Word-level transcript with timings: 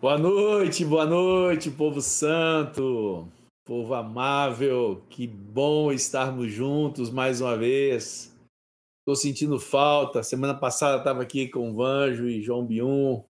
Boa 0.00 0.16
noite, 0.16 0.84
boa 0.84 1.04
noite, 1.04 1.72
povo 1.72 2.00
santo, 2.00 3.26
povo 3.66 3.94
amável, 3.94 5.02
que 5.10 5.26
bom 5.26 5.90
estarmos 5.90 6.52
juntos 6.52 7.10
mais 7.10 7.40
uma 7.40 7.56
vez. 7.56 8.32
Estou 9.00 9.16
sentindo 9.16 9.58
falta. 9.58 10.22
Semana 10.22 10.54
passada 10.54 10.98
estava 10.98 11.20
aqui 11.20 11.48
com 11.48 11.68
o 11.68 11.74
Vanjo 11.74 12.28
e 12.28 12.40
João 12.40 12.64
Bium. 12.64 13.24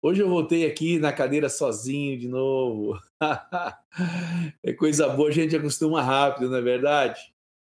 Hoje 0.00 0.22
eu 0.22 0.28
voltei 0.30 0.64
aqui 0.64 0.98
na 0.98 1.12
cadeira 1.12 1.50
sozinho 1.50 2.18
de 2.18 2.28
novo. 2.28 2.98
é 4.64 4.72
coisa 4.72 5.10
boa, 5.10 5.28
a 5.28 5.32
gente 5.32 5.54
acostuma 5.54 6.00
rápido, 6.00 6.48
não 6.48 6.56
é 6.56 6.62
verdade? 6.62 7.20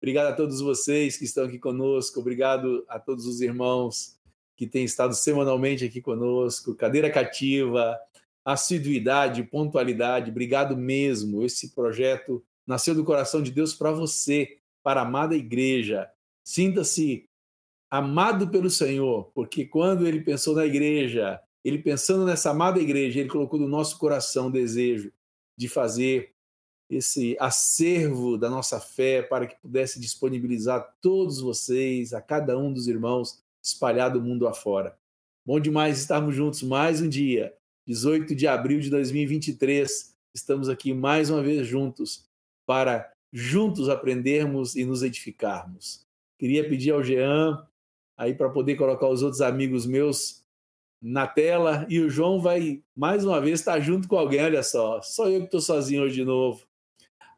Obrigado 0.00 0.28
a 0.28 0.36
todos 0.36 0.60
vocês 0.60 1.16
que 1.16 1.24
estão 1.24 1.46
aqui 1.46 1.58
conosco, 1.58 2.20
obrigado 2.20 2.84
a 2.88 3.00
todos 3.00 3.26
os 3.26 3.40
irmãos 3.40 4.16
que 4.56 4.64
têm 4.64 4.84
estado 4.84 5.12
semanalmente 5.12 5.84
aqui 5.84 6.00
conosco. 6.00 6.76
Cadeira 6.76 7.10
cativa, 7.10 7.98
assiduidade, 8.52 9.42
pontualidade. 9.42 10.30
Obrigado 10.30 10.74
mesmo. 10.74 11.44
Esse 11.44 11.74
projeto 11.74 12.42
nasceu 12.66 12.94
do 12.94 13.04
coração 13.04 13.42
de 13.42 13.50
Deus 13.50 13.74
para 13.74 13.92
você, 13.92 14.58
para 14.82 15.00
a 15.00 15.04
amada 15.06 15.36
igreja. 15.36 16.08
Sinta-se 16.42 17.28
amado 17.90 18.48
pelo 18.48 18.70
Senhor, 18.70 19.30
porque 19.34 19.66
quando 19.66 20.06
ele 20.06 20.22
pensou 20.22 20.54
na 20.54 20.64
igreja, 20.64 21.38
ele 21.62 21.78
pensando 21.78 22.24
nessa 22.24 22.50
amada 22.50 22.80
igreja, 22.80 23.20
ele 23.20 23.28
colocou 23.28 23.60
no 23.60 23.68
nosso 23.68 23.98
coração 23.98 24.46
o 24.46 24.52
desejo 24.52 25.12
de 25.54 25.68
fazer 25.68 26.32
esse 26.88 27.36
acervo 27.38 28.38
da 28.38 28.48
nossa 28.48 28.80
fé 28.80 29.20
para 29.20 29.46
que 29.46 29.60
pudesse 29.60 30.00
disponibilizar 30.00 30.96
todos 31.02 31.38
vocês, 31.38 32.14
a 32.14 32.22
cada 32.22 32.56
um 32.56 32.72
dos 32.72 32.88
irmãos 32.88 33.42
espalhado 33.62 34.18
o 34.18 34.22
mundo 34.22 34.48
afora. 34.48 34.96
Bom 35.44 35.60
demais 35.60 35.98
estarmos 35.98 36.34
juntos 36.34 36.62
mais 36.62 37.02
um 37.02 37.08
dia 37.10 37.57
18 37.88 38.34
de 38.34 38.46
abril 38.46 38.80
de 38.80 38.90
2023. 38.90 40.14
Estamos 40.34 40.68
aqui 40.68 40.92
mais 40.92 41.30
uma 41.30 41.42
vez 41.42 41.66
juntos 41.66 42.28
para 42.66 43.10
juntos 43.32 43.88
aprendermos 43.88 44.76
e 44.76 44.84
nos 44.84 45.02
edificarmos. 45.02 46.06
Queria 46.38 46.68
pedir 46.68 46.90
ao 46.90 47.02
Jean 47.02 47.66
aí 48.14 48.34
para 48.34 48.50
poder 48.50 48.76
colocar 48.76 49.08
os 49.08 49.22
outros 49.22 49.40
amigos 49.40 49.86
meus 49.86 50.44
na 51.00 51.26
tela 51.26 51.86
e 51.88 51.98
o 51.98 52.10
João 52.10 52.42
vai 52.42 52.82
mais 52.94 53.24
uma 53.24 53.40
vez 53.40 53.60
estar 53.60 53.80
junto 53.80 54.06
com 54.06 54.18
alguém, 54.18 54.42
olha 54.42 54.62
só. 54.62 55.00
Só 55.00 55.26
eu 55.30 55.40
que 55.40 55.46
estou 55.46 55.62
sozinho 55.62 56.02
hoje 56.02 56.16
de 56.16 56.24
novo. 56.26 56.66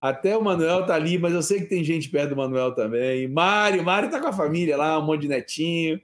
Até 0.01 0.37
o 0.37 0.43
Manuel 0.43 0.85
tá 0.85 0.97
ali, 0.97 1.17
mas 1.17 1.33
eu 1.33 1.45
sei 1.45 1.61
que 1.61 1.67
tem 1.67 1.85
gente 1.85 2.09
perto 2.09 2.31
do 2.31 2.37
Manuel 2.37 2.75
também. 2.75 3.29
Mário, 3.29 3.85
Mário 3.85 4.11
tá 4.11 4.19
com 4.21 4.27
a 4.27 4.33
família 4.33 4.77
lá, 4.77 4.99
um 4.99 5.07
monte 5.07 5.21
de 5.21 5.29
netinho. 5.29 6.01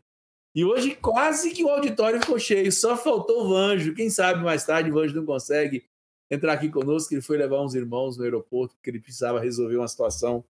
E 0.56 0.64
hoje 0.64 0.94
quase 0.96 1.50
que 1.50 1.62
o 1.62 1.68
auditório 1.68 2.18
ficou 2.18 2.38
cheio, 2.38 2.72
só 2.72 2.96
faltou 2.96 3.44
o 3.44 3.48
Vanjo. 3.50 3.94
Quem 3.94 4.08
sabe 4.08 4.42
mais 4.42 4.64
tarde 4.64 4.90
o 4.90 4.94
Vanjo 4.94 5.14
não 5.14 5.26
consegue 5.26 5.84
entrar 6.30 6.54
aqui 6.54 6.70
conosco, 6.70 7.12
ele 7.12 7.20
foi 7.20 7.36
levar 7.36 7.62
uns 7.62 7.74
irmãos 7.74 8.16
no 8.16 8.24
aeroporto, 8.24 8.74
porque 8.74 8.88
ele 8.88 8.98
precisava 8.98 9.38
resolver 9.38 9.76
uma 9.76 9.86
situação 9.86 10.42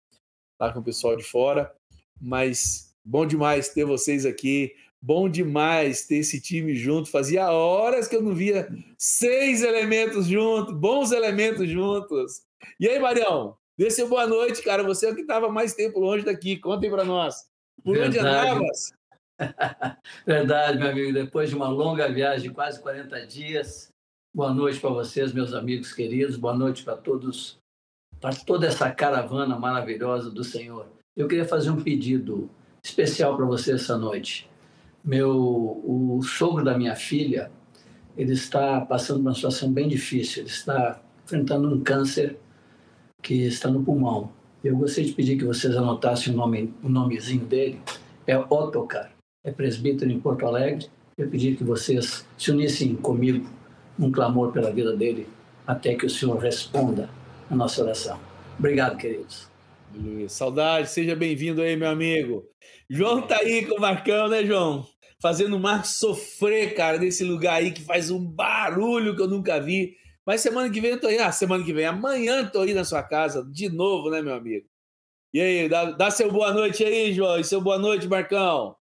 lá 0.59 0.71
com 0.71 0.79
o 0.79 0.83
pessoal 0.83 1.15
de 1.15 1.23
fora. 1.23 1.73
Mas 2.21 2.95
bom 3.03 3.25
demais 3.25 3.69
ter 3.69 3.83
vocês 3.83 4.27
aqui, 4.27 4.75
bom 5.01 5.27
demais 5.27 6.05
ter 6.05 6.17
esse 6.17 6.39
time 6.39 6.75
junto. 6.75 7.09
Fazia 7.09 7.49
horas 7.49 8.07
que 8.07 8.15
eu 8.15 8.21
não 8.21 8.35
via 8.35 8.69
seis 8.99 9.63
elementos 9.63 10.27
juntos, 10.27 10.71
bons 10.75 11.11
elementos 11.11 11.67
juntos. 11.67 12.43
E 12.79 12.87
aí, 12.87 12.99
Marião, 12.99 13.57
dê 13.75 13.89
seu 13.89 14.07
boa 14.07 14.27
noite, 14.27 14.61
cara. 14.61 14.83
Você 14.83 15.07
é 15.07 15.11
o 15.11 15.15
que 15.15 15.21
estava 15.21 15.49
mais 15.49 15.73
tempo 15.73 15.99
longe 15.99 16.23
daqui. 16.23 16.57
Contem 16.57 16.91
para 16.91 17.03
nós. 17.03 17.47
Por 17.83 17.97
onde 17.97 18.19
andavas? 18.19 18.93
Verdade, 20.25 20.77
meu 20.77 20.89
amigo. 20.89 21.13
Depois 21.13 21.49
de 21.49 21.55
uma 21.55 21.67
longa 21.67 22.11
viagem, 22.11 22.51
quase 22.51 22.79
40 22.79 23.25
dias, 23.27 23.91
boa 24.33 24.53
noite 24.53 24.79
para 24.79 24.89
vocês, 24.89 25.33
meus 25.33 25.53
amigos 25.53 25.93
queridos. 25.93 26.37
Boa 26.37 26.55
noite 26.55 26.83
para 26.83 26.95
todos, 26.95 27.57
para 28.19 28.35
toda 28.35 28.67
essa 28.67 28.89
caravana 28.91 29.57
maravilhosa 29.57 30.29
do 30.29 30.43
Senhor. 30.43 30.87
Eu 31.15 31.27
queria 31.27 31.45
fazer 31.45 31.69
um 31.69 31.81
pedido 31.81 32.49
especial 32.83 33.35
para 33.35 33.45
você 33.45 33.73
essa 33.73 33.97
noite. 33.97 34.49
Meu, 35.03 35.31
o 35.31 36.21
sogro 36.23 36.63
da 36.63 36.77
minha 36.77 36.95
filha, 36.95 37.51
ele 38.17 38.33
está 38.33 38.81
passando 38.81 39.19
uma 39.19 39.33
situação 39.33 39.71
bem 39.71 39.87
difícil. 39.87 40.43
Ele 40.43 40.49
está 40.49 41.01
enfrentando 41.23 41.73
um 41.73 41.83
câncer 41.83 42.37
que 43.21 43.45
está 43.45 43.69
no 43.69 43.83
pulmão. 43.83 44.31
Eu 44.63 44.75
gostaria 44.77 45.09
de 45.09 45.15
pedir 45.15 45.37
que 45.37 45.45
vocês 45.45 45.75
anotassem 45.75 46.33
o 46.33 46.35
nome, 46.35 46.73
o 46.81 46.89
nomezinho 46.89 47.45
dele. 47.45 47.79
É 48.25 48.35
Otocar 48.37 49.14
é 49.45 49.51
presbítero 49.51 50.11
em 50.11 50.19
Porto 50.19 50.45
Alegre. 50.45 50.87
Eu 51.17 51.29
pedi 51.29 51.55
que 51.55 51.63
vocês 51.63 52.27
se 52.37 52.51
unissem 52.51 52.95
comigo 52.95 53.47
num 53.97 54.11
clamor 54.11 54.51
pela 54.51 54.71
vida 54.71 54.93
dele, 54.97 55.27
até 55.65 55.95
que 55.95 56.05
o 56.05 56.09
Senhor 56.09 56.37
responda 56.37 57.09
a 57.49 57.55
nossa 57.55 57.81
oração. 57.83 58.19
Obrigado, 58.57 58.97
queridos. 58.97 59.47
Saudade, 60.27 60.89
seja 60.89 61.15
bem-vindo 61.15 61.61
aí, 61.61 61.77
meu 61.77 61.89
amigo. 61.89 62.43
João 62.89 63.21
tá 63.21 63.37
aí 63.37 63.65
com 63.65 63.75
o 63.75 63.79
Marcão, 63.79 64.27
né, 64.27 64.43
João? 64.43 64.85
Fazendo 65.21 65.55
o 65.55 65.59
Marcos 65.59 65.91
sofrer, 65.91 66.73
cara, 66.73 66.97
nesse 66.97 67.23
lugar 67.23 67.55
aí 67.55 67.71
que 67.71 67.81
faz 67.81 68.11
um 68.11 68.19
barulho 68.19 69.15
que 69.15 69.21
eu 69.21 69.27
nunca 69.27 69.61
vi. 69.61 69.95
Mas 70.25 70.41
semana 70.41 70.69
que 70.69 70.81
vem 70.81 70.91
eu 70.91 70.99
tô 70.99 71.07
aí. 71.07 71.19
Ah, 71.19 71.31
semana 71.31 71.63
que 71.63 71.71
vem, 71.71 71.85
amanhã 71.85 72.45
tô 72.45 72.61
aí 72.61 72.73
na 72.73 72.83
sua 72.83 73.03
casa, 73.03 73.47
de 73.49 73.69
novo, 73.69 74.09
né, 74.09 74.21
meu 74.21 74.33
amigo? 74.33 74.65
E 75.33 75.39
aí, 75.39 75.69
dá, 75.69 75.91
dá 75.91 76.11
seu 76.11 76.31
boa 76.31 76.51
noite 76.51 76.83
aí, 76.83 77.13
João. 77.13 77.39
E 77.39 77.43
seu 77.43 77.61
boa 77.61 77.77
noite, 77.77 78.07
Marcão. 78.07 78.75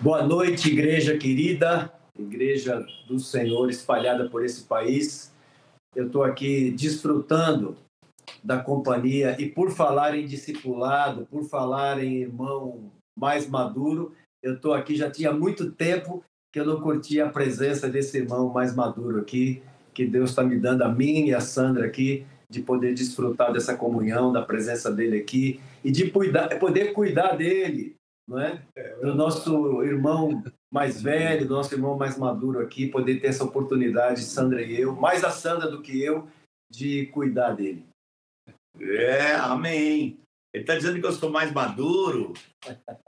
Boa 0.00 0.26
noite, 0.26 0.70
igreja 0.70 1.18
querida, 1.18 1.92
igreja 2.18 2.82
do 3.06 3.18
Senhor 3.18 3.68
espalhada 3.68 4.28
por 4.30 4.42
esse 4.42 4.62
país. 4.62 5.30
Eu 5.94 6.06
estou 6.06 6.24
aqui 6.24 6.70
desfrutando 6.70 7.76
da 8.42 8.58
companhia 8.58 9.36
e 9.38 9.46
por 9.50 9.70
falar 9.70 10.16
em 10.16 10.26
discipulado, 10.26 11.26
por 11.30 11.44
falar 11.44 12.02
em 12.02 12.22
irmão 12.22 12.90
mais 13.14 13.46
maduro, 13.46 14.14
eu 14.42 14.54
estou 14.54 14.72
aqui 14.72 14.96
já 14.96 15.10
tinha 15.10 15.30
muito 15.30 15.70
tempo 15.70 16.24
que 16.50 16.58
eu 16.58 16.64
não 16.64 16.80
curtia 16.80 17.26
a 17.26 17.30
presença 17.30 17.86
desse 17.86 18.16
irmão 18.16 18.48
mais 18.48 18.74
maduro 18.74 19.20
aqui, 19.20 19.62
que 19.92 20.06
Deus 20.06 20.30
está 20.30 20.42
me 20.42 20.58
dando 20.58 20.82
a 20.82 20.88
mim 20.88 21.26
e 21.26 21.34
a 21.34 21.40
Sandra 21.40 21.86
aqui 21.86 22.24
de 22.48 22.62
poder 22.62 22.94
desfrutar 22.94 23.52
dessa 23.52 23.76
comunhão, 23.76 24.32
da 24.32 24.40
presença 24.40 24.90
dele 24.90 25.18
aqui 25.18 25.60
e 25.84 25.90
de 25.90 26.06
poder 26.06 26.92
cuidar 26.92 27.36
dele, 27.36 27.93
não 28.26 28.40
é? 28.40 28.62
Do 29.00 29.14
nosso 29.14 29.82
irmão 29.82 30.42
mais 30.72 31.02
velho, 31.02 31.46
do 31.46 31.54
nosso 31.54 31.74
irmão 31.74 31.96
mais 31.96 32.18
maduro 32.18 32.60
aqui, 32.60 32.88
poder 32.88 33.20
ter 33.20 33.28
essa 33.28 33.44
oportunidade, 33.44 34.22
Sandra 34.22 34.62
e 34.62 34.80
eu, 34.80 34.94
mais 34.94 35.22
a 35.24 35.30
Sandra 35.30 35.70
do 35.70 35.82
que 35.82 36.02
eu, 36.02 36.28
de 36.70 37.06
cuidar 37.06 37.52
dele. 37.52 37.86
É, 38.80 39.34
amém. 39.34 40.18
Ele 40.52 40.62
está 40.62 40.76
dizendo 40.76 41.00
que 41.00 41.06
eu 41.06 41.12
sou 41.12 41.30
mais 41.30 41.52
maduro, 41.52 42.32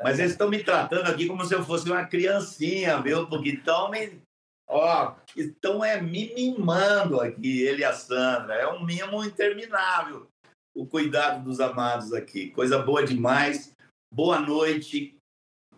mas 0.02 0.18
eles 0.18 0.32
estão 0.32 0.48
me 0.48 0.62
tratando 0.62 1.08
aqui 1.08 1.26
como 1.26 1.44
se 1.44 1.54
eu 1.54 1.64
fosse 1.64 1.88
uma 1.88 2.04
criancinha, 2.04 3.00
viu? 3.00 3.28
Porque 3.28 3.50
estão 3.50 3.90
me. 3.90 4.20
Ó, 4.68 5.14
estão 5.36 5.84
é 5.84 6.00
me 6.00 6.34
mimando 6.34 7.20
aqui, 7.20 7.62
ele 7.62 7.82
e 7.82 7.84
a 7.84 7.92
Sandra. 7.92 8.54
É 8.54 8.66
um 8.66 8.84
mimo 8.84 9.24
interminável 9.24 10.26
o 10.74 10.84
cuidado 10.84 11.44
dos 11.44 11.60
amados 11.60 12.12
aqui. 12.12 12.50
Coisa 12.50 12.78
boa 12.78 13.04
demais. 13.04 13.75
Boa 14.16 14.40
noite, 14.40 15.14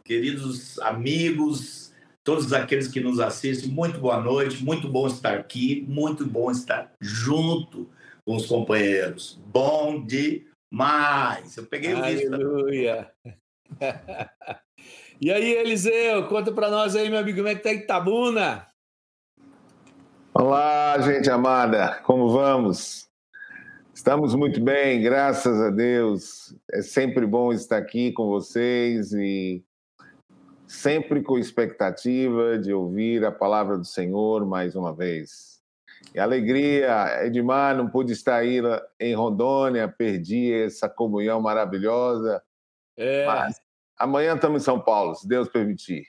queridos 0.05 0.79
amigos, 0.79 1.93
todos 2.23 2.53
aqueles 2.53 2.87
que 2.87 3.01
nos 3.01 3.19
assistem. 3.19 3.69
Muito 3.69 3.99
boa 3.99 4.21
noite, 4.21 4.63
muito 4.63 4.89
bom 4.89 5.09
estar 5.09 5.35
aqui, 5.35 5.85
muito 5.89 6.25
bom 6.25 6.49
estar 6.49 6.93
junto 7.01 7.91
com 8.25 8.37
os 8.37 8.47
companheiros. 8.47 9.43
Bom 9.45 10.07
demais. 10.07 11.57
Eu 11.57 11.67
peguei 11.67 11.93
o. 11.95 11.97
Aleluia. 11.97 13.11
e 15.21 15.33
aí, 15.33 15.55
Eliseu, 15.55 16.29
conta 16.29 16.53
para 16.53 16.71
nós 16.71 16.95
aí, 16.95 17.11
meu 17.11 17.19
amigo, 17.19 17.39
como 17.39 17.49
é 17.49 17.57
que 17.57 17.65
tá 17.65 17.73
Itabuna? 17.73 18.69
Olá, 20.33 20.97
gente 21.01 21.29
amada, 21.29 22.01
como 22.05 22.31
vamos? 22.31 23.08
Estamos 23.99 24.33
muito 24.33 24.61
bem, 24.61 25.03
graças 25.03 25.61
a 25.61 25.71
Deus. 25.71 26.55
É 26.71 26.83
sempre 26.83 27.27
bom 27.27 27.53
estar 27.53 27.79
aqui 27.79 28.13
com 28.13 28.29
vocês 28.29 29.13
e 29.13 29.61
sempre 30.69 31.21
com 31.21 31.37
expectativa 31.37 32.57
de 32.57 32.73
ouvir 32.73 33.25
a 33.25 33.33
palavra 33.33 33.77
do 33.77 33.85
Senhor 33.85 34.47
mais 34.47 34.77
uma 34.77 34.95
vez. 34.95 35.61
E 36.15 36.21
alegria, 36.21 37.27
Edmar, 37.27 37.77
não 37.77 37.91
pude 37.91 38.13
estar 38.13 38.37
aí 38.37 38.61
em 39.01 39.17
Rondônia, 39.17 39.89
perdi 39.89 40.53
essa 40.53 40.89
comunhão 40.89 41.41
maravilhosa. 41.41 42.41
É. 42.97 43.27
Mas 43.27 43.61
amanhã 43.99 44.37
estamos 44.37 44.63
em 44.63 44.65
São 44.65 44.81
Paulo, 44.81 45.17
se 45.17 45.27
Deus 45.27 45.49
permitir. 45.49 46.05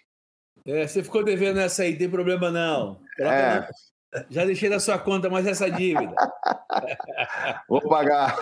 É, 0.63 0.85
você 0.85 1.01
ficou 1.01 1.23
devendo 1.23 1.59
essa 1.59 1.81
aí, 1.81 1.97
tem 1.97 2.07
problema 2.07 2.51
não. 2.51 3.01
é. 3.19 3.67
Já 4.29 4.45
deixei 4.45 4.69
na 4.69 4.79
sua 4.79 4.97
conta 4.97 5.29
mais 5.29 5.45
essa 5.45 5.69
dívida. 5.69 6.15
Vou 7.69 7.81
pagar. 7.81 8.35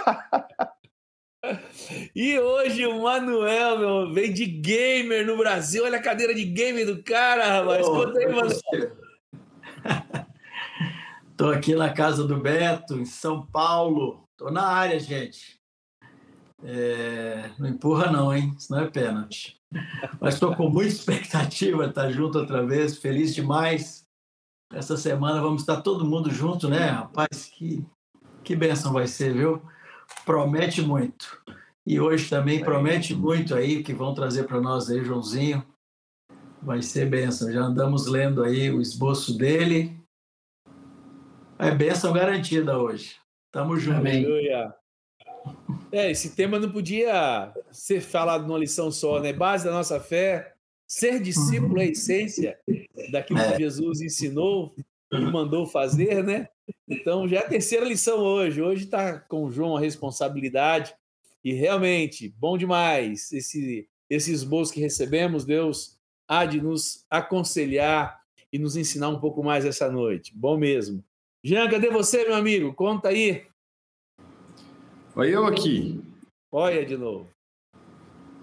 E 2.15 2.39
hoje 2.39 2.85
o 2.85 3.03
Manuel, 3.03 3.79
meu, 3.79 4.13
vem 4.13 4.33
de 4.33 4.45
gamer 4.45 5.25
no 5.25 5.37
Brasil. 5.37 5.83
Olha 5.83 5.97
a 5.97 6.01
cadeira 6.01 6.33
de 6.33 6.45
gamer 6.45 6.85
do 6.85 7.03
cara, 7.03 7.59
rapaz. 7.59 7.85
Oh, 7.85 8.05
Conta 8.05 8.19
aí, 8.19 8.27
Manuel. 8.27 8.51
Estou 11.31 11.51
aqui 11.51 11.75
na 11.75 11.93
casa 11.93 12.23
do 12.23 12.39
Beto, 12.39 12.95
em 12.95 13.05
São 13.05 13.45
Paulo. 13.45 14.27
Estou 14.31 14.51
na 14.51 14.65
área, 14.65 14.99
gente. 14.99 15.59
É... 16.63 17.51
Não 17.59 17.69
empurra 17.69 18.11
não, 18.11 18.35
hein? 18.35 18.55
Senão 18.57 18.81
é 18.81 18.89
pênalti. 18.89 19.61
Mas 20.19 20.33
estou 20.33 20.55
com 20.55 20.69
muita 20.69 20.89
expectativa 20.95 21.83
de 21.83 21.89
estar 21.89 22.09
junto 22.09 22.39
outra 22.39 22.65
vez. 22.65 22.97
Feliz 22.97 23.35
demais. 23.35 24.06
Essa 24.73 24.97
semana 24.97 25.41
vamos 25.41 25.61
estar 25.61 25.81
todo 25.81 26.05
mundo 26.05 26.29
junto, 26.29 26.67
né? 26.67 26.87
Rapaz, 26.89 27.51
que, 27.53 27.85
que 28.43 28.55
bênção 28.55 28.91
vai 28.91 29.07
ser, 29.07 29.33
viu? 29.33 29.61
Promete 30.25 30.81
muito. 30.81 31.41
E 31.85 31.99
hoje 31.99 32.29
também 32.29 32.63
promete 32.63 33.15
muito 33.15 33.55
aí 33.55 33.81
que 33.81 33.93
vão 33.93 34.13
trazer 34.13 34.43
para 34.43 34.59
nós 34.59 34.89
aí, 34.89 35.03
Joãozinho. 35.03 35.65
Vai 36.61 36.81
ser 36.81 37.09
bênção. 37.09 37.51
Já 37.51 37.61
andamos 37.61 38.07
lendo 38.07 38.43
aí 38.43 38.69
o 38.69 38.81
esboço 38.81 39.37
dele 39.37 39.97
é 41.59 41.71
bênção 41.71 42.13
garantida 42.13 42.77
hoje. 42.77 43.15
Tamo 43.51 43.77
junto. 43.77 43.97
Aleluia. 43.99 44.75
É, 45.91 46.11
esse 46.11 46.35
tema 46.35 46.59
não 46.59 46.69
podia 46.69 47.53
ser 47.71 48.01
falado 48.01 48.45
numa 48.45 48.59
lição 48.59 48.91
só, 48.91 49.19
né? 49.19 49.31
Base 49.31 49.65
da 49.65 49.71
nossa 49.71 49.99
fé, 49.99 50.56
ser 50.87 51.21
discípulo 51.21 51.79
é 51.79 51.83
a 51.83 51.87
essência 51.87 52.57
daquilo 53.11 53.39
que 53.39 53.53
é. 53.53 53.59
Jesus 53.59 54.01
ensinou 54.01 54.73
e 55.11 55.19
mandou 55.19 55.65
fazer, 55.67 56.23
né? 56.23 56.47
Então 56.87 57.27
já 57.27 57.37
é 57.37 57.39
a 57.39 57.49
terceira 57.49 57.85
lição 57.85 58.19
hoje. 58.19 58.61
Hoje 58.61 58.85
está 58.85 59.19
com 59.19 59.45
o 59.45 59.51
João 59.51 59.75
a 59.75 59.79
responsabilidade 59.79 60.95
e 61.43 61.53
realmente 61.53 62.33
bom 62.37 62.57
demais 62.57 63.31
esse 63.31 63.87
esse 64.09 64.31
esboço 64.31 64.73
que 64.73 64.79
recebemos. 64.79 65.43
Deus 65.43 65.97
há 66.27 66.45
de 66.45 66.61
nos 66.61 67.05
aconselhar 67.09 68.21
e 68.51 68.57
nos 68.57 68.77
ensinar 68.77 69.09
um 69.09 69.19
pouco 69.19 69.43
mais 69.43 69.65
essa 69.65 69.91
noite. 69.91 70.33
Bom 70.35 70.57
mesmo. 70.57 71.03
Jean, 71.43 71.69
cadê 71.69 71.89
você, 71.89 72.23
meu 72.25 72.35
amigo? 72.35 72.73
Conta 72.73 73.09
aí. 73.09 73.45
Oi, 75.15 75.35
eu 75.35 75.45
aqui. 75.45 76.01
Olha 76.51 76.85
de 76.85 76.97
novo. 76.97 77.36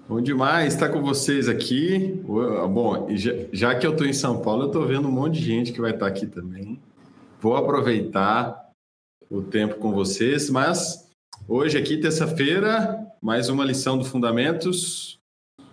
Bom 0.06 0.20
demais 0.20 0.74
estar 0.74 0.90
com 0.90 1.00
vocês 1.00 1.48
aqui. 1.48 2.20
Bom, 2.26 3.08
já, 3.50 3.74
que 3.74 3.86
eu 3.86 3.92
estou 3.92 4.06
em 4.06 4.12
São 4.12 4.42
Paulo, 4.42 4.64
eu 4.64 4.66
estou 4.66 4.86
vendo 4.86 5.08
um 5.08 5.10
monte 5.10 5.38
de 5.38 5.46
gente 5.46 5.72
que 5.72 5.80
vai 5.80 5.92
estar 5.92 6.06
aqui 6.06 6.26
também. 6.26 6.78
Vou 7.40 7.56
aproveitar 7.56 8.70
o 9.30 9.40
tempo 9.40 9.76
com 9.76 9.92
vocês, 9.92 10.50
mas 10.50 11.10
hoje 11.48 11.78
aqui, 11.78 11.96
terça-feira, 11.96 13.02
mais 13.22 13.48
uma 13.48 13.64
lição 13.64 13.96
do 13.96 14.04
Fundamentos, 14.04 15.18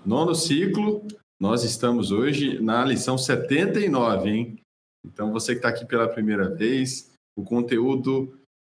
nono 0.06 0.34
ciclo. 0.34 1.06
Nós 1.38 1.66
estamos 1.66 2.10
hoje 2.10 2.58
na 2.62 2.86
lição 2.86 3.18
79, 3.18 4.30
hein? 4.30 4.62
Então, 5.06 5.34
você 5.34 5.52
que 5.52 5.58
está 5.58 5.68
aqui 5.68 5.86
pela 5.86 6.08
primeira 6.08 6.50
vez, 6.50 7.12
o 7.36 7.44
conteúdo 7.44 8.34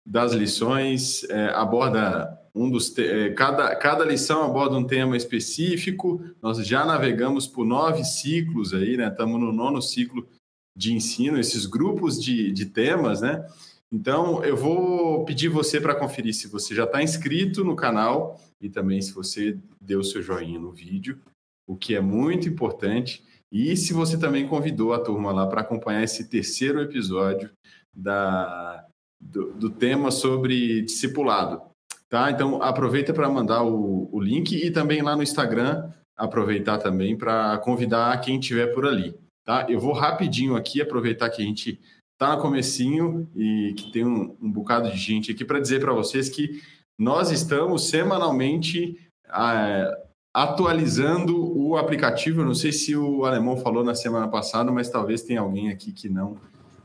das 0.06 0.32
lições 0.32 1.24
é, 1.24 1.48
aborda 1.50 2.38
um 2.54 2.70
dos 2.70 2.96
é, 2.98 3.30
cada, 3.30 3.74
cada 3.76 4.04
lição 4.04 4.42
aborda 4.42 4.76
um 4.76 4.86
tema 4.86 5.16
específico. 5.16 6.22
Nós 6.42 6.58
já 6.66 6.84
navegamos 6.84 7.46
por 7.46 7.64
nove 7.64 8.04
ciclos 8.04 8.74
aí, 8.74 8.96
né? 8.96 9.08
Estamos 9.08 9.40
no 9.40 9.52
nono 9.52 9.80
ciclo 9.80 10.28
de 10.76 10.92
ensino, 10.92 11.38
esses 11.38 11.66
grupos 11.66 12.22
de, 12.22 12.52
de 12.52 12.66
temas, 12.66 13.20
né? 13.20 13.46
Então, 13.90 14.42
eu 14.42 14.56
vou 14.56 15.24
pedir 15.24 15.48
você 15.48 15.80
para 15.80 15.94
conferir 15.94 16.34
se 16.34 16.48
você 16.48 16.74
já 16.74 16.84
está 16.84 17.02
inscrito 17.02 17.62
no 17.62 17.76
canal 17.76 18.40
e 18.60 18.68
também 18.68 19.00
se 19.02 19.12
você 19.12 19.58
deu 19.80 20.02
seu 20.02 20.22
joinha 20.22 20.58
no 20.58 20.72
vídeo, 20.72 21.20
o 21.66 21.76
que 21.76 21.94
é 21.94 22.00
muito 22.00 22.48
importante. 22.48 23.22
E 23.50 23.76
se 23.76 23.92
você 23.92 24.18
também 24.18 24.48
convidou 24.48 24.94
a 24.94 24.98
turma 24.98 25.30
lá 25.30 25.46
para 25.46 25.60
acompanhar 25.60 26.02
esse 26.02 26.26
terceiro 26.26 26.80
episódio 26.80 27.50
da, 27.94 28.86
do, 29.22 29.52
do 29.52 29.70
tema 29.70 30.10
sobre 30.10 30.82
discipulado. 30.82 31.62
Tá? 32.08 32.30
Então, 32.30 32.62
aproveita 32.62 33.14
para 33.14 33.30
mandar 33.30 33.62
o, 33.62 34.08
o 34.12 34.20
link 34.20 34.54
e 34.54 34.70
também 34.70 35.00
lá 35.00 35.16
no 35.16 35.22
Instagram, 35.22 35.90
aproveitar 36.16 36.78
também 36.78 37.16
para 37.16 37.56
convidar 37.58 38.20
quem 38.20 38.38
estiver 38.38 38.66
por 38.74 38.84
ali. 38.84 39.14
Tá? 39.44 39.66
Eu 39.68 39.80
vou 39.80 39.92
rapidinho 39.92 40.56
aqui 40.56 40.82
aproveitar 40.82 41.30
que 41.30 41.40
a 41.40 41.44
gente 41.44 41.80
está 42.12 42.36
no 42.36 42.42
comecinho 42.42 43.28
e 43.34 43.74
que 43.76 43.90
tem 43.90 44.04
um, 44.04 44.36
um 44.40 44.50
bocado 44.50 44.90
de 44.90 44.96
gente 44.96 45.32
aqui 45.32 45.44
para 45.44 45.58
dizer 45.58 45.80
para 45.80 45.92
vocês 45.92 46.28
que 46.28 46.60
nós 46.98 47.30
estamos 47.30 47.88
semanalmente 47.88 48.98
é, 49.26 50.02
atualizando 50.34 51.58
o 51.58 51.76
aplicativo. 51.76 52.42
Eu 52.42 52.46
não 52.46 52.54
sei 52.54 52.72
se 52.72 52.94
o 52.94 53.24
alemão 53.24 53.56
falou 53.56 53.82
na 53.82 53.94
semana 53.94 54.28
passada, 54.28 54.70
mas 54.70 54.90
talvez 54.90 55.22
tenha 55.22 55.40
alguém 55.40 55.70
aqui 55.70 55.92
que 55.92 56.08
não 56.08 56.36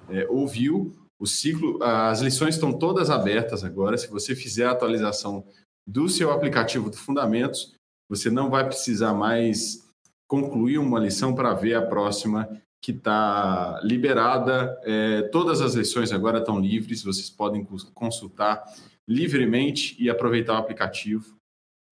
é, 0.10 0.25
ouviu. 0.30 0.95
O 1.19 1.25
ciclo, 1.25 1.81
as 1.81 2.21
lições 2.21 2.55
estão 2.55 2.71
todas 2.71 3.09
abertas 3.09 3.63
agora. 3.63 3.97
Se 3.97 4.07
você 4.07 4.35
fizer 4.35 4.65
a 4.65 4.71
atualização 4.71 5.45
do 5.87 6.07
seu 6.07 6.31
aplicativo 6.31 6.89
de 6.89 6.97
Fundamentos, 6.97 7.73
você 8.09 8.29
não 8.29 8.49
vai 8.49 8.65
precisar 8.65 9.13
mais 9.13 9.87
concluir 10.27 10.77
uma 10.77 10.99
lição 10.99 11.33
para 11.33 11.53
ver 11.53 11.73
a 11.73 11.85
próxima 11.85 12.47
que 12.83 12.91
está 12.91 13.79
liberada. 13.83 14.79
É, 14.83 15.23
todas 15.23 15.61
as 15.61 15.73
lições 15.73 16.11
agora 16.11 16.39
estão 16.39 16.59
livres, 16.59 17.03
vocês 17.03 17.29
podem 17.29 17.65
consultar 17.93 18.63
livremente 19.07 19.95
e 19.99 20.09
aproveitar 20.09 20.53
o 20.53 20.57
aplicativo. 20.57 21.35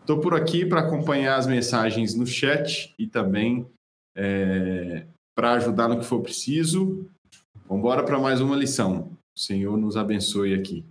Estou 0.02 0.20
por 0.20 0.36
aqui 0.36 0.66
para 0.66 0.82
acompanhar 0.82 1.38
as 1.38 1.48
mensagens 1.48 2.14
no 2.14 2.28
chat 2.28 2.94
e 3.00 3.08
também 3.08 3.66
é, 4.16 5.08
para 5.36 5.54
ajudar 5.54 5.88
no 5.88 6.00
que 6.00 6.06
for 6.06 6.22
preciso. 6.22 7.10
Vamos 7.68 7.80
embora 7.80 8.04
para 8.04 8.20
mais 8.20 8.40
uma 8.40 8.56
lição. 8.56 9.15
O 9.36 9.40
Senhor 9.40 9.78
nos 9.78 9.98
abençoe 9.98 10.54
aqui. 10.54 10.86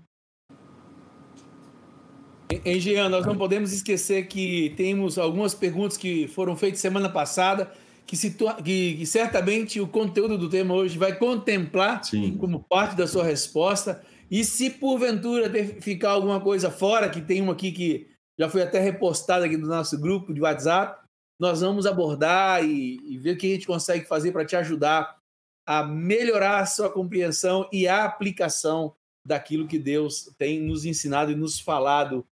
Jean, 2.78 3.08
nós 3.08 3.24
não 3.24 3.36
podemos 3.36 3.72
esquecer 3.72 4.26
que 4.26 4.74
temos 4.76 5.18
algumas 5.18 5.54
perguntas 5.54 5.96
que 5.96 6.28
foram 6.28 6.54
feitas 6.54 6.80
semana 6.80 7.08
passada, 7.08 7.72
que, 8.06 8.16
situa 8.16 8.54
que, 8.54 8.96
que 8.96 9.06
certamente 9.06 9.80
o 9.80 9.88
conteúdo 9.88 10.36
do 10.36 10.50
tema 10.50 10.74
hoje 10.74 10.98
vai 10.98 11.16
contemplar 11.16 12.04
Sim. 12.04 12.36
como 12.36 12.62
parte 12.62 12.94
da 12.94 13.06
sua 13.06 13.24
resposta. 13.24 14.02
E 14.30 14.44
se 14.44 14.68
porventura 14.68 15.50
ficar 15.80 16.10
alguma 16.10 16.38
coisa 16.38 16.70
fora, 16.70 17.08
que 17.08 17.22
tem 17.22 17.40
uma 17.40 17.54
aqui 17.54 17.72
que 17.72 18.08
já 18.38 18.48
foi 18.48 18.62
até 18.62 18.78
repostada 18.78 19.46
aqui 19.46 19.56
no 19.56 19.66
nosso 19.66 19.98
grupo 19.98 20.34
de 20.34 20.40
WhatsApp, 20.42 21.02
nós 21.40 21.62
vamos 21.62 21.86
abordar 21.86 22.62
e, 22.62 22.98
e 23.06 23.16
ver 23.16 23.32
o 23.32 23.38
que 23.38 23.46
a 23.46 23.54
gente 23.54 23.66
consegue 23.66 24.04
fazer 24.04 24.32
para 24.32 24.44
te 24.44 24.54
ajudar 24.54 25.16
a 25.66 25.82
melhorar 25.82 26.60
a 26.60 26.66
sua 26.66 26.90
compreensão 26.90 27.68
e 27.72 27.88
a 27.88 28.04
aplicação 28.04 28.94
daquilo 29.26 29.66
que 29.66 29.78
Deus 29.78 30.30
tem 30.36 30.60
nos 30.60 30.84
ensinado 30.84 31.32
e 31.32 31.34
nos 31.34 31.58
falado 31.58 32.26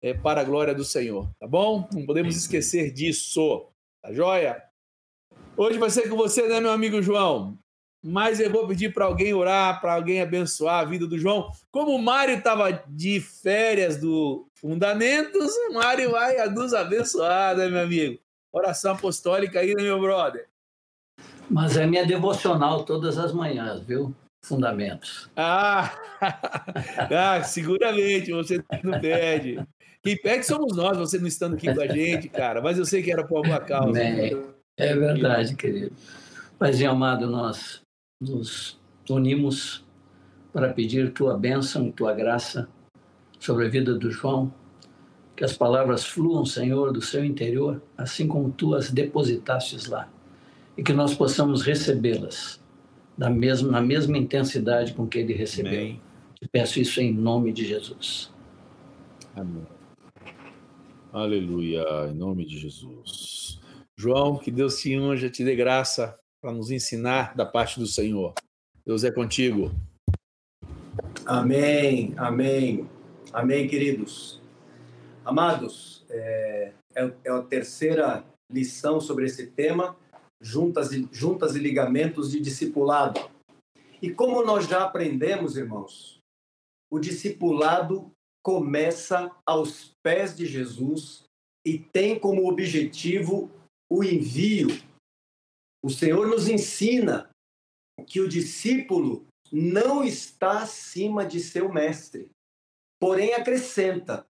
é, 0.00 0.14
para 0.14 0.40
a 0.40 0.44
glória 0.44 0.74
do 0.74 0.84
Senhor, 0.84 1.28
tá 1.38 1.46
bom? 1.46 1.88
Não 1.92 2.06
podemos 2.06 2.36
esquecer 2.36 2.90
disso, 2.92 3.66
tá 4.02 4.12
joia? 4.12 4.62
Hoje 5.56 5.78
vai 5.78 5.90
ser 5.90 6.08
com 6.08 6.16
você, 6.16 6.46
né, 6.48 6.60
meu 6.60 6.70
amigo 6.70 7.02
João? 7.02 7.58
Mas 8.02 8.38
eu 8.38 8.50
vou 8.50 8.66
pedir 8.66 8.94
para 8.94 9.06
alguém 9.06 9.34
orar, 9.34 9.80
para 9.80 9.94
alguém 9.94 10.22
abençoar 10.22 10.80
a 10.80 10.84
vida 10.84 11.04
do 11.06 11.18
João. 11.18 11.50
Como 11.70 11.90
o 11.90 12.00
Mário 12.00 12.36
estava 12.36 12.70
de 12.86 13.20
férias 13.20 13.96
do 13.96 14.46
Fundamentos, 14.54 15.52
o 15.68 15.74
Mário 15.74 16.12
vai 16.12 16.48
nos 16.48 16.72
abençoar, 16.72 17.56
né, 17.56 17.68
meu 17.68 17.82
amigo? 17.82 18.18
Oração 18.52 18.92
apostólica 18.92 19.60
aí, 19.60 19.74
né, 19.74 19.82
meu 19.82 20.00
brother? 20.00 20.47
Mas 21.50 21.76
é 21.76 21.86
minha 21.86 22.04
devocional 22.04 22.84
todas 22.84 23.18
as 23.18 23.32
manhãs, 23.32 23.80
viu? 23.80 24.14
Fundamentos. 24.44 25.30
Ah, 25.36 25.92
ah 27.10 27.42
seguramente, 27.42 28.32
você 28.32 28.62
não 28.84 29.00
perde. 29.00 29.58
Quem 30.02 30.16
pede 30.16 30.46
somos 30.46 30.76
nós, 30.76 30.96
você 30.96 31.18
não 31.18 31.26
estando 31.26 31.54
aqui 31.54 31.72
com 31.72 31.80
a 31.80 31.86
gente, 31.86 32.28
cara. 32.28 32.60
Mas 32.62 32.78
eu 32.78 32.84
sei 32.84 33.02
que 33.02 33.10
era 33.10 33.26
por 33.26 33.38
alguma 33.38 33.60
causa. 33.60 33.98
É, 34.00 34.32
é 34.76 34.94
verdade, 34.94 35.56
querido. 35.56 35.92
Paizinho 36.58 36.90
amado, 36.90 37.26
nós 37.26 37.82
nos 38.20 38.78
unimos 39.08 39.84
para 40.52 40.72
pedir 40.72 41.12
tua 41.12 41.36
bênção, 41.36 41.90
tua 41.90 42.14
graça 42.14 42.68
sobre 43.40 43.66
a 43.66 43.68
vida 43.68 43.94
do 43.94 44.10
João. 44.10 44.52
Que 45.34 45.44
as 45.44 45.56
palavras 45.56 46.04
fluam, 46.04 46.44
Senhor, 46.44 46.92
do 46.92 47.00
seu 47.00 47.24
interior, 47.24 47.80
assim 47.96 48.26
como 48.26 48.50
tu 48.50 48.74
as 48.74 48.90
depositastes 48.90 49.86
lá 49.86 50.08
e 50.78 50.82
que 50.84 50.92
nós 50.92 51.12
possamos 51.12 51.62
recebê-las 51.62 52.60
na 53.16 53.28
mesma, 53.28 53.72
na 53.72 53.80
mesma 53.80 54.16
intensidade 54.16 54.94
com 54.94 55.08
que 55.08 55.18
ele 55.18 55.34
recebeu. 55.34 55.72
Amém. 55.72 56.00
peço 56.52 56.78
isso 56.78 57.00
em 57.00 57.12
nome 57.12 57.52
de 57.52 57.66
Jesus. 57.66 58.32
Amém. 59.34 59.66
Aleluia, 61.12 61.84
em 62.08 62.14
nome 62.14 62.46
de 62.46 62.56
Jesus. 62.56 63.58
João, 63.96 64.38
que 64.38 64.52
Deus 64.52 64.80
te 64.80 64.96
unja, 64.96 65.28
te 65.28 65.42
dê 65.42 65.56
graça 65.56 66.16
para 66.40 66.52
nos 66.52 66.70
ensinar 66.70 67.34
da 67.34 67.44
parte 67.44 67.80
do 67.80 67.86
Senhor. 67.86 68.32
Deus 68.86 69.02
é 69.02 69.10
contigo. 69.10 69.72
Amém, 71.26 72.14
amém, 72.16 72.88
amém, 73.32 73.66
queridos. 73.66 74.40
Amados, 75.24 76.06
é, 76.08 76.72
é, 76.94 77.12
é 77.24 77.30
a 77.32 77.42
terceira 77.42 78.24
lição 78.48 79.00
sobre 79.00 79.24
esse 79.26 79.48
tema 79.48 79.96
juntas 80.40 80.92
e, 80.92 81.08
juntas 81.12 81.56
e 81.56 81.58
ligamentos 81.58 82.30
de 82.30 82.40
discipulado. 82.40 83.20
E 84.00 84.12
como 84.12 84.44
nós 84.44 84.68
já 84.68 84.84
aprendemos, 84.84 85.56
irmãos, 85.56 86.20
o 86.90 86.98
discipulado 86.98 88.12
começa 88.42 89.30
aos 89.44 89.92
pés 90.02 90.36
de 90.36 90.46
Jesus 90.46 91.24
e 91.66 91.78
tem 91.78 92.18
como 92.18 92.48
objetivo 92.48 93.50
o 93.90 94.04
envio. 94.04 94.68
O 95.82 95.90
Senhor 95.90 96.26
nos 96.26 96.48
ensina 96.48 97.30
que 98.06 98.20
o 98.20 98.28
discípulo 98.28 99.26
não 99.52 100.04
está 100.04 100.62
acima 100.62 101.26
de 101.26 101.40
seu 101.40 101.72
mestre. 101.72 102.30
Porém, 103.00 103.34
acrescenta: 103.34 104.26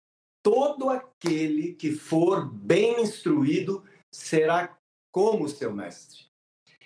todo 0.43 0.91
aquele 0.91 1.75
que 1.75 1.93
for 1.93 2.49
bem 2.49 3.03
instruído 3.03 3.85
será 4.13 4.79
como 5.15 5.49
seu 5.49 5.73
mestre. 5.73 6.25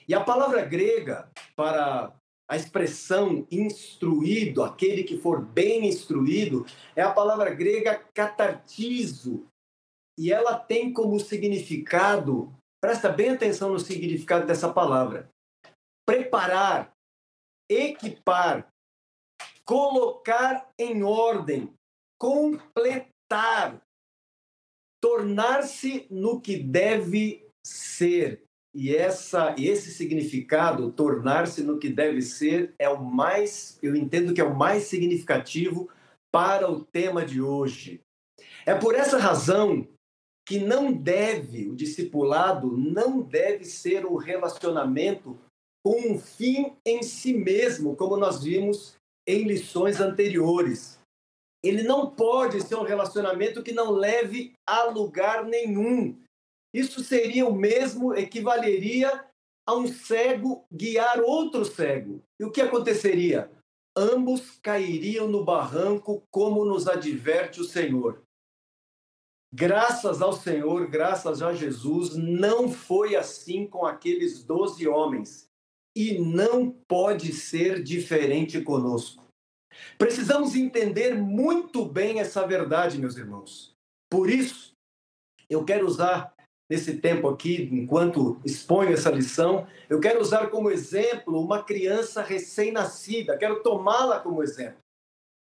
E 0.07 0.13
a 0.13 0.23
palavra 0.23 0.63
grega 0.63 1.33
para 1.57 2.15
a 2.47 2.57
expressão 2.57 3.47
instruído, 3.51 4.63
aquele 4.63 5.03
que 5.03 5.17
for 5.17 5.41
bem 5.41 5.87
instruído, 5.87 6.67
é 6.95 7.01
a 7.01 7.11
palavra 7.11 7.55
grega 7.55 7.99
catartizo. 8.13 9.47
E 10.19 10.31
ela 10.31 10.59
tem 10.59 10.93
como 10.93 11.19
significado, 11.19 12.55
presta 12.83 13.09
bem 13.09 13.31
atenção 13.31 13.71
no 13.71 13.81
significado 13.81 14.47
dessa 14.47 14.71
palavra: 14.71 15.31
preparar, 16.07 16.93
equipar, 17.71 18.69
colocar 19.65 20.71
em 20.79 21.03
ordem, 21.03 21.73
completar, 22.21 23.81
tornar-se 25.01 26.07
no 26.11 26.43
que 26.43 26.59
deve 26.59 27.48
ser. 27.67 28.43
E 28.75 28.95
essa 28.95 29.55
esse 29.59 29.91
significado, 29.91 30.93
tornar-se 30.93 31.63
no 31.63 31.79
que 31.79 31.89
deve 31.89 32.23
ser, 32.23 32.75
é 32.79 32.89
o 32.89 33.03
mais, 33.03 33.79
eu 33.83 33.97
entendo 33.97 34.35
que 34.35 34.41
é 34.41 34.45
o 34.45 34.57
mais 34.57 34.85
significativo 34.85 35.89
para 36.31 36.71
o 36.71 36.85
tema 36.85 37.25
de 37.25 37.41
hoje. 37.41 38.01
É 38.67 38.75
por 38.75 38.95
essa 38.95 39.19
razão 39.19 39.89
que 40.47 40.59
não 40.59 40.93
deve, 40.93 41.69
o 41.69 41.77
discipulado 41.77 42.77
não 42.77 43.21
deve 43.21 43.65
ser 43.65 44.07
um 44.07 44.17
relacionamento 44.17 45.39
com 45.85 46.13
um 46.13 46.19
fim 46.19 46.73
em 46.87 47.03
si 47.03 47.35
mesmo, 47.35 47.97
como 47.97 48.17
nós 48.17 48.43
vimos 48.43 48.97
em 49.27 49.45
lições 49.45 50.01
anteriores. 50.01 50.99
Ele 51.63 51.83
não 51.83 52.11
pode 52.11 52.63
ser 52.63 52.77
um 52.77 52.83
relacionamento 52.83 53.63
que 53.63 53.73
não 53.73 53.91
leve 53.91 54.53
a 54.67 54.85
lugar 54.85 55.45
nenhum. 55.45 56.17
Isso 56.73 57.03
seria 57.03 57.47
o 57.47 57.55
mesmo, 57.55 58.15
equivaleria 58.15 59.25
a 59.67 59.75
um 59.75 59.87
cego 59.87 60.67
guiar 60.73 61.21
outro 61.21 61.65
cego. 61.65 62.23
E 62.39 62.45
o 62.45 62.51
que 62.51 62.61
aconteceria? 62.61 63.51
Ambos 63.97 64.59
cairiam 64.63 65.29
no 65.29 65.45
barranco, 65.45 66.23
como 66.31 66.65
nos 66.65 66.87
adverte 66.87 67.61
o 67.61 67.65
Senhor. 67.65 68.23
Graças 69.53 70.21
ao 70.21 70.33
Senhor, 70.33 70.89
graças 70.89 71.43
a 71.43 71.55
Jesus, 71.55 72.15
não 72.15 72.71
foi 72.71 73.17
assim 73.17 73.67
com 73.67 73.87
aqueles 73.87 74.45
doze 74.45 74.87
homens 74.87 75.49
e 75.97 76.19
não 76.19 76.71
pode 76.71 77.33
ser 77.33 77.83
diferente 77.83 78.61
conosco. 78.61 79.27
Precisamos 79.97 80.55
entender 80.55 81.15
muito 81.15 81.85
bem 81.85 82.21
essa 82.21 82.47
verdade, 82.47 82.99
meus 82.99 83.17
irmãos. 83.17 83.75
Por 84.11 84.31
isso, 84.31 84.73
eu 85.49 85.65
quero 85.65 85.87
usar 85.87 86.35
nesse 86.69 86.99
tempo 86.99 87.29
aqui, 87.29 87.69
enquanto 87.73 88.41
exponho 88.45 88.93
essa 88.93 89.11
lição, 89.11 89.67
eu 89.89 90.01
quero 90.01 90.21
usar 90.21 90.49
como 90.49 90.71
exemplo 90.71 91.41
uma 91.41 91.63
criança 91.63 92.23
recém-nascida, 92.23 93.39
quero 93.39 93.63
tomá-la 93.63 94.21
como 94.21 94.43
exemplo. 94.43 94.79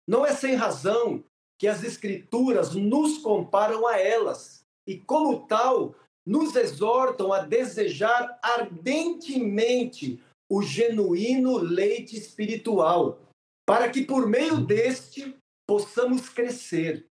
Não 0.08 0.26
é 0.26 0.34
sem 0.34 0.56
razão 0.56 1.24
que 1.60 1.68
as 1.68 1.84
Escrituras 1.84 2.74
nos 2.74 3.18
comparam 3.18 3.86
a 3.86 4.00
elas 4.00 4.64
e, 4.88 4.98
como 4.98 5.46
tal, 5.48 5.96
nos 6.26 6.56
exortam 6.56 7.34
a 7.34 7.40
desejar 7.40 8.40
ardentemente 8.42 10.22
o 10.50 10.62
genuíno 10.62 11.58
leite 11.58 12.18
espiritual, 12.18 13.20
para 13.66 13.90
que 13.90 14.06
por 14.06 14.28
meio 14.28 14.62
deste 14.62 15.36
possamos 15.68 16.30
crescer. 16.30 17.06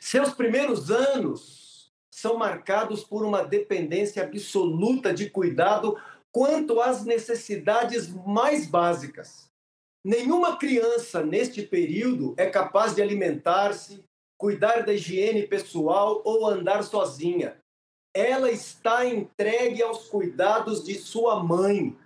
Seus 0.00 0.32
primeiros 0.32 0.90
anos 0.90 1.67
são 2.12 2.36
marcados 2.36 3.04
por 3.04 3.24
uma 3.24 3.44
dependência 3.44 4.22
absoluta 4.22 5.12
de 5.12 5.30
cuidado 5.30 5.96
quanto 6.32 6.80
às 6.80 7.04
necessidades 7.04 8.08
mais 8.08 8.66
básicas. 8.66 9.48
Nenhuma 10.04 10.56
criança 10.56 11.22
neste 11.22 11.62
período 11.62 12.34
é 12.36 12.46
capaz 12.48 12.94
de 12.94 13.02
alimentar-se, 13.02 14.04
cuidar 14.38 14.84
da 14.84 14.94
higiene 14.94 15.46
pessoal 15.46 16.22
ou 16.24 16.46
andar 16.46 16.82
sozinha. 16.84 17.56
Ela 18.14 18.50
está 18.50 19.04
entregue 19.04 19.82
aos 19.82 20.08
cuidados 20.08 20.84
de 20.84 20.94
sua 20.94 21.42
mãe, 21.42 21.96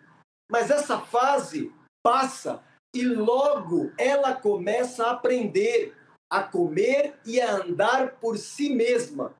mas 0.51 0.71
essa 0.71 0.99
fase 0.99 1.73
passa 2.03 2.63
e 2.95 3.05
logo 3.05 3.93
ela 3.97 4.35
começa 4.35 5.07
a 5.07 5.13
aprender 5.13 5.95
a 6.31 6.43
comer 6.43 7.15
e 7.27 7.39
a 7.41 7.57
andar 7.57 8.19
por 8.19 8.39
si 8.39 8.75
mesma. 8.75 9.35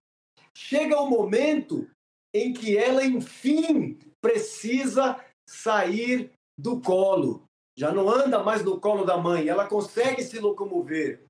Chega 0.57 1.01
o 1.01 1.09
momento 1.09 1.89
em 2.35 2.53
que 2.53 2.77
ela, 2.77 3.05
enfim, 3.05 3.99
precisa 4.21 5.23
sair 5.49 6.33
do 6.59 6.81
colo. 6.81 7.45
Já 7.77 7.93
não 7.93 8.09
anda 8.09 8.43
mais 8.43 8.63
no 8.65 8.81
colo 8.81 9.05
da 9.05 9.17
mãe, 9.17 9.49
ela 9.49 9.67
consegue 9.67 10.23
se 10.23 10.39
locomover. 10.39 11.25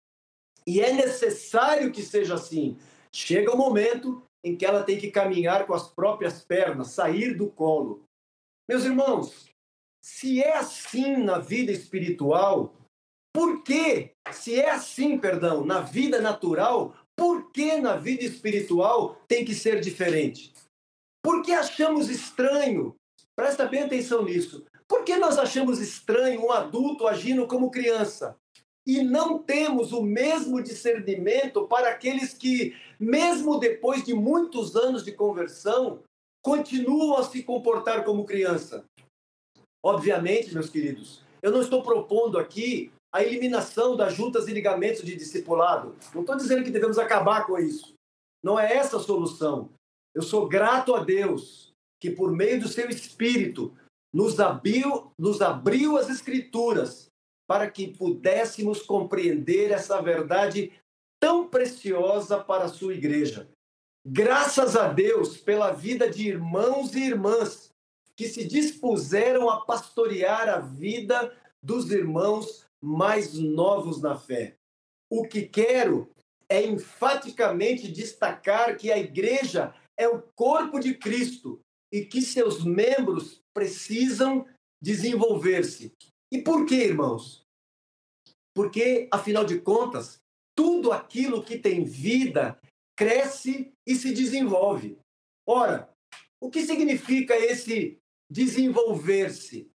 E 0.66 0.80
é 0.80 0.92
necessário 0.92 1.92
que 1.92 2.02
seja 2.02 2.34
assim. 2.34 2.78
Chega 3.12 3.52
o 3.52 3.56
momento 3.56 4.22
em 4.44 4.56
que 4.56 4.64
ela 4.64 4.82
tem 4.82 4.98
que 4.98 5.10
caminhar 5.10 5.66
com 5.66 5.74
as 5.74 5.88
próprias 5.88 6.44
pernas, 6.44 6.88
sair 6.88 7.36
do 7.36 7.48
colo. 7.50 8.04
Meus 8.68 8.84
irmãos, 8.84 9.48
se 10.04 10.42
é 10.42 10.56
assim 10.56 11.16
na 11.16 11.38
vida 11.38 11.70
espiritual, 11.70 12.74
por 13.32 13.62
que, 13.62 14.12
se 14.32 14.60
é 14.60 14.70
assim, 14.70 15.18
perdão, 15.18 15.64
na 15.64 15.80
vida 15.80 16.20
natural, 16.20 16.94
por 17.16 17.50
que 17.52 17.76
na 17.76 17.96
vida 17.96 18.24
espiritual 18.24 19.16
tem 19.28 19.44
que 19.44 19.54
ser 19.54 19.80
diferente? 19.80 20.52
Por 21.22 21.42
que 21.42 21.52
achamos 21.52 22.08
estranho? 22.08 22.94
Presta 23.36 23.66
bem 23.66 23.82
atenção 23.82 24.24
nisso. 24.24 24.64
Por 24.88 25.04
que 25.04 25.16
nós 25.16 25.38
achamos 25.38 25.80
estranho 25.80 26.44
um 26.44 26.52
adulto 26.52 27.06
agindo 27.06 27.46
como 27.46 27.70
criança? 27.70 28.36
E 28.86 29.02
não 29.02 29.38
temos 29.38 29.92
o 29.92 30.02
mesmo 30.02 30.62
discernimento 30.62 31.66
para 31.68 31.90
aqueles 31.90 32.34
que, 32.34 32.74
mesmo 32.98 33.58
depois 33.58 34.04
de 34.04 34.12
muitos 34.12 34.74
anos 34.74 35.04
de 35.04 35.12
conversão, 35.12 36.02
continuam 36.42 37.16
a 37.16 37.22
se 37.22 37.42
comportar 37.42 38.04
como 38.04 38.24
criança. 38.24 38.84
Obviamente, 39.84 40.52
meus 40.52 40.68
queridos, 40.68 41.22
eu 41.40 41.52
não 41.52 41.60
estou 41.60 41.82
propondo 41.82 42.38
aqui 42.38 42.92
a 43.12 43.22
eliminação 43.22 43.94
das 43.94 44.14
juntas 44.14 44.48
e 44.48 44.52
ligamentos 44.52 45.02
de 45.02 45.14
discipulado. 45.14 45.94
Não 46.14 46.22
estou 46.22 46.36
dizendo 46.36 46.64
que 46.64 46.70
devemos 46.70 46.98
acabar 46.98 47.46
com 47.46 47.58
isso. 47.58 47.94
Não 48.42 48.58
é 48.58 48.74
essa 48.74 48.96
a 48.96 49.00
solução. 49.00 49.70
Eu 50.14 50.22
sou 50.22 50.48
grato 50.48 50.94
a 50.94 51.04
Deus 51.04 51.72
que, 52.00 52.10
por 52.10 52.32
meio 52.32 52.60
do 52.60 52.68
seu 52.68 52.88
Espírito, 52.88 53.76
nos 54.12 54.40
abriu, 54.40 55.12
nos 55.18 55.40
abriu 55.42 55.96
as 55.96 56.08
Escrituras 56.08 57.08
para 57.46 57.70
que 57.70 57.88
pudéssemos 57.88 58.82
compreender 58.82 59.70
essa 59.70 60.00
verdade 60.00 60.72
tão 61.20 61.48
preciosa 61.48 62.42
para 62.42 62.64
a 62.64 62.68
sua 62.68 62.94
igreja. 62.94 63.48
Graças 64.04 64.74
a 64.74 64.88
Deus 64.88 65.36
pela 65.36 65.70
vida 65.70 66.10
de 66.10 66.26
irmãos 66.26 66.94
e 66.94 67.04
irmãs 67.04 67.70
que 68.16 68.26
se 68.26 68.44
dispuseram 68.44 69.48
a 69.48 69.64
pastorear 69.64 70.48
a 70.48 70.58
vida 70.58 71.32
dos 71.62 71.90
irmãos 71.92 72.66
mais 72.82 73.34
novos 73.34 74.00
na 74.00 74.16
fé. 74.16 74.56
O 75.10 75.26
que 75.26 75.42
quero 75.42 76.10
é 76.48 76.66
enfaticamente 76.66 77.90
destacar 77.90 78.76
que 78.76 78.90
a 78.90 78.98
igreja 78.98 79.74
é 79.96 80.08
o 80.08 80.22
corpo 80.34 80.80
de 80.80 80.94
Cristo 80.94 81.60
e 81.92 82.04
que 82.04 82.20
seus 82.20 82.64
membros 82.64 83.42
precisam 83.54 84.46
desenvolver-se. 84.82 85.94
E 86.32 86.42
por 86.42 86.66
quê, 86.66 86.86
irmãos? 86.86 87.46
Porque, 88.54 89.08
afinal 89.12 89.44
de 89.44 89.60
contas, 89.60 90.20
tudo 90.56 90.92
aquilo 90.92 91.42
que 91.42 91.58
tem 91.58 91.84
vida 91.84 92.58
cresce 92.96 93.72
e 93.86 93.94
se 93.94 94.12
desenvolve. 94.12 94.98
Ora, 95.46 95.90
o 96.40 96.50
que 96.50 96.64
significa 96.64 97.36
esse 97.36 97.98
desenvolver-se. 98.30 99.70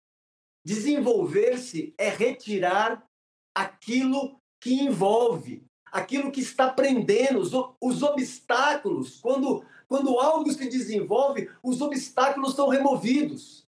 Desenvolver-se 0.65 1.93
é 1.95 2.09
retirar 2.09 3.07
aquilo 3.53 4.41
que 4.59 4.73
envolve, 4.73 5.63
aquilo 5.91 6.31
que 6.31 6.41
está 6.41 6.73
prendendo, 6.73 7.39
os, 7.39 7.51
os 7.79 8.01
obstáculos. 8.01 9.19
Quando, 9.21 9.63
quando 9.87 10.19
algo 10.19 10.51
se 10.51 10.67
desenvolve, 10.67 11.51
os 11.61 11.81
obstáculos 11.81 12.55
são 12.55 12.67
removidos. 12.67 13.67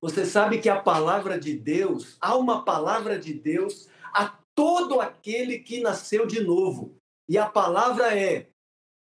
Você 0.00 0.26
sabe 0.26 0.60
que 0.60 0.68
a 0.68 0.80
palavra 0.80 1.38
de 1.38 1.56
Deus, 1.56 2.16
há 2.20 2.36
uma 2.36 2.64
palavra 2.64 3.16
de 3.16 3.32
Deus 3.32 3.88
a 4.12 4.36
todo 4.56 5.00
aquele 5.00 5.60
que 5.60 5.80
nasceu 5.80 6.26
de 6.26 6.40
novo. 6.40 6.96
E 7.28 7.38
a 7.38 7.48
palavra 7.48 8.18
é: 8.18 8.50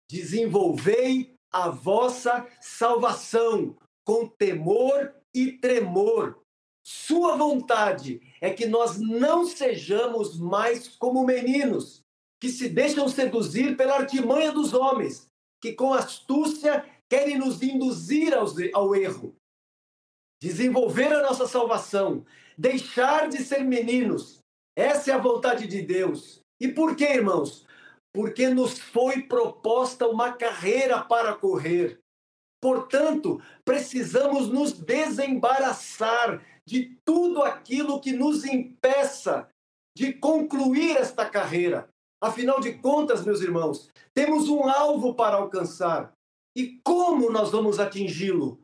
desenvolvei 0.10 1.38
a 1.52 1.70
vossa 1.70 2.48
salvação 2.60 3.78
com 4.04 4.28
temor 4.28 5.14
e 5.34 5.52
tremor. 5.52 6.45
Sua 6.86 7.36
vontade 7.36 8.22
é 8.39 8.54
que 8.54 8.68
nós 8.68 9.00
não 9.00 9.44
sejamos 9.44 10.38
mais 10.38 10.88
como 10.88 11.25
meninos, 11.25 12.04
que 12.39 12.48
se 12.48 12.70
deixam 12.70 13.10
seduzir 13.10 13.75
pela 13.75 13.96
artimanha 13.96 14.51
dos 14.51 14.72
homens, 14.72 15.27
que 15.60 15.74
com 15.74 15.96
astúcia 15.96 16.86
querem 17.10 17.39
nos 17.39 17.63
induzir 17.63 18.36
ao 18.72 18.96
erro. 18.96 19.36
Desenvolver 20.39 21.12
a 21.12 21.24
nossa 21.24 21.48
salvação, 21.48 22.24
deixar 22.56 23.30
de 23.30 23.39
ser 23.39 23.63
meninos, 23.63 24.38
essa 24.77 25.10
é 25.10 25.13
a 25.15 25.18
vontade 25.18 25.65
de 25.65 25.82
Deus. 25.82 26.39
E 26.62 26.68
por 26.68 26.96
quê, 26.96 27.06
irmãos? 27.06 27.65
Porque 28.13 28.48
nos 28.48 28.77
foi 28.77 29.24
proposta 29.24 30.08
uma 30.08 30.34
carreira 30.34 31.01
para 31.01 31.34
correr. 31.34 32.00
Portanto, 32.62 33.42
precisamos 33.63 34.50
nos 34.50 34.74
desembaraçar 34.74 36.42
de 36.68 36.98
tudo 37.06 37.44
aquilo 37.44 38.00
que 38.02 38.12
nos 38.12 38.44
impeça 38.46 39.50
de 39.96 40.14
concluir 40.14 40.98
esta 40.98 41.30
carreira. 41.30 41.88
Afinal 42.22 42.60
de 42.60 42.74
contas, 42.80 43.26
meus 43.26 43.42
irmãos, 43.42 43.90
temos 44.14 44.50
um 44.50 44.68
alvo 44.68 45.14
para 45.14 45.38
alcançar. 45.38 46.12
E 46.58 46.80
como 46.84 47.30
nós 47.30 47.52
vamos 47.52 47.80
atingi-lo? 47.80 48.60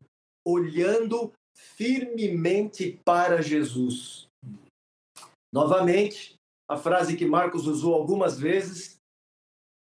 Olhando 0.45 1.31
firmemente 1.55 2.99
para 3.05 3.41
Jesus. 3.41 4.27
Novamente, 5.53 6.35
a 6.69 6.77
frase 6.77 7.17
que 7.17 7.25
Marcos 7.25 7.67
usou 7.67 7.93
algumas 7.93 8.39
vezes, 8.39 8.97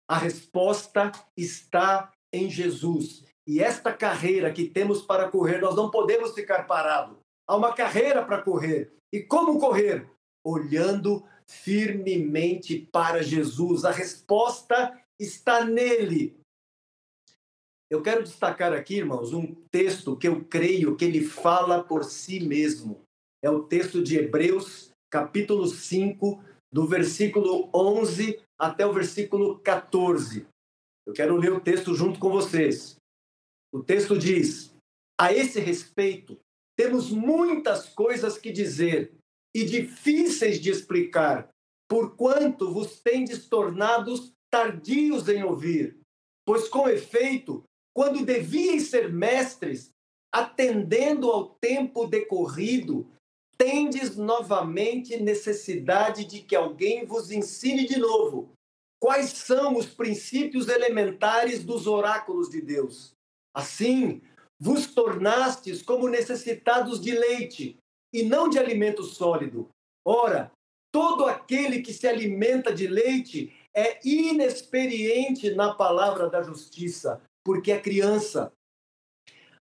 a 0.08 0.16
resposta 0.16 1.10
está 1.36 2.12
em 2.32 2.48
Jesus. 2.48 3.24
E 3.46 3.60
esta 3.60 3.92
carreira 3.92 4.52
que 4.52 4.68
temos 4.68 5.02
para 5.02 5.28
correr, 5.28 5.60
nós 5.60 5.74
não 5.74 5.90
podemos 5.90 6.32
ficar 6.32 6.66
parados. 6.66 7.25
Há 7.46 7.56
uma 7.56 7.74
carreira 7.74 8.24
para 8.24 8.42
correr. 8.42 8.92
E 9.12 9.22
como 9.22 9.60
correr? 9.60 10.10
Olhando 10.44 11.24
firmemente 11.46 12.88
para 12.92 13.22
Jesus. 13.22 13.84
A 13.84 13.90
resposta 13.90 15.00
está 15.18 15.64
nele. 15.64 16.36
Eu 17.88 18.02
quero 18.02 18.24
destacar 18.24 18.72
aqui, 18.72 18.96
irmãos, 18.96 19.32
um 19.32 19.54
texto 19.70 20.16
que 20.16 20.26
eu 20.26 20.44
creio 20.44 20.96
que 20.96 21.04
ele 21.04 21.24
fala 21.24 21.84
por 21.84 22.04
si 22.04 22.40
mesmo. 22.40 23.00
É 23.42 23.48
o 23.48 23.62
texto 23.62 24.02
de 24.02 24.16
Hebreus, 24.16 24.90
capítulo 25.08 25.68
5, 25.68 26.42
do 26.72 26.86
versículo 26.86 27.70
11 27.72 28.42
até 28.58 28.84
o 28.84 28.92
versículo 28.92 29.60
14. 29.60 30.46
Eu 31.06 31.12
quero 31.12 31.36
ler 31.36 31.52
o 31.52 31.60
texto 31.60 31.94
junto 31.94 32.18
com 32.18 32.28
vocês. 32.28 32.96
O 33.72 33.82
texto 33.84 34.18
diz: 34.18 34.74
A 35.18 35.32
esse 35.32 35.60
respeito, 35.60 36.36
temos 36.76 37.10
muitas 37.10 37.88
coisas 37.88 38.36
que 38.36 38.52
dizer 38.52 39.12
e 39.54 39.64
difíceis 39.64 40.60
de 40.60 40.70
explicar, 40.70 41.48
porquanto 41.88 42.72
vos 42.72 43.00
tendes 43.00 43.48
tornados 43.48 44.32
tardios 44.50 45.28
em 45.28 45.42
ouvir. 45.42 45.98
Pois, 46.46 46.68
com 46.68 46.88
efeito, 46.88 47.64
quando 47.94 48.24
devíeis 48.24 48.88
ser 48.88 49.12
mestres, 49.12 49.90
atendendo 50.32 51.30
ao 51.30 51.54
tempo 51.54 52.06
decorrido, 52.06 53.10
tendes 53.56 54.16
novamente 54.16 55.16
necessidade 55.16 56.26
de 56.26 56.40
que 56.42 56.54
alguém 56.54 57.06
vos 57.06 57.30
ensine 57.30 57.86
de 57.86 57.98
novo 57.98 58.52
quais 59.00 59.30
são 59.30 59.76
os 59.76 59.86
princípios 59.86 60.68
elementares 60.68 61.64
dos 61.64 61.86
oráculos 61.86 62.50
de 62.50 62.60
Deus. 62.60 63.14
Assim, 63.54 64.20
vos 64.58 64.86
tornastes 64.86 65.82
como 65.82 66.08
necessitados 66.08 67.00
de 67.00 67.12
leite 67.12 67.78
e 68.12 68.22
não 68.22 68.48
de 68.48 68.58
alimento 68.58 69.02
sólido. 69.02 69.68
Ora, 70.04 70.50
todo 70.92 71.26
aquele 71.26 71.82
que 71.82 71.92
se 71.92 72.06
alimenta 72.06 72.74
de 72.74 72.86
leite 72.86 73.54
é 73.74 74.00
inexperiente 74.02 75.50
na 75.54 75.74
palavra 75.74 76.30
da 76.30 76.42
justiça, 76.42 77.22
porque 77.44 77.72
é 77.72 77.80
criança. 77.80 78.52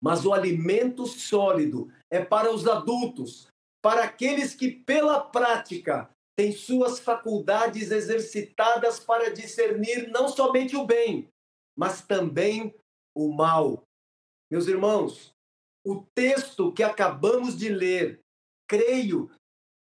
Mas 0.01 0.27
o 0.27 0.33
alimento 0.33 1.07
sólido 1.07 1.91
é 2.11 2.23
para 2.23 2.53
os 2.53 2.67
adultos, 2.67 3.49
para 3.83 4.05
aqueles 4.05 4.55
que, 4.55 4.71
pela 4.71 5.21
prática, 5.21 6.11
têm 6.37 6.53
suas 6.53 6.99
faculdades 6.99 7.91
exercitadas 7.91 9.01
para 9.01 9.33
discernir 9.33 10.09
não 10.09 10.29
somente 10.29 10.77
o 10.77 10.85
bem, 10.85 11.29
mas 11.77 12.03
também 12.03 12.75
o 13.17 13.33
mal. 13.33 13.85
Meus 14.53 14.69
irmãos, 14.69 15.35
o 15.83 16.05
texto 16.15 16.71
que 16.73 16.83
acabamos 16.83 17.57
de 17.57 17.71
ler, 17.71 18.21
creio 18.69 19.31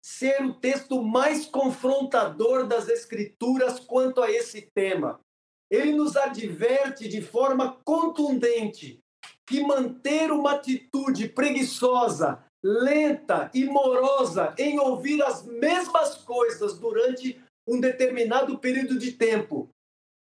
ser 0.04 0.44
o 0.44 0.52
texto 0.52 1.02
mais 1.02 1.46
confrontador 1.46 2.66
das 2.66 2.86
Escrituras 2.86 3.80
quanto 3.80 4.20
a 4.20 4.30
esse 4.30 4.70
tema. 4.74 5.22
Ele 5.70 5.92
nos 5.92 6.18
adverte 6.18 7.08
de 7.08 7.22
forma 7.22 7.80
contundente 7.82 9.00
que 9.46 9.62
manter 9.62 10.30
uma 10.30 10.56
atitude 10.56 11.30
preguiçosa, 11.30 12.44
lenta 12.62 13.50
e 13.54 13.64
morosa 13.64 14.54
em 14.58 14.78
ouvir 14.78 15.22
as 15.22 15.46
mesmas 15.46 16.14
coisas 16.18 16.78
durante 16.78 17.42
um 17.66 17.80
determinado 17.80 18.58
período 18.58 18.98
de 18.98 19.12
tempo, 19.12 19.70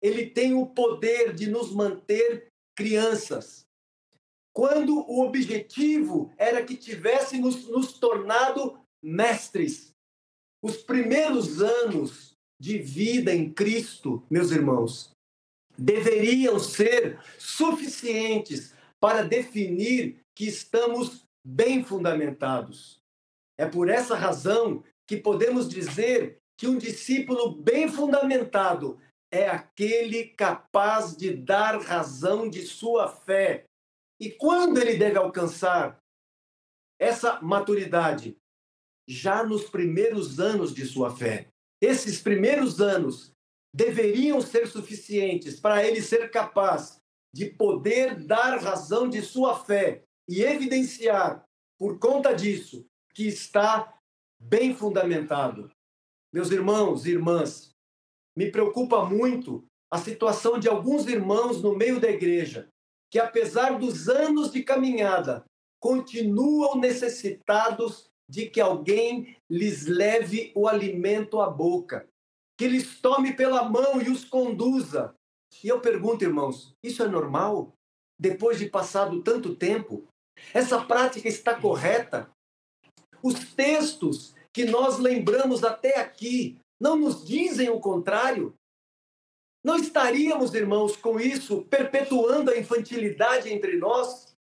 ele 0.02 0.30
tem 0.30 0.54
o 0.54 0.66
poder 0.66 1.34
de 1.34 1.50
nos 1.50 1.74
manter 1.74 2.50
crianças. 2.76 3.66
Quando 4.54 5.00
o 5.00 5.26
objetivo 5.26 6.32
era 6.38 6.64
que 6.64 6.78
tivéssemos 6.78 7.68
nos 7.68 7.94
tornado 7.94 8.80
mestres. 9.04 9.94
Os 10.64 10.78
primeiros 10.78 11.62
anos 11.62 12.38
de 12.60 12.78
vida 12.78 13.34
em 13.34 13.52
Cristo, 13.52 14.24
meus 14.30 14.52
irmãos, 14.52 15.12
deveriam 15.78 16.58
ser 16.60 17.20
suficientes 17.38 18.74
para 19.00 19.24
definir 19.24 20.24
que 20.34 20.46
estamos 20.46 21.26
bem 21.46 21.84
fundamentados. 21.84 23.02
É 23.58 23.66
por 23.66 23.90
essa 23.90 24.16
razão 24.16 24.84
que 25.06 25.18
podemos 25.18 25.68
dizer 25.68 26.38
que 26.58 26.68
um 26.68 26.78
discípulo 26.78 27.52
bem 27.56 27.90
fundamentado 27.90 28.98
é 29.32 29.50
aquele 29.50 30.26
capaz 30.26 31.18
de 31.18 31.36
dar 31.36 31.82
razão 31.82 32.48
de 32.48 32.62
sua 32.62 33.10
fé. 33.10 33.66
E 34.24 34.32
quando 34.32 34.78
ele 34.78 34.96
deve 34.96 35.18
alcançar 35.18 36.02
essa 36.98 37.42
maturidade? 37.42 38.38
Já 39.06 39.44
nos 39.44 39.70
primeiros 39.70 40.40
anos 40.40 40.74
de 40.74 40.86
sua 40.86 41.14
fé. 41.14 41.50
Esses 41.82 42.22
primeiros 42.22 42.80
anos 42.80 43.34
deveriam 43.76 44.40
ser 44.40 44.66
suficientes 44.66 45.60
para 45.60 45.86
ele 45.86 46.02
ser 46.02 46.32
capaz 46.32 47.02
de 47.36 47.50
poder 47.50 48.26
dar 48.26 48.60
razão 48.60 49.10
de 49.10 49.22
sua 49.22 49.60
fé 49.60 50.06
e 50.30 50.42
evidenciar, 50.42 51.44
por 51.78 52.00
conta 52.00 52.34
disso, 52.34 52.88
que 53.14 53.28
está 53.28 53.94
bem 54.42 54.74
fundamentado. 54.74 55.70
Meus 56.34 56.50
irmãos 56.50 57.06
e 57.06 57.12
irmãs, 57.12 57.72
me 58.38 58.50
preocupa 58.50 59.04
muito 59.04 59.68
a 59.92 59.98
situação 59.98 60.58
de 60.58 60.70
alguns 60.70 61.08
irmãos 61.08 61.62
no 61.62 61.76
meio 61.76 62.00
da 62.00 62.10
igreja, 62.10 62.70
que 63.14 63.20
apesar 63.20 63.78
dos 63.78 64.10
anos 64.10 64.52
de 64.52 64.64
caminhada, 64.64 65.46
continuam 65.80 66.80
necessitados 66.80 68.10
de 68.28 68.50
que 68.50 68.60
alguém 68.60 69.38
lhes 69.48 69.86
leve 69.86 70.52
o 70.56 70.68
alimento 70.68 71.40
à 71.40 71.48
boca, 71.48 72.10
que 72.58 72.68
lhes 72.68 73.00
tome 73.00 73.36
pela 73.36 73.70
mão 73.70 74.02
e 74.02 74.10
os 74.10 74.26
conduza. 74.26 75.14
E 75.64 75.68
eu 75.68 75.80
pergunto, 75.80 76.24
irmãos, 76.24 76.74
isso 76.84 77.04
é 77.04 77.08
normal? 77.08 77.76
Depois 78.20 78.58
de 78.58 78.68
passado 78.68 79.22
tanto 79.22 79.56
tempo? 79.56 80.08
Essa 80.52 80.84
prática 80.84 81.28
está 81.28 81.54
correta? 81.54 82.32
Os 83.22 83.54
textos 83.54 84.34
que 84.52 84.66
nós 84.66 84.98
lembramos 84.98 85.64
até 85.64 86.00
aqui 86.00 86.58
não 86.82 86.96
nos 86.96 87.24
dizem 87.24 87.70
o 87.70 87.80
contrário? 87.80 88.56
Não 89.64 89.78
estaríamos, 89.78 90.54
irmãos, 90.54 90.96
com 90.96 91.20
isso 91.20 91.64
perpetuando 91.64 92.52
a 92.52 92.58
infantilidade 92.58 93.52
entre 93.52 93.78
nós? 93.78 94.36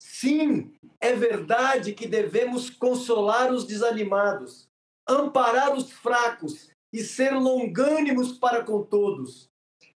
Sim, 0.00 0.72
é 1.00 1.14
verdade 1.14 1.92
que 1.92 2.06
devemos 2.06 2.70
consolar 2.70 3.52
os 3.52 3.66
desanimados, 3.66 4.68
amparar 5.06 5.74
os 5.74 5.90
fracos 5.90 6.70
e 6.92 7.02
ser 7.02 7.32
longânimos 7.34 8.38
para 8.38 8.64
com 8.64 8.82
todos. 8.82 9.48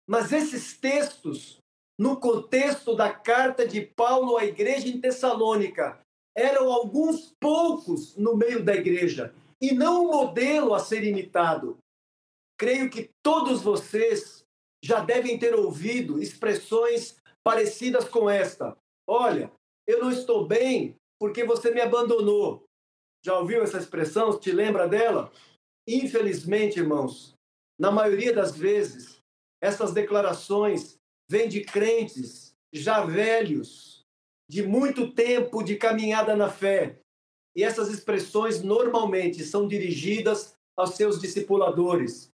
Mas 0.07 0.33
esses 0.33 0.77
textos 0.77 1.59
no 1.99 2.16
contexto 2.16 2.94
da 2.94 3.12
carta 3.12 3.66
de 3.66 3.81
Paulo 3.81 4.37
à 4.37 4.44
igreja 4.44 4.87
em 4.87 5.01
Tessalônica, 5.01 6.01
eram 6.37 6.73
alguns 6.73 7.35
poucos 7.40 8.16
no 8.16 8.37
meio 8.37 8.64
da 8.64 8.75
igreja 8.75 9.35
e 9.61 9.75
não 9.75 10.05
um 10.05 10.12
modelo 10.12 10.73
a 10.73 10.79
ser 10.79 11.03
imitado. 11.03 11.77
Creio 12.57 12.88
que 12.88 13.11
todos 13.21 13.62
vocês 13.62 14.38
já 14.82 15.00
devem 15.00 15.38
ter 15.38 15.54
ouvido 15.54 16.22
expressões 16.22 17.16
parecidas 17.44 18.08
com 18.08 18.28
esta. 18.28 18.76
Olha, 19.06 19.50
eu 19.86 20.00
não 20.00 20.10
estou 20.10 20.46
bem 20.46 20.96
porque 21.18 21.44
você 21.44 21.70
me 21.70 21.80
abandonou. 21.80 22.64
Já 23.24 23.38
ouviu 23.38 23.62
essa 23.62 23.78
expressão? 23.78 24.38
Te 24.38 24.52
lembra 24.52 24.86
dela? 24.86 25.32
Infelizmente, 25.86 26.78
irmãos, 26.78 27.34
na 27.78 27.90
maioria 27.90 28.32
das 28.32 28.56
vezes, 28.56 29.18
essas 29.60 29.92
declarações 29.92 30.98
vêm 31.30 31.48
de 31.48 31.62
crentes 31.62 32.54
já 32.72 33.04
velhos, 33.04 34.04
de 34.48 34.62
muito 34.62 35.12
tempo 35.12 35.62
de 35.62 35.76
caminhada 35.76 36.36
na 36.36 36.50
fé. 36.50 36.98
E 37.56 37.64
essas 37.64 37.88
expressões 37.88 38.62
normalmente 38.62 39.42
são 39.44 39.66
dirigidas 39.66 40.54
aos 40.76 40.90
seus 40.90 41.20
discipuladores. 41.20 42.30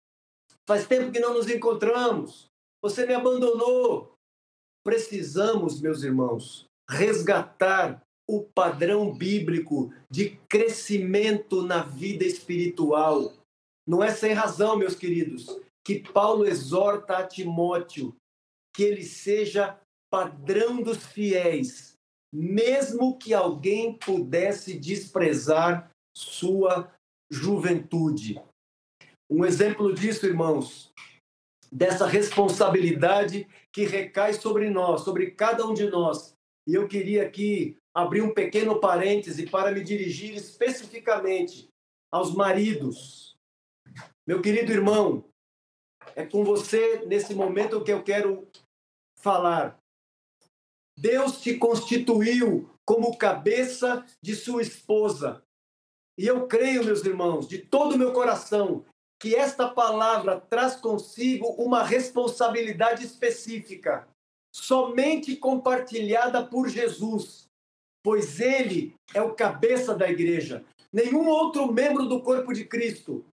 Faz 0.66 0.86
tempo 0.86 1.10
que 1.10 1.20
não 1.20 1.34
nos 1.34 1.48
encontramos. 1.48 2.46
Você 2.82 3.06
me 3.06 3.14
abandonou. 3.14 4.12
Precisamos, 4.84 5.80
meus 5.80 6.02
irmãos, 6.02 6.66
resgatar 6.88 8.02
o 8.28 8.42
padrão 8.54 9.12
bíblico 9.12 9.92
de 10.10 10.36
crescimento 10.48 11.62
na 11.62 11.82
vida 11.82 12.24
espiritual. 12.24 13.32
Não 13.86 14.02
é 14.02 14.12
sem 14.12 14.32
razão, 14.32 14.76
meus 14.76 14.94
queridos, 14.94 15.46
que 15.84 16.00
Paulo 16.00 16.46
exorta 16.46 17.18
a 17.18 17.26
Timóteo 17.26 18.14
que 18.74 18.82
ele 18.82 19.04
seja 19.04 19.78
padrão 20.10 20.82
dos 20.82 21.04
fiéis, 21.06 21.94
mesmo 22.32 23.18
que 23.18 23.34
alguém 23.34 23.96
pudesse 23.98 24.78
desprezar 24.78 25.90
sua 26.16 26.92
juventude. 27.30 28.40
Um 29.34 29.46
exemplo 29.46 29.94
disso, 29.94 30.26
irmãos, 30.26 30.92
dessa 31.72 32.06
responsabilidade 32.06 33.48
que 33.72 33.86
recai 33.86 34.34
sobre 34.34 34.68
nós, 34.68 35.04
sobre 35.04 35.30
cada 35.30 35.66
um 35.66 35.72
de 35.72 35.88
nós. 35.88 36.36
E 36.68 36.74
eu 36.74 36.86
queria 36.86 37.26
aqui 37.26 37.78
abrir 37.96 38.20
um 38.20 38.34
pequeno 38.34 38.78
parêntese 38.78 39.48
para 39.48 39.72
me 39.72 39.82
dirigir 39.82 40.34
especificamente 40.34 41.66
aos 42.12 42.34
maridos. 42.34 43.34
Meu 44.26 44.42
querido 44.42 44.70
irmão, 44.70 45.24
é 46.14 46.26
com 46.26 46.44
você 46.44 47.06
nesse 47.06 47.34
momento 47.34 47.82
que 47.82 47.90
eu 47.90 48.02
quero 48.02 48.46
falar. 49.18 49.78
Deus 50.98 51.40
te 51.40 51.56
constituiu 51.56 52.68
como 52.86 53.16
cabeça 53.16 54.04
de 54.22 54.36
sua 54.36 54.60
esposa. 54.60 55.42
E 56.18 56.26
eu 56.26 56.46
creio, 56.46 56.84
meus 56.84 57.02
irmãos, 57.02 57.48
de 57.48 57.56
todo 57.56 57.94
o 57.94 57.98
meu 57.98 58.12
coração, 58.12 58.84
que 59.22 59.36
esta 59.36 59.68
palavra 59.68 60.40
traz 60.50 60.74
consigo 60.74 61.46
uma 61.52 61.84
responsabilidade 61.84 63.04
específica, 63.06 64.08
somente 64.52 65.36
compartilhada 65.36 66.44
por 66.44 66.68
Jesus 66.68 67.42
pois 68.02 68.40
ele 68.40 68.94
é 69.14 69.22
o 69.22 69.34
cabeça 69.34 69.94
da 69.94 70.10
igreja. 70.10 70.64
Nenhum 70.92 71.28
outro 71.28 71.72
membro 71.72 72.06
do 72.06 72.20
corpo 72.20 72.52
de 72.52 72.64
Cristo, 72.64 73.24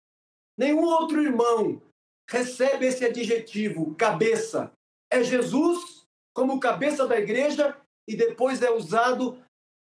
nenhum 0.58 0.84
outro 0.84 1.21
irmão 1.21 1.82
recebe 2.30 2.86
esse 2.86 3.04
adjetivo, 3.04 3.95
cabeça. 3.95 4.71
É 5.12 5.23
Jesus 5.23 6.06
como 6.34 6.60
cabeça 6.60 7.08
da 7.08 7.19
igreja 7.19 7.75
e 8.08 8.15
depois 8.15 8.62
é 8.62 8.71
usado 8.71 9.43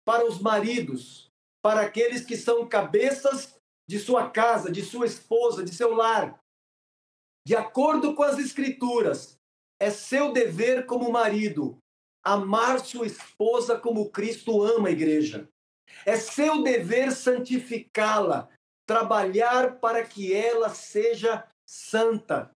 para 0.05 0.27
os 0.27 0.41
maridos, 0.41 1.29
para 1.63 1.83
aqueles 1.83 2.25
que 2.25 2.37
são 2.37 2.67
cabeças 2.67 3.55
de 3.91 3.99
sua 3.99 4.31
casa, 4.31 4.71
de 4.71 4.85
sua 4.85 5.05
esposa, 5.05 5.65
de 5.65 5.75
seu 5.75 5.93
lar. 5.93 6.41
De 7.45 7.57
acordo 7.57 8.15
com 8.15 8.23
as 8.23 8.39
Escrituras, 8.39 9.37
é 9.81 9.91
seu 9.91 10.33
dever 10.33 10.87
como 10.87 11.11
marido 11.11 11.77
amar 12.25 12.79
sua 12.79 13.09
esposa 13.09 13.77
como 13.77 14.09
Cristo 14.13 14.63
ama 14.63 14.91
a 14.91 14.93
igreja. 14.93 15.49
É 16.07 16.17
seu 16.17 16.63
dever 16.63 17.11
santificá-la, 17.11 18.49
trabalhar 18.87 19.81
para 19.81 20.07
que 20.07 20.33
ela 20.33 20.69
seja 20.69 21.45
santa, 21.67 22.49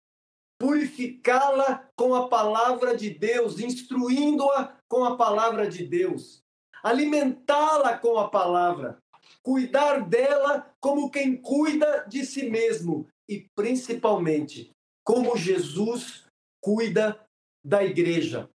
purificá-la 0.56 1.90
com 1.96 2.14
a 2.14 2.28
palavra 2.28 2.96
de 2.96 3.10
Deus, 3.10 3.58
instruindo-a 3.58 4.78
com 4.88 5.04
a 5.04 5.16
palavra 5.16 5.68
de 5.68 5.84
Deus, 5.84 6.44
alimentá-la 6.80 7.98
com 7.98 8.20
a 8.20 8.30
palavra, 8.30 9.02
cuidar 9.44 10.08
dela 10.08 10.74
como 10.80 11.10
quem 11.10 11.36
cuida 11.36 12.06
de 12.08 12.24
si 12.24 12.48
mesmo 12.48 13.06
e 13.28 13.46
principalmente 13.54 14.70
como 15.04 15.36
Jesus 15.36 16.26
cuida 16.62 17.22
da 17.64 17.84
igreja. 17.84 18.48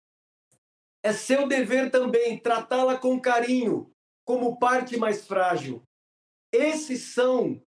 É 1.02 1.12
seu 1.12 1.48
dever 1.48 1.90
também 1.90 2.38
tratá-la 2.38 2.98
com 2.98 3.20
carinho, 3.20 3.90
como 4.26 4.58
parte 4.58 4.96
mais 4.96 5.26
frágil. 5.26 5.82
Esses 6.52 7.14
são, 7.14 7.62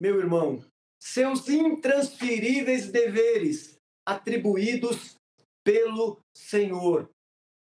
meu 0.00 0.18
irmão, 0.18 0.64
seus 1.02 1.48
intransferíveis 1.48 2.90
deveres 2.90 3.76
atribuídos 4.06 5.16
pelo 5.64 6.20
Senhor. 6.34 7.10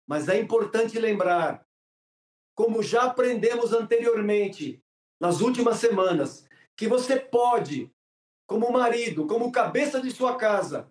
Mas 0.08 0.30
é 0.30 0.40
importante 0.40 0.98
lembrar, 1.00 1.67
como 2.58 2.82
já 2.82 3.04
aprendemos 3.04 3.72
anteriormente, 3.72 4.82
nas 5.22 5.42
últimas 5.42 5.78
semanas, 5.78 6.48
que 6.76 6.88
você 6.88 7.20
pode, 7.20 7.92
como 8.50 8.72
marido, 8.72 9.28
como 9.28 9.52
cabeça 9.52 10.02
de 10.02 10.10
sua 10.10 10.36
casa, 10.38 10.90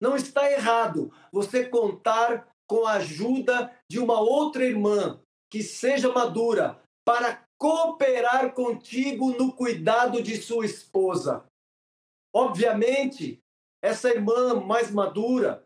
não 0.00 0.14
está 0.14 0.50
errado 0.50 1.12
você 1.32 1.68
contar 1.68 2.48
com 2.68 2.86
a 2.86 2.94
ajuda 2.94 3.76
de 3.90 3.98
uma 3.98 4.20
outra 4.20 4.64
irmã 4.64 5.20
que 5.50 5.60
seja 5.62 6.12
madura 6.12 6.80
para 7.04 7.42
cooperar 7.58 8.54
contigo 8.54 9.32
no 9.32 9.52
cuidado 9.52 10.22
de 10.22 10.36
sua 10.36 10.66
esposa. 10.66 11.44
Obviamente, 12.32 13.40
essa 13.82 14.08
irmã 14.10 14.60
mais 14.60 14.90
madura, 14.92 15.64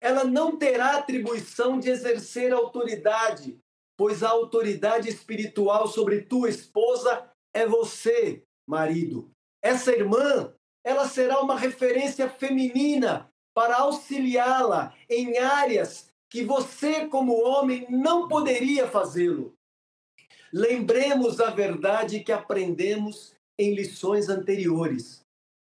ela 0.00 0.22
não 0.22 0.56
terá 0.56 0.98
atribuição 0.98 1.80
de 1.80 1.88
exercer 1.88 2.52
autoridade, 2.52 3.58
pois 3.96 4.22
a 4.22 4.30
autoridade 4.30 5.08
espiritual 5.08 5.86
sobre 5.86 6.22
tua 6.22 6.48
esposa 6.48 7.30
é 7.52 7.66
você, 7.66 8.42
marido. 8.68 9.30
Essa 9.62 9.92
irmã, 9.92 10.52
ela 10.84 11.08
será 11.08 11.40
uma 11.40 11.58
referência 11.58 12.28
feminina 12.28 13.30
para 13.54 13.78
auxiliá-la 13.78 14.94
em 15.08 15.38
áreas 15.38 16.08
que 16.28 16.44
você, 16.44 17.06
como 17.06 17.40
homem, 17.44 17.86
não 17.88 18.28
poderia 18.28 18.88
fazê-lo. 18.88 19.54
Lembremos 20.52 21.40
a 21.40 21.50
verdade 21.50 22.20
que 22.20 22.32
aprendemos 22.32 23.34
em 23.58 23.74
lições 23.74 24.28
anteriores. 24.28 25.20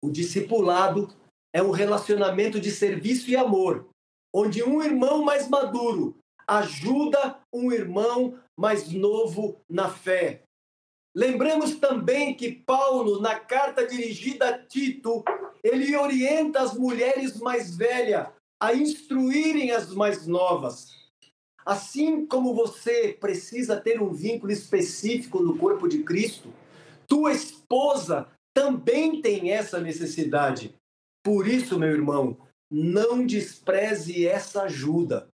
O 0.02 0.10
discipulado 0.10 1.14
é 1.54 1.62
um 1.62 1.72
relacionamento 1.72 2.60
de 2.60 2.72
serviço 2.72 3.30
e 3.30 3.36
amor, 3.36 3.90
onde 4.34 4.64
um 4.64 4.82
irmão 4.82 5.24
mais 5.24 5.48
maduro 5.48 6.18
ajuda 6.48 7.40
um 7.52 7.72
irmão 7.72 8.40
mais 8.58 8.92
novo 8.92 9.62
na 9.70 9.90
fé. 9.90 10.44
Lembremos 11.16 11.76
também 11.76 12.36
que 12.36 12.52
Paulo, 12.52 13.22
na 13.22 13.40
carta 13.40 13.86
dirigida 13.86 14.50
a 14.50 14.58
Tito, 14.58 15.24
ele 15.64 15.96
orienta 15.96 16.62
as 16.62 16.74
mulheres 16.74 17.40
mais 17.40 17.76
velhas 17.76 18.30
a 18.60 18.74
instruírem 18.74 19.72
as 19.72 19.94
mais 19.94 20.26
novas. 20.26 20.96
Assim 21.66 22.26
como 22.26 22.54
você 22.54 23.16
precisa 23.20 23.80
ter 23.80 24.02
um 24.02 24.12
vínculo 24.12 24.52
específico 24.52 25.42
no 25.42 25.58
corpo 25.58 25.88
de 25.88 26.04
Cristo, 26.04 26.52
tua 27.08 27.32
esposa 27.32 28.28
também 28.54 29.22
tem 29.22 29.52
essa 29.52 29.80
necessidade. 29.80 30.74
Por 31.24 31.48
isso, 31.48 31.78
meu 31.78 31.90
irmão, 31.90 32.38
não 32.72 33.26
despreze 33.26 34.28
essa 34.28 34.64
ajuda. 34.64 35.28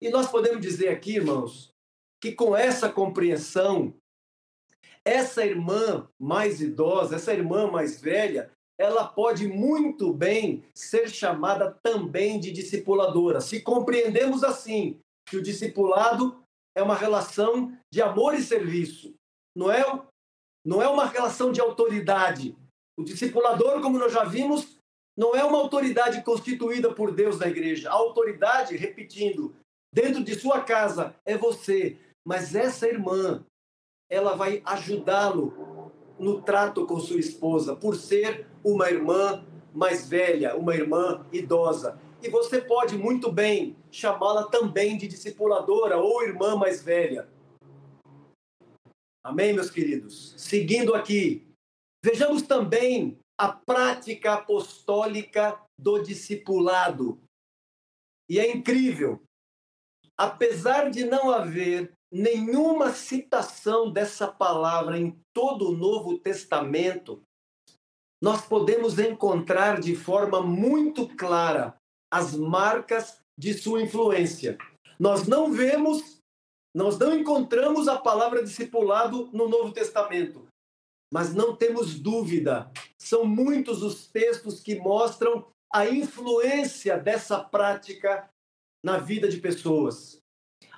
E 0.00 0.10
nós 0.10 0.30
podemos 0.30 0.60
dizer 0.60 0.88
aqui, 0.88 1.16
irmãos, 1.16 1.72
que 2.20 2.32
com 2.32 2.56
essa 2.56 2.88
compreensão, 2.88 3.94
essa 5.04 5.44
irmã 5.44 6.08
mais 6.20 6.60
idosa, 6.60 7.16
essa 7.16 7.32
irmã 7.32 7.70
mais 7.70 8.00
velha, 8.00 8.50
ela 8.78 9.06
pode 9.06 9.48
muito 9.48 10.12
bem 10.12 10.64
ser 10.74 11.08
chamada 11.08 11.78
também 11.82 12.38
de 12.38 12.52
discipuladora. 12.52 13.40
Se 13.40 13.60
compreendemos 13.62 14.44
assim 14.44 15.00
que 15.26 15.36
o 15.36 15.42
discipulado 15.42 16.42
é 16.76 16.82
uma 16.82 16.94
relação 16.94 17.76
de 17.90 18.02
amor 18.02 18.34
e 18.34 18.42
serviço, 18.42 19.14
não 19.56 19.70
é, 19.70 19.82
não 20.64 20.82
é 20.82 20.88
uma 20.88 21.06
relação 21.06 21.50
de 21.50 21.60
autoridade. 21.60 22.54
O 22.98 23.02
discipulador, 23.02 23.80
como 23.80 23.98
nós 23.98 24.12
já 24.12 24.24
vimos, 24.24 24.76
não 25.16 25.34
é 25.34 25.42
uma 25.42 25.58
autoridade 25.58 26.22
constituída 26.22 26.92
por 26.92 27.14
Deus 27.14 27.38
na 27.38 27.48
igreja. 27.48 27.88
A 27.88 27.94
autoridade, 27.94 28.76
repetindo, 28.76 29.56
dentro 29.92 30.22
de 30.22 30.34
sua 30.34 30.62
casa 30.62 31.14
é 31.24 31.36
você. 31.36 31.98
Mas 32.26 32.54
essa 32.54 32.88
irmã, 32.88 33.44
ela 34.10 34.34
vai 34.34 34.62
ajudá-lo 34.64 35.92
no 36.18 36.42
trato 36.42 36.86
com 36.86 36.98
sua 36.98 37.20
esposa, 37.20 37.76
por 37.76 37.94
ser 37.96 38.46
uma 38.64 38.90
irmã 38.90 39.44
mais 39.72 40.08
velha, 40.08 40.56
uma 40.56 40.74
irmã 40.74 41.26
idosa. 41.32 42.00
E 42.22 42.28
você 42.28 42.60
pode 42.60 42.96
muito 42.96 43.30
bem 43.30 43.76
chamá-la 43.90 44.48
também 44.48 44.96
de 44.96 45.06
discipuladora 45.06 45.98
ou 45.98 46.22
irmã 46.22 46.56
mais 46.56 46.82
velha. 46.82 47.28
Amém, 49.22 49.52
meus 49.52 49.70
queridos? 49.70 50.34
Seguindo 50.38 50.94
aqui, 50.94 51.46
vejamos 52.02 52.42
também 52.42 53.18
a 53.38 53.52
prática 53.52 54.34
apostólica 54.34 55.60
do 55.78 55.98
discipulado. 55.98 57.20
E 58.30 58.40
é 58.40 58.50
incrível, 58.50 59.20
apesar 60.18 60.90
de 60.90 61.04
não 61.04 61.30
haver 61.30 61.92
nenhuma 62.10 62.92
citação 62.92 63.90
dessa 63.90 64.26
palavra 64.28 64.98
em 64.98 65.18
todo 65.34 65.70
o 65.70 65.76
Novo 65.76 66.18
Testamento, 66.18 67.20
nós 68.22 68.46
podemos 68.46 68.98
encontrar 68.98 69.80
de 69.80 69.94
forma 69.94 70.40
muito 70.40 71.06
clara 71.16 71.76
as 72.10 72.34
marcas 72.34 73.20
de 73.38 73.52
sua 73.52 73.82
influência. 73.82 74.56
Nós 74.98 75.26
não 75.26 75.52
vemos, 75.52 76.18
nós 76.74 76.98
não 76.98 77.14
encontramos 77.14 77.88
a 77.88 77.98
palavra 77.98 78.42
discipulado 78.42 79.28
no 79.32 79.48
Novo 79.48 79.72
Testamento, 79.72 80.46
mas 81.12 81.34
não 81.34 81.54
temos 81.54 82.00
dúvida, 82.00 82.70
são 82.98 83.24
muitos 83.24 83.82
os 83.82 84.06
textos 84.06 84.60
que 84.60 84.76
mostram 84.76 85.46
a 85.72 85.86
influência 85.86 86.96
dessa 86.96 87.38
prática 87.38 88.30
na 88.86 88.98
vida 88.98 89.28
de 89.28 89.38
pessoas. 89.38 90.20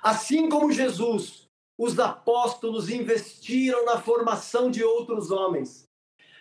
Assim 0.01 0.49
como 0.49 0.71
Jesus, 0.71 1.45
os 1.77 1.99
apóstolos 1.99 2.89
investiram 2.89 3.85
na 3.85 4.01
formação 4.01 4.71
de 4.71 4.83
outros 4.83 5.29
homens. 5.29 5.83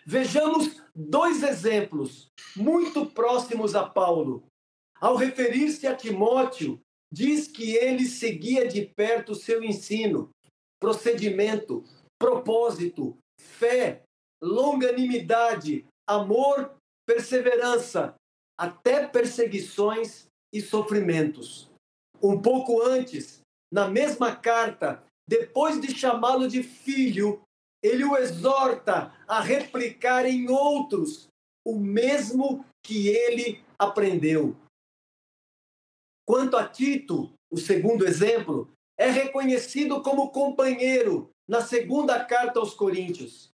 Vejamos 0.07 0.81
dois 0.97 1.43
exemplos 1.43 2.29
muito 2.57 3.05
próximos 3.05 3.75
a 3.75 3.87
Paulo. 3.87 4.47
Ao 4.99 5.15
referir-se 5.15 5.87
a 5.87 5.95
Timóteo, 5.95 6.81
diz 7.13 7.47
que 7.47 7.77
ele 7.77 8.07
seguia 8.07 8.67
de 8.67 8.87
perto 8.87 9.35
seu 9.35 9.63
ensino, 9.63 10.31
procedimento, 10.81 11.85
propósito, 12.19 13.19
fé, 13.39 14.05
longanimidade, 14.43 15.85
amor, 16.09 16.75
perseverança, 17.07 18.15
até 18.59 19.07
perseguições 19.07 20.28
e 20.53 20.61
sofrimentos. 20.61 21.71
Um 22.23 22.41
pouco 22.41 22.83
antes, 22.83 23.41
na 23.73 23.89
mesma 23.89 24.35
carta, 24.35 25.05
depois 25.29 25.81
de 25.81 25.95
chamá-lo 25.95 26.49
de 26.49 26.63
filho, 26.63 27.43
ele 27.83 28.05
o 28.05 28.17
exorta 28.17 29.15
a 29.27 29.41
replicar 29.41 30.27
em 30.27 30.49
outros 30.49 31.29
o 31.65 31.79
mesmo 31.79 32.65
que 32.83 33.09
ele 33.09 33.63
aprendeu. 33.79 34.57
Quanto 36.27 36.57
a 36.57 36.67
Tito, 36.67 37.33
o 37.51 37.57
segundo 37.57 38.07
exemplo, 38.07 38.71
é 38.99 39.11
reconhecido 39.11 40.03
como 40.03 40.31
companheiro 40.31 41.31
na 41.49 41.61
segunda 41.61 42.25
carta 42.25 42.59
aos 42.59 42.75
Coríntios. 42.75 43.51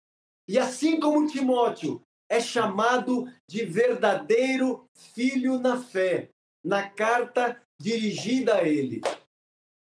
E 0.48 0.58
assim 0.58 1.00
como 1.00 1.28
Timóteo, 1.28 2.02
é 2.30 2.40
chamado 2.40 3.32
de 3.48 3.66
verdadeiro 3.66 4.86
filho 5.14 5.60
na 5.60 5.82
fé, 5.82 6.30
na 6.64 6.90
carta 6.90 7.62
dirigida 7.80 8.56
a 8.56 8.68
ele. 8.68 9.02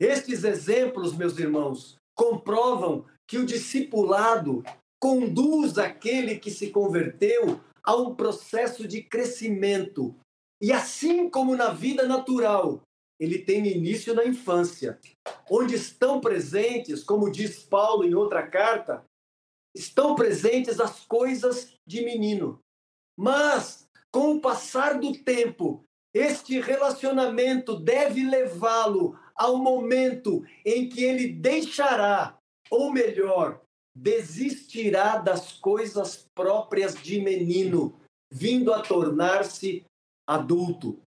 Estes 0.01 0.45
exemplos, 0.45 1.15
meus 1.15 1.39
irmãos, 1.39 1.97
comprovam 2.17 3.05
que 3.29 3.39
o 3.39 3.47
discipulado 3.47 4.63
conduz 5.01 5.79
aquele 5.79 6.39
que 6.39 6.51
se 6.51 6.71
converteu 6.71 7.61
a 7.83 7.95
um 7.97 8.15
processo 8.15 8.87
de 8.87 9.03
crescimento. 9.03 10.15
E 10.61 10.73
assim 10.73 11.29
como 11.29 11.57
na 11.57 11.71
vida 11.71 12.07
natural, 12.07 12.83
ele 13.19 13.39
tem 13.39 13.67
início 13.67 14.15
na 14.15 14.25
infância, 14.25 14.99
onde 15.51 15.75
estão 15.75 16.21
presentes, 16.21 17.05
como 17.05 17.31
diz 17.31 17.63
Paulo 17.63 18.05
em 18.05 18.15
outra 18.15 18.47
carta, 18.47 19.05
estão 19.75 20.15
presentes 20.15 20.81
as 20.81 21.05
coisas 21.05 21.75
de 21.87 22.03
menino. 22.03 22.59
Mas, 23.19 23.87
com 24.11 24.37
o 24.37 24.41
passar 24.41 24.99
do 24.99 25.13
tempo, 25.23 25.85
este 26.15 26.61
relacionamento 26.61 27.77
deve 27.79 28.25
levá-lo 28.25 29.19
ao 29.35 29.57
momento 29.57 30.45
em 30.65 30.89
que 30.89 31.05
ele 31.05 31.29
deixará, 31.29 32.37
ou 32.71 32.93
melhor, 32.93 33.61
desistirá 33.95 35.17
das 35.19 35.53
coisas 35.53 36.27
próprias 36.35 36.95
de 36.95 37.21
menino, 37.21 37.99
vindo 38.33 38.73
a 38.73 38.81
tornar-se 38.81 39.85
adulto. 40.29 41.01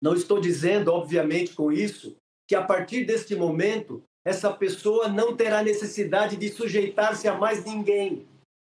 Não 0.00 0.14
estou 0.14 0.40
dizendo, 0.40 0.92
obviamente, 0.92 1.54
com 1.54 1.72
isso, 1.72 2.16
que 2.48 2.54
a 2.54 2.62
partir 2.62 3.04
deste 3.04 3.34
momento 3.34 4.02
essa 4.26 4.52
pessoa 4.52 5.08
não 5.08 5.36
terá 5.36 5.62
necessidade 5.62 6.36
de 6.36 6.48
sujeitar-se 6.48 7.28
a 7.28 7.36
mais 7.36 7.64
ninguém. 7.64 8.26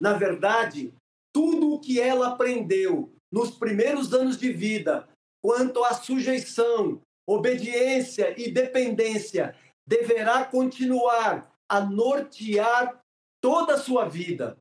Na 0.00 0.12
verdade, 0.12 0.92
tudo 1.34 1.72
o 1.72 1.80
que 1.80 2.00
ela 2.00 2.28
aprendeu 2.28 3.10
nos 3.32 3.50
primeiros 3.50 4.12
anos 4.12 4.38
de 4.38 4.52
vida, 4.52 5.07
quanto 5.42 5.84
à 5.84 5.94
sujeição, 5.94 7.00
obediência 7.26 8.34
e 8.40 8.50
dependência, 8.50 9.54
deverá 9.86 10.44
continuar 10.44 11.54
a 11.68 11.80
nortear 11.80 13.00
toda 13.40 13.74
a 13.74 13.78
sua 13.78 14.08
vida. 14.08 14.56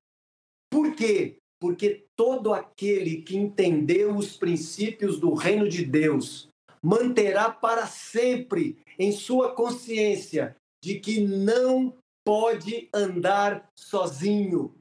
Por 0.69 0.95
quê? 0.95 1.37
Porque 1.59 2.05
todo 2.15 2.53
aquele 2.53 3.21
que 3.21 3.37
entendeu 3.37 4.15
os 4.15 4.35
princípios 4.35 5.19
do 5.19 5.33
reino 5.33 5.67
de 5.67 5.85
Deus 5.85 6.49
manterá 6.83 7.49
para 7.49 7.87
sempre 7.87 8.77
em 8.99 9.11
sua 9.11 9.53
consciência 9.53 10.55
de 10.83 10.99
que 10.99 11.19
não 11.21 11.93
pode 12.25 12.89
andar 12.93 13.69
sozinho. 13.75 14.75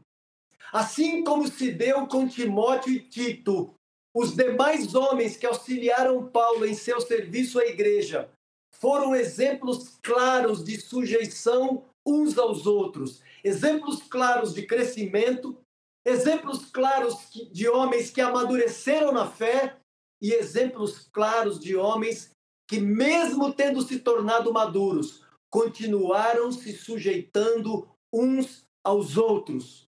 Assim 0.73 1.23
como 1.25 1.47
se 1.47 1.71
deu 1.71 2.07
com 2.07 2.29
Timóteo 2.29 2.93
e 2.93 3.01
Tito, 3.01 3.76
os 4.17 4.35
demais 4.35 4.95
homens 4.95 5.37
que 5.37 5.45
auxiliaram 5.45 6.27
Paulo 6.27 6.65
em 6.65 6.73
seu 6.73 7.03
serviço 7.03 7.59
à 7.59 7.67
igreja 7.67 8.31
foram 8.75 9.15
exemplos 9.15 9.99
claros 10.03 10.65
de 10.65 10.81
sujeição 10.81 11.85
uns 12.07 12.39
aos 12.39 12.67
outros, 12.67 13.21
exemplos 13.45 14.03
claros 14.05 14.55
de 14.55 14.67
crescimento, 14.67 15.59
exemplos 16.03 16.65
claros 16.65 17.29
de 17.53 17.69
homens 17.69 18.11
que 18.11 18.23
amadureceram 18.23 19.13
na 19.13 19.31
fé 19.31 19.77
e 20.23 20.33
exemplos 20.33 21.07
claros 21.13 21.61
de 21.61 21.77
homens 21.77 22.31
que, 22.67 22.81
mesmo 22.81 23.53
tendo 23.53 23.83
se 23.83 23.99
tornado 23.99 24.51
maduros, 24.51 25.23
continuaram 25.51 26.51
se 26.51 26.73
sujeitando 26.73 27.87
uns 28.11 28.65
aos 28.83 29.19
outros. 29.19 29.87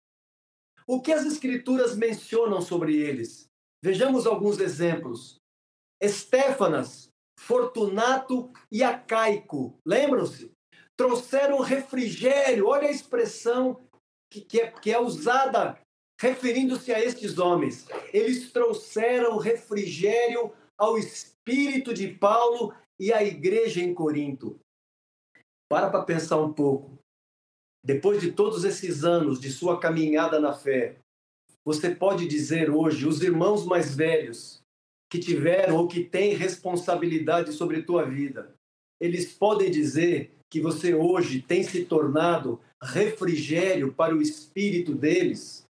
O 0.85 1.01
que 1.01 1.13
as 1.13 1.25
Escrituras 1.25 1.95
mencionam 1.95 2.61
sobre 2.61 2.93
eles? 2.97 3.46
Vejamos 3.83 4.25
alguns 4.25 4.59
exemplos. 4.59 5.37
Estéfanas, 6.01 7.09
Fortunato 7.39 8.51
e 8.71 8.83
Acaico, 8.83 9.77
lembram-se? 9.85 10.51
Trouxeram 10.95 11.59
refrigério, 11.59 12.67
olha 12.67 12.87
a 12.87 12.91
expressão 12.91 13.87
que, 14.31 14.41
que, 14.41 14.61
é, 14.61 14.71
que 14.71 14.91
é 14.91 14.99
usada 14.99 15.79
referindo-se 16.19 16.91
a 16.91 16.99
estes 16.99 17.37
homens. 17.37 17.87
Eles 18.11 18.51
trouxeram 18.51 19.37
refrigério 19.37 20.51
ao 20.77 20.97
espírito 20.97 21.93
de 21.93 22.07
Paulo 22.07 22.73
e 22.99 23.13
à 23.13 23.23
igreja 23.23 23.81
em 23.81 23.93
Corinto. 23.93 24.59
Para 25.69 25.89
para 25.89 26.03
pensar 26.03 26.37
um 26.37 26.51
pouco. 26.51 26.97
Depois 27.85 28.19
de 28.21 28.31
todos 28.31 28.63
esses 28.63 29.03
anos 29.03 29.39
de 29.39 29.51
sua 29.51 29.79
caminhada 29.79 30.39
na 30.39 30.53
fé, 30.53 30.99
você 31.67 31.93
pode 31.93 32.25
dizer 32.29 32.69
hoje, 32.69 33.05
os 33.05 33.21
irmãos 33.21 33.65
mais 33.65 33.93
velhos 33.93 34.63
que 35.11 35.19
tiveram 35.19 35.75
ou 35.75 35.85
que 35.85 36.01
têm 36.01 36.33
responsabilidade 36.33 37.51
sobre 37.51 37.83
tua 37.83 38.05
vida, 38.05 38.55
eles 39.01 39.33
podem 39.33 39.69
dizer 39.69 40.31
que 40.49 40.61
você 40.61 40.95
hoje 40.95 41.41
tem 41.41 41.63
se 41.63 41.83
tornado 41.83 42.57
refrigério 42.81 43.91
para 43.91 44.15
o 44.15 44.21
espírito 44.21 44.95
deles. 44.95 45.65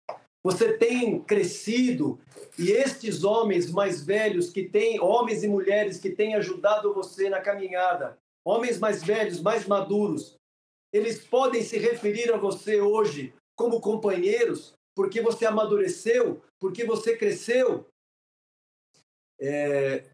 Você 0.44 0.74
tem 0.74 1.18
crescido 1.18 2.20
e 2.58 2.72
estes 2.72 3.24
homens 3.24 3.70
mais 3.70 4.04
velhos 4.04 4.50
que 4.50 4.64
têm, 4.64 5.00
homens 5.00 5.44
e 5.44 5.48
mulheres 5.48 5.98
que 5.98 6.10
têm 6.10 6.34
ajudado 6.34 6.92
você 6.92 7.30
na 7.30 7.40
caminhada, 7.40 8.18
homens 8.44 8.78
mais 8.78 9.02
velhos, 9.02 9.40
mais 9.40 9.66
maduros, 9.66 10.36
eles 10.92 11.24
podem 11.24 11.62
se 11.62 11.78
referir 11.78 12.30
a 12.30 12.36
você 12.36 12.82
hoje 12.82 13.32
como 13.56 13.80
companheiros, 13.80 14.75
porque 14.96 15.20
você 15.20 15.44
amadureceu, 15.44 16.42
porque 16.58 16.84
você 16.84 17.14
cresceu. 17.14 17.86
É... 19.38 20.10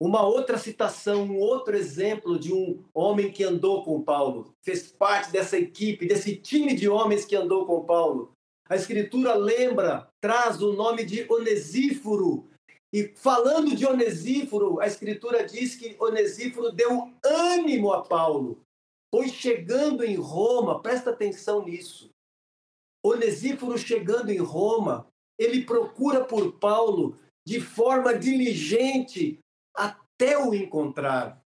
Uma 0.00 0.26
outra 0.26 0.58
citação, 0.58 1.22
um 1.22 1.38
outro 1.38 1.76
exemplo 1.76 2.36
de 2.36 2.52
um 2.52 2.84
homem 2.92 3.30
que 3.30 3.44
andou 3.44 3.84
com 3.84 4.02
Paulo, 4.02 4.52
fez 4.64 4.90
parte 4.90 5.30
dessa 5.30 5.56
equipe, 5.56 6.08
desse 6.08 6.34
time 6.34 6.74
de 6.74 6.88
homens 6.88 7.24
que 7.24 7.36
andou 7.36 7.64
com 7.64 7.84
Paulo. 7.84 8.32
A 8.68 8.74
Escritura 8.74 9.34
lembra, 9.34 10.08
traz 10.20 10.60
o 10.60 10.72
nome 10.72 11.04
de 11.04 11.24
Onesíforo. 11.32 12.48
E 12.92 13.12
falando 13.14 13.76
de 13.76 13.86
Onesíforo, 13.86 14.80
a 14.80 14.88
Escritura 14.88 15.46
diz 15.46 15.76
que 15.76 15.94
Onesíforo 16.00 16.72
deu 16.72 17.12
ânimo 17.24 17.92
a 17.92 18.02
Paulo, 18.02 18.60
pois 19.08 19.30
chegando 19.32 20.02
em 20.02 20.16
Roma, 20.16 20.82
presta 20.82 21.10
atenção 21.10 21.64
nisso. 21.64 22.11
Onesíforo 23.02 23.76
chegando 23.76 24.30
em 24.30 24.38
Roma, 24.38 25.08
ele 25.38 25.64
procura 25.64 26.24
por 26.24 26.52
Paulo 26.58 27.18
de 27.44 27.60
forma 27.60 28.14
diligente 28.16 29.38
até 29.74 30.38
o 30.38 30.54
encontrar. 30.54 31.42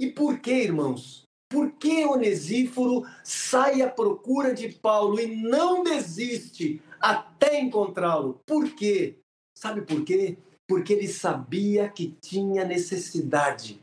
E 0.00 0.10
por 0.10 0.38
que, 0.38 0.52
irmãos? 0.52 1.24
Por 1.50 1.72
que 1.72 2.04
Onesíforo 2.04 3.04
sai 3.22 3.82
à 3.82 3.88
procura 3.88 4.54
de 4.54 4.68
Paulo 4.68 5.20
e 5.20 5.36
não 5.36 5.82
desiste 5.82 6.82
até 7.00 7.60
encontrá-lo? 7.60 8.40
Por 8.46 8.74
quê? 8.74 9.18
Sabe 9.56 9.82
por 9.82 10.04
quê? 10.04 10.36
Porque 10.66 10.92
ele 10.92 11.08
sabia 11.08 11.88
que 11.88 12.16
tinha 12.20 12.64
necessidade. 12.64 13.80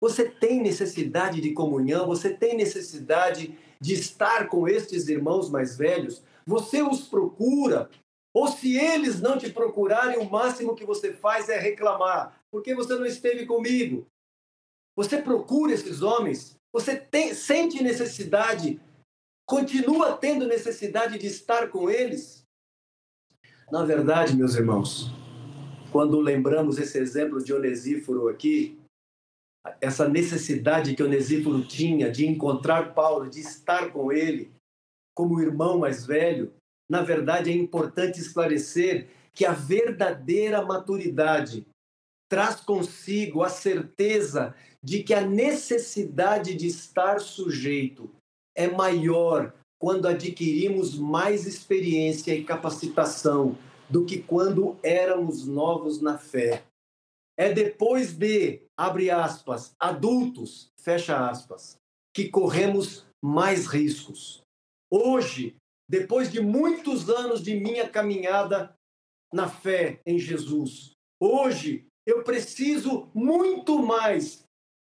Você 0.00 0.28
tem 0.28 0.60
necessidade 0.60 1.40
de 1.40 1.52
comunhão, 1.52 2.06
você 2.06 2.34
tem 2.34 2.56
necessidade 2.56 3.56
de 3.82 3.94
estar 3.94 4.46
com 4.46 4.68
estes 4.68 5.08
irmãos 5.08 5.50
mais 5.50 5.76
velhos, 5.76 6.22
você 6.46 6.80
os 6.82 7.08
procura, 7.08 7.90
ou 8.32 8.46
se 8.46 8.78
eles 8.78 9.20
não 9.20 9.36
te 9.36 9.50
procurarem, 9.50 10.18
o 10.18 10.30
máximo 10.30 10.76
que 10.76 10.84
você 10.84 11.12
faz 11.12 11.48
é 11.48 11.58
reclamar, 11.58 12.40
porque 12.48 12.76
você 12.76 12.94
não 12.94 13.04
esteve 13.04 13.44
comigo. 13.44 14.06
Você 14.94 15.20
procura 15.20 15.72
esses 15.72 16.00
homens, 16.00 16.56
você 16.72 16.94
tem, 16.94 17.34
sente 17.34 17.82
necessidade, 17.82 18.80
continua 19.44 20.16
tendo 20.16 20.46
necessidade 20.46 21.18
de 21.18 21.26
estar 21.26 21.68
com 21.68 21.90
eles. 21.90 22.46
Na 23.70 23.84
verdade, 23.84 24.36
meus 24.36 24.54
irmãos, 24.54 25.10
quando 25.90 26.20
lembramos 26.20 26.78
esse 26.78 26.98
exemplo 26.98 27.42
de 27.42 27.52
Onesíforo 27.52 28.28
aqui, 28.28 28.78
essa 29.80 30.08
necessidade 30.08 30.94
que 30.94 31.02
Onesíforo 31.02 31.64
tinha 31.64 32.10
de 32.10 32.26
encontrar 32.26 32.94
Paulo, 32.94 33.28
de 33.28 33.40
estar 33.40 33.92
com 33.92 34.12
ele, 34.12 34.52
como 35.14 35.40
irmão 35.40 35.78
mais 35.78 36.06
velho, 36.06 36.52
na 36.90 37.02
verdade, 37.02 37.50
é 37.50 37.54
importante 37.54 38.20
esclarecer 38.20 39.08
que 39.32 39.44
a 39.44 39.52
verdadeira 39.52 40.62
maturidade 40.62 41.66
traz 42.30 42.60
consigo 42.60 43.42
a 43.42 43.48
certeza 43.48 44.54
de 44.82 45.02
que 45.02 45.14
a 45.14 45.20
necessidade 45.20 46.54
de 46.54 46.66
estar 46.66 47.20
sujeito 47.20 48.10
é 48.56 48.68
maior 48.68 49.54
quando 49.78 50.06
adquirimos 50.06 50.98
mais 50.98 51.46
experiência 51.46 52.34
e 52.34 52.44
capacitação 52.44 53.56
do 53.88 54.04
que 54.04 54.18
quando 54.18 54.76
éramos 54.82 55.46
novos 55.46 56.00
na 56.00 56.18
fé. 56.18 56.62
É 57.36 57.52
depois 57.52 58.12
de, 58.12 58.62
abre 58.76 59.10
aspas, 59.10 59.74
adultos, 59.78 60.70
fecha 60.78 61.28
aspas, 61.28 61.76
que 62.14 62.28
corremos 62.28 63.06
mais 63.24 63.66
riscos. 63.66 64.42
Hoje, 64.90 65.56
depois 65.88 66.30
de 66.30 66.40
muitos 66.40 67.08
anos 67.08 67.42
de 67.42 67.54
minha 67.54 67.88
caminhada 67.88 68.74
na 69.32 69.48
fé 69.48 70.00
em 70.04 70.18
Jesus. 70.18 70.92
Hoje, 71.20 71.86
eu 72.06 72.22
preciso 72.22 73.10
muito 73.14 73.78
mais 73.78 74.44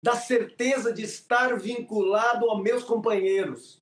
da 0.03 0.15
certeza 0.15 0.93
de 0.93 1.03
estar 1.03 1.59
vinculado 1.59 2.49
aos 2.49 2.63
meus 2.63 2.85
companheiros, 2.85 3.79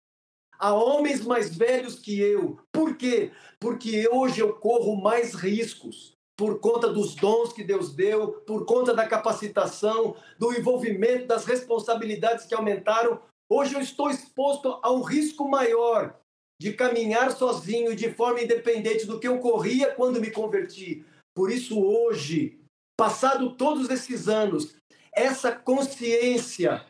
a 0.59 0.73
homens 0.73 1.23
mais 1.23 1.55
velhos 1.55 1.99
que 1.99 2.19
eu. 2.19 2.59
Por 2.73 2.97
quê? 2.97 3.33
Porque 3.61 4.09
hoje 4.09 4.41
eu 4.41 4.55
corro 4.55 4.97
mais 4.97 5.35
riscos 5.35 6.16
por 6.37 6.61
conta 6.61 6.89
dos 6.89 7.15
dons 7.15 7.53
que 7.53 7.65
Deus 7.65 7.95
deu, 7.95 8.33
por 8.43 8.67
conta 8.67 8.93
da 8.95 9.07
capacitação, 9.09 10.17
do 10.39 10.53
envolvimento, 10.53 11.27
das 11.27 11.47
responsabilidades 11.47 12.45
que 12.45 12.55
aumentaram. 12.55 13.21
Hoje 13.51 13.75
eu 13.75 13.81
estou 13.81 14.11
exposto 14.11 14.79
a 14.83 14.93
um 14.93 15.01
risco 15.01 15.49
maior 15.49 16.19
de 16.61 16.73
caminhar 16.73 17.33
sozinho 17.33 17.97
de 17.97 18.13
forma 18.13 18.43
independente 18.43 19.07
do 19.07 19.19
que 19.19 19.29
eu 19.29 19.39
corria 19.39 19.95
quando 19.95 20.21
me 20.21 20.31
converti. 20.31 21.05
Por 21.35 21.51
isso, 21.51 21.81
hoje, 21.81 22.59
passado 22.99 23.57
todos 23.57 23.91
esses 23.91 24.29
anos, 24.29 24.77
essa 25.13 25.53
consciência 25.53 26.85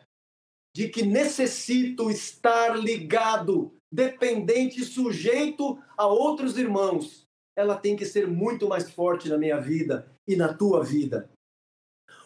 de 0.74 0.88
que 0.88 1.04
necessito 1.04 2.10
estar 2.10 2.76
ligado, 2.78 3.72
dependente, 3.92 4.84
sujeito 4.84 5.78
a 5.96 6.06
outros 6.06 6.58
irmãos, 6.58 7.25
ela 7.56 7.76
tem 7.76 7.96
que 7.96 8.04
ser 8.04 8.28
muito 8.28 8.68
mais 8.68 8.90
forte 8.90 9.28
na 9.28 9.38
minha 9.38 9.58
vida 9.58 10.06
e 10.28 10.36
na 10.36 10.52
tua 10.52 10.84
vida. 10.84 11.30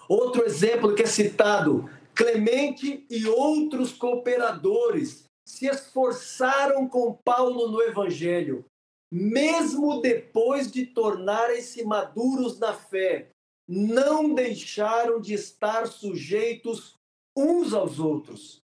Outro 0.09 0.45
exemplo 0.45 0.95
que 0.95 1.03
é 1.03 1.07
citado: 1.07 1.89
Clemente 2.15 3.07
e 3.09 3.27
outros 3.27 3.93
cooperadores 3.93 5.25
se 5.47 5.67
esforçaram 5.67 6.89
com 6.89 7.17
Paulo 7.25 7.69
no 7.69 7.81
Evangelho, 7.81 8.65
mesmo 9.13 10.01
depois 10.01 10.71
de 10.71 10.87
tornarem-se 10.87 11.85
maduros 11.85 12.59
na 12.59 12.73
fé, 12.73 13.31
não 13.69 14.35
deixaram 14.35 15.21
de 15.21 15.35
estar 15.35 15.87
sujeitos 15.87 16.95
uns 17.37 17.73
aos 17.73 17.99
outros. 18.01 18.61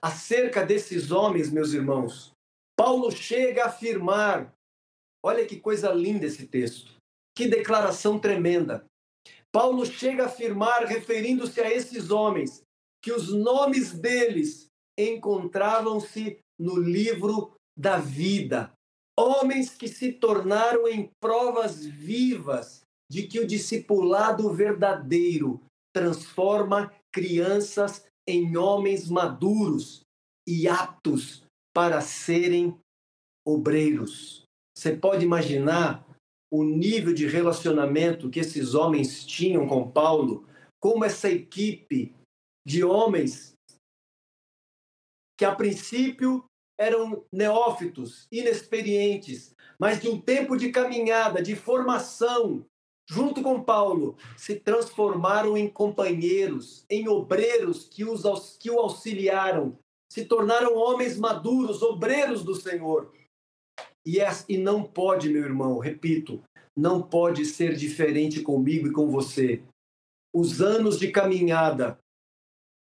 Acerca 0.00 0.64
desses 0.64 1.10
homens, 1.10 1.50
meus 1.50 1.72
irmãos, 1.72 2.32
Paulo 2.74 3.10
chega 3.10 3.64
a 3.64 3.68
afirmar: 3.68 4.52
olha 5.26 5.44
que 5.44 5.58
coisa 5.58 5.92
linda 5.92 6.24
esse 6.24 6.46
texto, 6.46 6.94
que 7.36 7.48
declaração 7.48 8.16
tremenda. 8.16 8.86
Paulo 9.52 9.84
chega 9.84 10.22
a 10.22 10.26
afirmar, 10.26 10.84
referindo-se 10.84 11.60
a 11.60 11.68
esses 11.68 12.10
homens, 12.12 12.62
que 13.02 13.12
os 13.12 13.32
nomes 13.32 13.92
deles 13.92 14.68
encontravam-se 14.96 16.38
no 16.56 16.76
livro 16.76 17.54
da 17.76 17.98
vida. 17.98 18.72
Homens 19.18 19.70
que 19.70 19.88
se 19.88 20.12
tornaram 20.12 20.86
em 20.86 21.10
provas 21.20 21.84
vivas 21.84 22.82
de 23.10 23.26
que 23.26 23.40
o 23.40 23.46
discipulado 23.46 24.52
verdadeiro 24.52 25.60
transforma 25.92 26.92
crianças 27.12 28.06
em 28.28 28.56
homens 28.56 29.08
maduros 29.08 30.02
e 30.46 30.68
aptos 30.68 31.42
para 31.74 32.00
serem 32.00 32.78
obreiros. 33.44 34.45
Você 34.76 34.94
pode 34.94 35.24
imaginar 35.24 36.06
o 36.52 36.62
nível 36.62 37.14
de 37.14 37.26
relacionamento 37.26 38.28
que 38.28 38.40
esses 38.40 38.74
homens 38.74 39.24
tinham 39.24 39.66
com 39.66 39.90
Paulo, 39.90 40.46
como 40.80 41.04
essa 41.04 41.30
equipe 41.30 42.14
de 42.66 42.84
homens 42.84 43.54
que 45.38 45.44
a 45.44 45.54
princípio 45.54 46.44
eram 46.78 47.24
neófitos, 47.32 48.26
inexperientes, 48.30 49.54
mas 49.78 50.00
de 50.00 50.08
um 50.08 50.20
tempo 50.20 50.56
de 50.56 50.70
caminhada, 50.70 51.42
de 51.42 51.56
formação, 51.56 52.64
junto 53.08 53.42
com 53.42 53.62
Paulo, 53.62 54.16
se 54.36 54.56
transformaram 54.60 55.56
em 55.56 55.68
companheiros, 55.68 56.84
em 56.90 57.08
obreiros 57.08 57.88
que, 57.88 58.04
os, 58.04 58.56
que 58.58 58.70
o 58.70 58.78
auxiliaram, 58.78 59.78
se 60.12 60.24
tornaram 60.24 60.76
homens 60.76 61.18
maduros, 61.18 61.82
obreiros 61.82 62.44
do 62.44 62.54
Senhor. 62.54 63.12
E, 64.06 64.20
é, 64.20 64.28
e 64.48 64.56
não 64.56 64.84
pode, 64.84 65.28
meu 65.28 65.42
irmão, 65.42 65.78
repito, 65.78 66.40
não 66.76 67.02
pode 67.02 67.44
ser 67.44 67.74
diferente 67.74 68.40
comigo 68.40 68.86
e 68.86 68.92
com 68.92 69.10
você. 69.10 69.64
Os 70.32 70.60
anos 70.60 70.98
de 70.98 71.10
caminhada, 71.10 71.98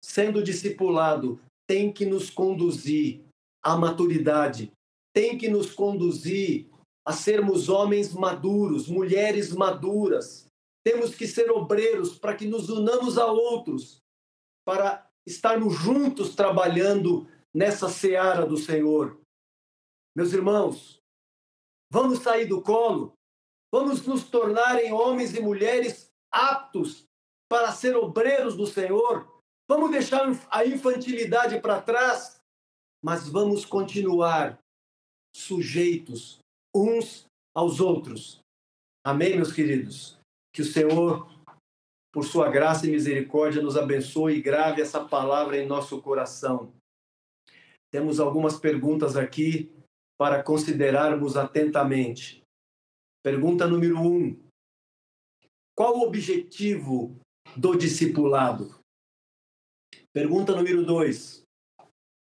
sendo 0.04 0.42
discipulado, 0.42 1.40
tem 1.68 1.92
que 1.92 2.04
nos 2.04 2.28
conduzir 2.28 3.22
à 3.62 3.76
maturidade, 3.76 4.72
tem 5.14 5.38
que 5.38 5.48
nos 5.48 5.72
conduzir 5.72 6.68
a 7.06 7.12
sermos 7.12 7.68
homens 7.68 8.12
maduros, 8.12 8.88
mulheres 8.88 9.52
maduras. 9.52 10.46
Temos 10.84 11.14
que 11.14 11.28
ser 11.28 11.50
obreiros 11.50 12.18
para 12.18 12.34
que 12.34 12.46
nos 12.46 12.68
unamos 12.68 13.16
a 13.16 13.26
outros, 13.26 13.98
para 14.66 15.08
estarmos 15.24 15.74
juntos 15.74 16.34
trabalhando 16.34 17.28
nessa 17.54 17.88
seara 17.88 18.44
do 18.44 18.56
Senhor. 18.56 19.20
Meus 20.16 20.32
irmãos, 20.32 21.01
vamos 21.92 22.20
sair 22.20 22.46
do 22.46 22.62
colo, 22.62 23.12
vamos 23.72 24.06
nos 24.06 24.24
tornar 24.24 24.82
em 24.82 24.92
homens 24.92 25.34
e 25.34 25.40
mulheres 25.40 26.10
aptos 26.30 27.04
para 27.48 27.70
ser 27.72 27.94
obreiros 27.96 28.56
do 28.56 28.66
Senhor, 28.66 29.30
Vamos 29.68 29.90
deixar 29.90 30.26
a 30.50 30.66
infantilidade 30.66 31.58
para 31.58 31.80
trás, 31.80 32.38
mas 33.02 33.26
vamos 33.26 33.64
continuar 33.64 34.58
sujeitos 35.34 36.40
uns 36.76 37.24
aos 37.56 37.80
outros. 37.80 38.40
Amém, 39.02 39.36
meus 39.36 39.50
queridos? 39.50 40.18
Que 40.54 40.60
o 40.60 40.64
Senhor 40.66 41.26
por 42.12 42.24
sua 42.26 42.50
graça 42.50 42.86
e 42.86 42.90
misericórdia, 42.90 43.62
nos 43.62 43.74
abençoe 43.74 44.34
e 44.34 44.42
grave 44.42 44.82
essa 44.82 45.02
palavra 45.02 45.56
em 45.56 45.66
nosso 45.66 46.02
coração. 46.02 46.70
Temos 47.90 48.20
algumas 48.20 48.58
perguntas 48.58 49.16
aqui 49.16 49.72
para 50.22 50.40
considerarmos 50.40 51.36
atentamente. 51.36 52.44
Pergunta 53.24 53.66
número 53.66 53.98
um: 53.98 54.40
Qual 55.76 55.98
o 55.98 56.06
objetivo 56.06 57.18
do 57.56 57.74
discipulado? 57.74 58.78
Pergunta 60.12 60.54
número 60.54 60.86
dois: 60.86 61.42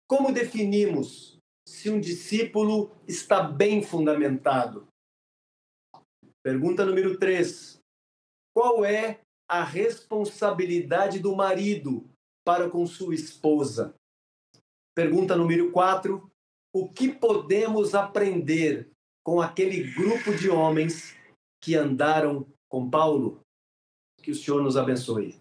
Como 0.07 0.31
definimos 0.31 1.39
se 1.67 1.89
um 1.89 1.99
discípulo 1.99 2.95
está 3.09 3.43
bem 3.43 3.83
fundamentado? 3.83 4.87
Pergunta 6.45 6.85
número 6.85 7.19
três: 7.19 7.81
Qual 8.55 8.85
é 8.85 9.21
a 9.49 9.65
responsabilidade 9.65 11.19
do 11.19 11.35
marido 11.35 12.07
para 12.45 12.69
com 12.69 12.87
sua 12.87 13.15
esposa? 13.15 13.95
Pergunta 14.95 15.35
número 15.35 15.73
quatro: 15.73 16.31
O 16.73 16.89
que 16.89 17.09
podemos 17.09 17.95
aprender 17.95 18.91
com 19.25 19.41
aquele 19.41 19.93
grupo 19.93 20.35
de 20.35 20.49
homens 20.51 21.17
que 21.61 21.75
andaram 21.75 22.47
com 22.69 22.91
Paulo? 22.91 23.41
Que 24.23 24.31
o 24.31 24.35
Senhor 24.35 24.63
nos 24.63 24.77
abençoe. 24.77 25.41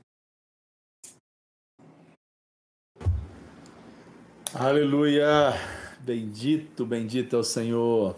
Aleluia! 4.53 5.53
Bendito, 5.99 6.85
bendito 6.85 7.35
é 7.35 7.39
o 7.39 7.43
Senhor. 7.43 8.15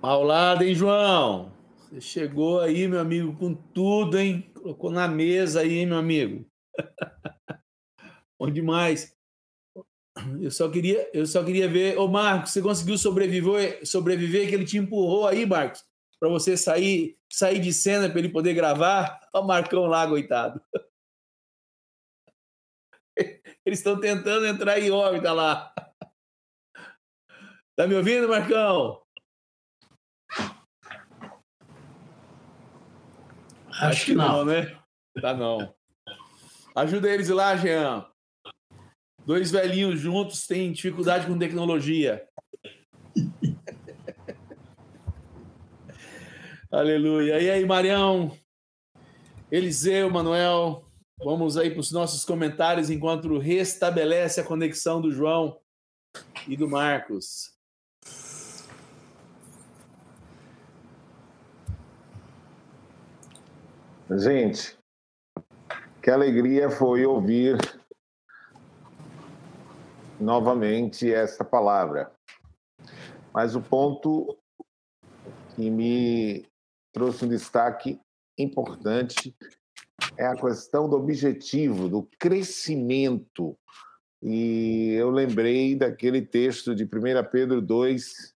Paulada, 0.00 0.64
hein, 0.64 0.74
João? 0.74 1.52
Você 1.78 2.00
chegou 2.00 2.58
aí, 2.58 2.88
meu 2.88 2.98
amigo, 2.98 3.36
com 3.36 3.54
tudo, 3.54 4.18
hein? 4.18 4.50
Colocou 4.54 4.90
na 4.90 5.06
mesa 5.06 5.60
aí, 5.60 5.78
hein, 5.78 5.86
meu 5.86 5.98
amigo? 5.98 6.44
Bom 8.40 8.50
demais. 8.50 9.14
Eu 10.40 10.50
só 10.50 10.68
queria, 10.68 11.08
eu 11.14 11.26
só 11.26 11.42
queria 11.42 11.66
ver, 11.66 11.98
ô 11.98 12.06
Marcos, 12.06 12.52
você 12.52 12.60
conseguiu 12.60 12.98
sobreviver, 12.98 13.80
sobreviver 13.86 14.48
que 14.48 14.54
ele 14.54 14.64
te 14.64 14.76
empurrou 14.76 15.26
aí, 15.26 15.46
Marcos, 15.46 15.84
para 16.20 16.28
você 16.28 16.56
sair, 16.56 17.18
sair 17.30 17.58
de 17.58 17.72
cena 17.72 18.10
para 18.10 18.18
ele 18.18 18.28
poder 18.28 18.52
gravar? 18.52 19.18
Ó, 19.32 19.40
o 19.40 19.46
Marcão 19.46 19.86
lá, 19.86 20.06
coitado. 20.06 20.60
Eles 23.64 23.78
estão 23.78 23.98
tentando 23.98 24.44
entrar 24.46 24.78
em 24.78 24.90
órbita 24.90 25.32
lá. 25.32 25.72
Tá 27.76 27.86
me 27.86 27.94
ouvindo, 27.94 28.28
Marcão? 28.28 29.00
Acho, 33.68 33.86
Acho 33.86 34.04
que 34.04 34.14
não. 34.14 34.28
não, 34.28 34.44
né? 34.44 34.78
Tá 35.20 35.32
não. 35.32 35.74
Ajuda 36.74 37.08
eles 37.10 37.28
lá, 37.28 37.56
Jean. 37.56 38.11
Dois 39.24 39.52
velhinhos 39.52 40.00
juntos 40.00 40.46
têm 40.46 40.72
dificuldade 40.72 41.26
com 41.26 41.38
tecnologia. 41.38 42.26
Aleluia. 46.70 47.40
E 47.40 47.48
aí, 47.48 47.64
Marião? 47.64 48.36
Eliseu, 49.50 50.10
Manuel, 50.10 50.84
vamos 51.22 51.56
aí 51.56 51.70
para 51.70 51.80
os 51.80 51.92
nossos 51.92 52.24
comentários 52.24 52.90
enquanto 52.90 53.38
restabelece 53.38 54.40
a 54.40 54.44
conexão 54.44 55.00
do 55.00 55.12
João 55.12 55.60
e 56.48 56.56
do 56.56 56.68
Marcos. 56.68 57.52
Gente, 64.10 64.76
que 66.02 66.10
alegria 66.10 66.68
foi 66.68 67.06
ouvir 67.06 67.56
novamente 70.22 71.12
essa 71.12 71.44
palavra. 71.44 72.12
Mas 73.32 73.54
o 73.54 73.60
ponto 73.60 74.36
que 75.54 75.68
me 75.70 76.46
trouxe 76.92 77.24
um 77.24 77.28
destaque 77.28 78.00
importante 78.38 79.34
é 80.16 80.26
a 80.26 80.34
questão 80.34 80.88
do 80.88 80.96
objetivo, 80.96 81.88
do 81.88 82.08
crescimento. 82.18 83.56
E 84.22 84.92
eu 84.92 85.10
lembrei 85.10 85.74
daquele 85.74 86.22
texto 86.22 86.74
de 86.74 86.84
1 86.84 86.88
Pedro 87.30 87.60
2, 87.60 88.34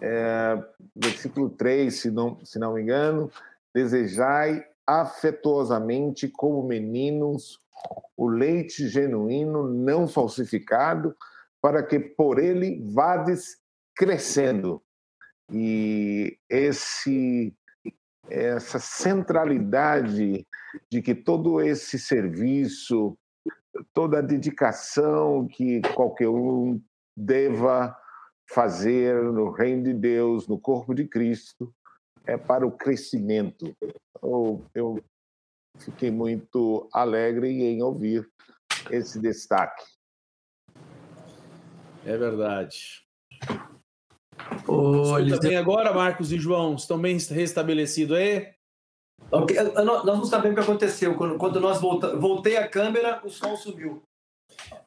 é, 0.00 0.64
versículo 0.94 1.50
3, 1.50 1.94
se 1.94 2.10
não, 2.10 2.44
se 2.44 2.58
não 2.58 2.74
me 2.74 2.82
engano, 2.82 3.30
desejai 3.74 4.64
afetuosamente 4.86 6.28
como 6.28 6.62
meninos 6.62 7.60
o 8.16 8.28
leite 8.28 8.88
genuíno, 8.88 9.68
não 9.68 10.08
falsificado, 10.08 11.16
para 11.60 11.82
que 11.82 11.98
por 11.98 12.38
ele 12.38 12.82
vades 12.92 13.58
crescendo. 13.96 14.82
E 15.52 16.38
esse 16.48 17.54
essa 18.30 18.78
centralidade 18.78 20.46
de 20.90 21.00
que 21.00 21.14
todo 21.14 21.62
esse 21.62 21.98
serviço, 21.98 23.16
toda 23.94 24.18
a 24.18 24.22
dedicação 24.22 25.48
que 25.48 25.80
qualquer 25.94 26.28
um 26.28 26.78
deva 27.16 27.96
fazer 28.50 29.22
no 29.22 29.50
reino 29.50 29.84
de 29.84 29.94
Deus, 29.94 30.46
no 30.46 30.58
corpo 30.58 30.94
de 30.94 31.06
Cristo, 31.06 31.74
é 32.26 32.36
para 32.36 32.66
o 32.66 32.72
crescimento. 32.72 33.74
Eu, 34.22 34.64
eu 34.74 35.02
fiquei 35.78 36.10
muito 36.10 36.88
alegre 36.92 37.48
em 37.48 37.82
ouvir 37.82 38.28
esse 38.90 39.20
destaque. 39.20 39.84
É 42.04 42.16
verdade. 42.16 43.02
Ô, 44.66 45.14
bem 45.40 45.56
agora, 45.56 45.92
Marcos 45.92 46.32
e 46.32 46.38
João? 46.38 46.74
Estão 46.74 46.98
bem 46.98 47.18
restabelecidos 47.18 48.16
aí? 48.16 48.48
Okay. 49.30 49.56
Nós 49.62 50.04
não 50.04 50.24
sabemos 50.24 50.52
o 50.52 50.60
que 50.60 50.70
aconteceu. 50.70 51.14
Quando, 51.16 51.36
quando 51.36 51.60
nós 51.60 51.80
volta, 51.80 52.16
voltei 52.16 52.56
a 52.56 52.68
câmera, 52.68 53.20
o 53.24 53.28
som 53.28 53.56
subiu. 53.56 54.02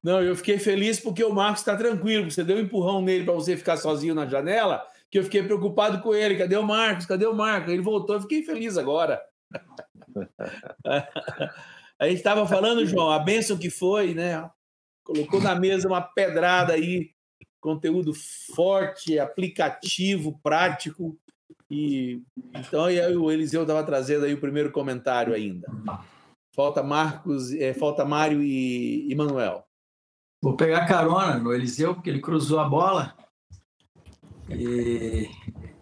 Não, 0.04 0.22
eu 0.22 0.36
fiquei 0.36 0.58
feliz 0.58 1.00
porque 1.00 1.24
o 1.24 1.34
Marcos 1.34 1.62
está 1.62 1.76
tranquilo. 1.76 2.30
Você 2.30 2.44
deu 2.44 2.58
um 2.58 2.62
empurrão 2.62 3.02
nele 3.02 3.24
para 3.24 3.34
você 3.34 3.56
ficar 3.56 3.78
sozinho 3.78 4.16
na 4.16 4.26
janela, 4.26 4.84
que 5.10 5.20
eu 5.20 5.24
fiquei 5.24 5.44
preocupado 5.44 6.02
com 6.02 6.14
ele. 6.14 6.38
Cadê 6.38 6.58
o 6.58 6.64
Marcos? 6.64 7.06
Cadê 7.06 7.26
o 7.26 7.36
Marcos? 7.36 7.72
Ele 7.72 7.82
voltou, 7.82 8.16
eu 8.16 8.22
fiquei 8.22 8.44
feliz 8.44 8.78
agora. 8.78 9.22
a 12.00 12.08
gente 12.08 12.18
estava 12.18 12.48
falando, 12.48 12.86
João, 12.86 13.10
a 13.10 13.20
bênção 13.20 13.58
que 13.58 13.70
foi, 13.70 14.14
né? 14.14 14.50
Colocou 15.04 15.42
na 15.42 15.56
mesa 15.56 15.88
uma 15.88 16.02
pedrada 16.02 16.74
aí, 16.74 17.12
conteúdo 17.60 18.14
forte, 18.56 19.20
aplicativo, 19.20 20.40
prático. 20.42 21.18
E 21.70 22.22
então 22.54 22.86
aí 22.86 23.00
o 23.16 23.32
Eliseu 23.32 23.62
estava 23.62 23.84
trazendo 23.84 24.26
aí 24.26 24.34
o 24.34 24.42
primeiro 24.42 24.72
comentário 24.72 25.34
ainda. 25.34 25.68
Falta 26.54 26.84
Marcos, 26.84 27.54
é, 27.54 27.74
falta 27.74 28.04
Mário 28.04 28.44
e, 28.44 29.10
e 29.10 29.16
Manuel. 29.16 29.66
Vou 30.44 30.58
pegar 30.58 30.88
carona 30.88 31.38
no 31.38 31.54
Eliseu, 31.54 31.94
porque 31.94 32.10
ele 32.10 32.20
cruzou 32.20 32.60
a 32.60 32.68
bola. 32.68 33.16
E 34.50 35.30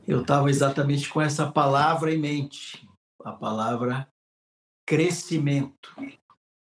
eu 0.08 0.22
estava 0.22 0.50
exatamente 0.50 1.10
com 1.10 1.22
essa 1.22 1.50
palavra 1.52 2.14
em 2.14 2.18
mente 2.18 2.88
a 3.24 3.32
palavra 3.32 4.08
crescimento, 4.90 5.96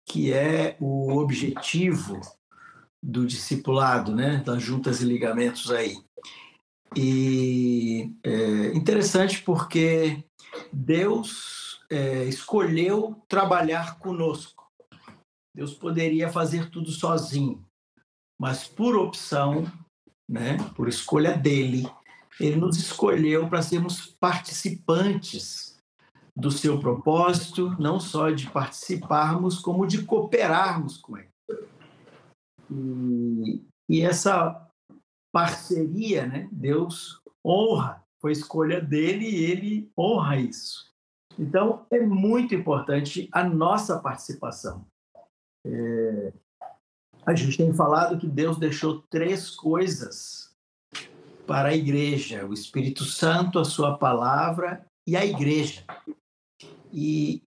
que 0.07 0.32
é 0.32 0.78
o 0.80 1.18
objetivo 1.18 2.22
do 3.03 3.28
discipulado, 3.28 4.16
né, 4.16 4.38
das 4.38 4.63
juntas 4.63 5.01
e 5.01 5.05
ligamentos 5.05 5.70
aí. 5.70 5.97
E 6.95 8.16
é 8.24 8.68
interessante 8.74 9.41
porque 9.41 10.24
Deus 10.72 11.82
é, 11.89 12.24
escolheu 12.24 13.22
trabalhar 13.28 13.99
conosco. 13.99 14.63
Deus 15.53 15.74
poderia 15.74 16.30
fazer 16.30 16.70
tudo 16.70 16.91
sozinho, 16.91 17.66
mas 18.39 18.66
por 18.66 18.95
opção, 18.95 19.70
né, 20.30 20.55
por 20.74 20.88
escolha 20.88 21.38
dele, 21.38 21.86
ele 22.39 22.55
nos 22.55 22.78
escolheu 22.78 23.49
para 23.49 23.61
sermos 23.61 24.05
participantes 24.05 25.64
do 26.36 26.52
seu 26.52 26.80
propósito, 26.80 27.76
não 27.80 28.00
só 28.00 28.30
de 28.30 28.50
participarmos, 28.50 29.60
como 29.60 29.88
de 29.88 30.04
cooperarmos 30.04 30.98
com 30.98 31.18
ele. 31.18 31.30
E, 32.70 33.64
e 33.88 34.02
essa 34.02 34.70
parceria, 35.32 36.26
né? 36.26 36.50
Deus 36.52 37.22
honra, 37.46 38.04
foi 38.22 38.32
escolha 38.32 38.82
dele 38.82 39.30
e 39.30 39.46
ele 39.46 39.92
honra 39.98 40.38
isso. 40.38 40.94
Então, 41.38 41.86
é 41.92 42.00
muito 42.00 42.56
importante 42.56 43.30
a 43.32 43.44
nossa 43.44 44.00
participação. 44.00 44.86
É, 45.66 46.34
a 47.26 47.34
gente 47.34 47.58
tem 47.58 47.74
falado 47.74 48.18
que 48.18 48.28
Deus 48.28 48.58
deixou 48.58 49.02
três 49.10 49.50
coisas 49.50 50.56
para 51.48 51.70
a 51.70 51.76
igreja: 51.76 52.46
o 52.46 52.54
Espírito 52.54 53.04
Santo, 53.04 53.60
a 53.60 53.66
sua 53.66 53.98
palavra 53.98 54.86
e 55.08 55.16
a 55.16 55.26
igreja. 55.26 55.86
E 56.96 57.43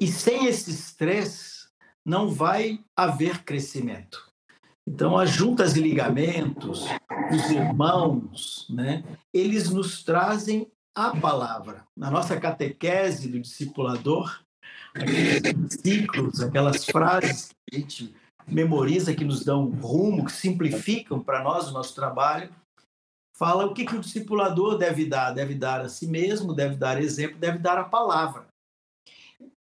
E 0.00 0.06
sem 0.06 0.46
esses 0.46 0.94
três, 0.94 1.68
não 2.04 2.28
vai 2.28 2.80
haver 2.96 3.44
crescimento. 3.44 4.30
Então, 4.86 5.16
as 5.16 5.30
juntas 5.30 5.76
e 5.76 5.80
ligamentos, 5.80 6.84
os 7.32 7.50
irmãos, 7.50 8.66
né, 8.68 9.04
eles 9.32 9.70
nos 9.70 10.02
trazem 10.02 10.70
a 10.94 11.16
palavra. 11.16 11.84
Na 11.96 12.10
nossa 12.10 12.38
catequese 12.38 13.28
do 13.28 13.40
discipulador, 13.40 14.42
aqueles 14.92 15.80
ciclos, 15.80 16.40
aquelas 16.40 16.84
frases 16.84 17.50
que 17.70 17.76
a 17.76 17.78
gente 17.78 18.14
memoriza, 18.46 19.14
que 19.14 19.24
nos 19.24 19.44
dão 19.44 19.70
rumo, 19.70 20.24
que 20.24 20.32
simplificam 20.32 21.20
para 21.20 21.44
nós 21.44 21.68
o 21.68 21.72
nosso 21.72 21.94
trabalho, 21.94 22.52
fala 23.38 23.66
o 23.66 23.72
que, 23.72 23.86
que 23.86 23.94
o 23.94 24.00
discipulador 24.00 24.76
deve 24.76 25.06
dar. 25.06 25.30
Deve 25.30 25.54
dar 25.54 25.80
a 25.80 25.88
si 25.88 26.08
mesmo, 26.08 26.52
deve 26.52 26.74
dar 26.74 27.00
exemplo, 27.00 27.38
deve 27.38 27.58
dar 27.58 27.78
a 27.78 27.84
palavra. 27.84 28.51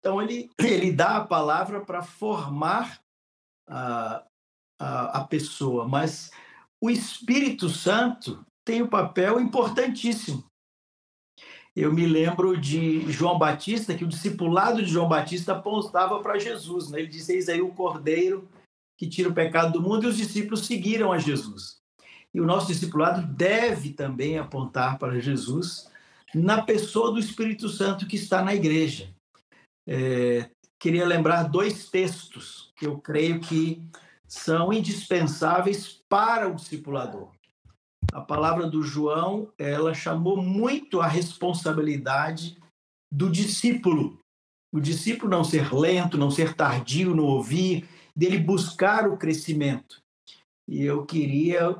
Então, 0.02 0.22
ele, 0.22 0.50
ele 0.60 0.92
dá 0.92 1.18
a 1.18 1.26
palavra 1.26 1.80
para 1.80 2.02
formar 2.02 3.00
a, 3.70 4.26
a, 4.80 5.20
a 5.20 5.24
pessoa, 5.24 5.88
mas 5.88 6.32
o 6.82 6.90
Espírito 6.90 7.70
Santo 7.70 8.44
tem 8.66 8.82
um 8.82 8.88
papel 8.88 9.40
importantíssimo. 9.40 10.44
Eu 11.74 11.94
me 11.94 12.06
lembro 12.06 12.60
de 12.60 13.10
João 13.10 13.40
Batista, 13.40 13.96
que 13.96 14.04
o 14.04 14.08
discipulado 14.08 14.84
de 14.84 14.92
João 14.92 15.08
Batista 15.08 15.54
apontava 15.54 16.20
para 16.20 16.38
Jesus. 16.38 16.90
Né? 16.90 17.00
Ele 17.00 17.08
disse: 17.08 17.34
Eis 17.34 17.48
aí 17.48 17.62
o 17.62 17.74
cordeiro 17.74 18.50
que 18.98 19.08
tira 19.08 19.30
o 19.30 19.34
pecado 19.34 19.74
do 19.74 19.82
mundo, 19.82 20.04
e 20.04 20.08
os 20.08 20.18
discípulos 20.18 20.66
seguiram 20.66 21.12
a 21.12 21.18
Jesus. 21.18 21.78
E 22.34 22.42
o 22.42 22.46
nosso 22.46 22.68
discipulado 22.68 23.26
deve 23.26 23.94
também 23.94 24.38
apontar 24.38 25.00
para 25.00 25.20
Jesus 25.20 25.90
na 26.36 26.62
pessoa 26.62 27.12
do 27.12 27.20
Espírito 27.20 27.68
Santo 27.68 28.06
que 28.06 28.16
está 28.16 28.44
na 28.44 28.54
igreja. 28.54 29.14
É, 29.88 30.50
queria 30.80 31.06
lembrar 31.06 31.44
dois 31.44 31.90
textos 31.90 32.72
que 32.76 32.86
eu 32.86 33.00
creio 33.00 33.40
que 33.40 33.82
são 34.28 34.72
indispensáveis 34.72 36.02
para 36.08 36.48
o 36.48 36.56
discipulador. 36.56 37.32
A 38.14 38.22
palavra 38.22 38.68
do 38.68 38.82
João, 38.84 39.52
ela 39.58 39.94
chamou 39.94 40.42
muito 40.42 41.02
a 41.02 41.08
responsabilidade 41.08 42.58
do 43.12 43.30
discípulo. 43.30 44.20
O 44.74 44.80
discípulo 44.80 45.30
não 45.30 45.44
ser 45.44 45.74
lento, 45.74 46.18
não 46.18 46.32
ser 46.32 46.54
tardio 46.56 47.14
no 47.14 47.26
ouvir, 47.26 47.88
dele 48.16 48.38
buscar 48.38 49.08
o 49.08 49.18
crescimento. 49.18 50.02
E 50.68 50.84
eu 50.84 51.06
queria 51.06 51.76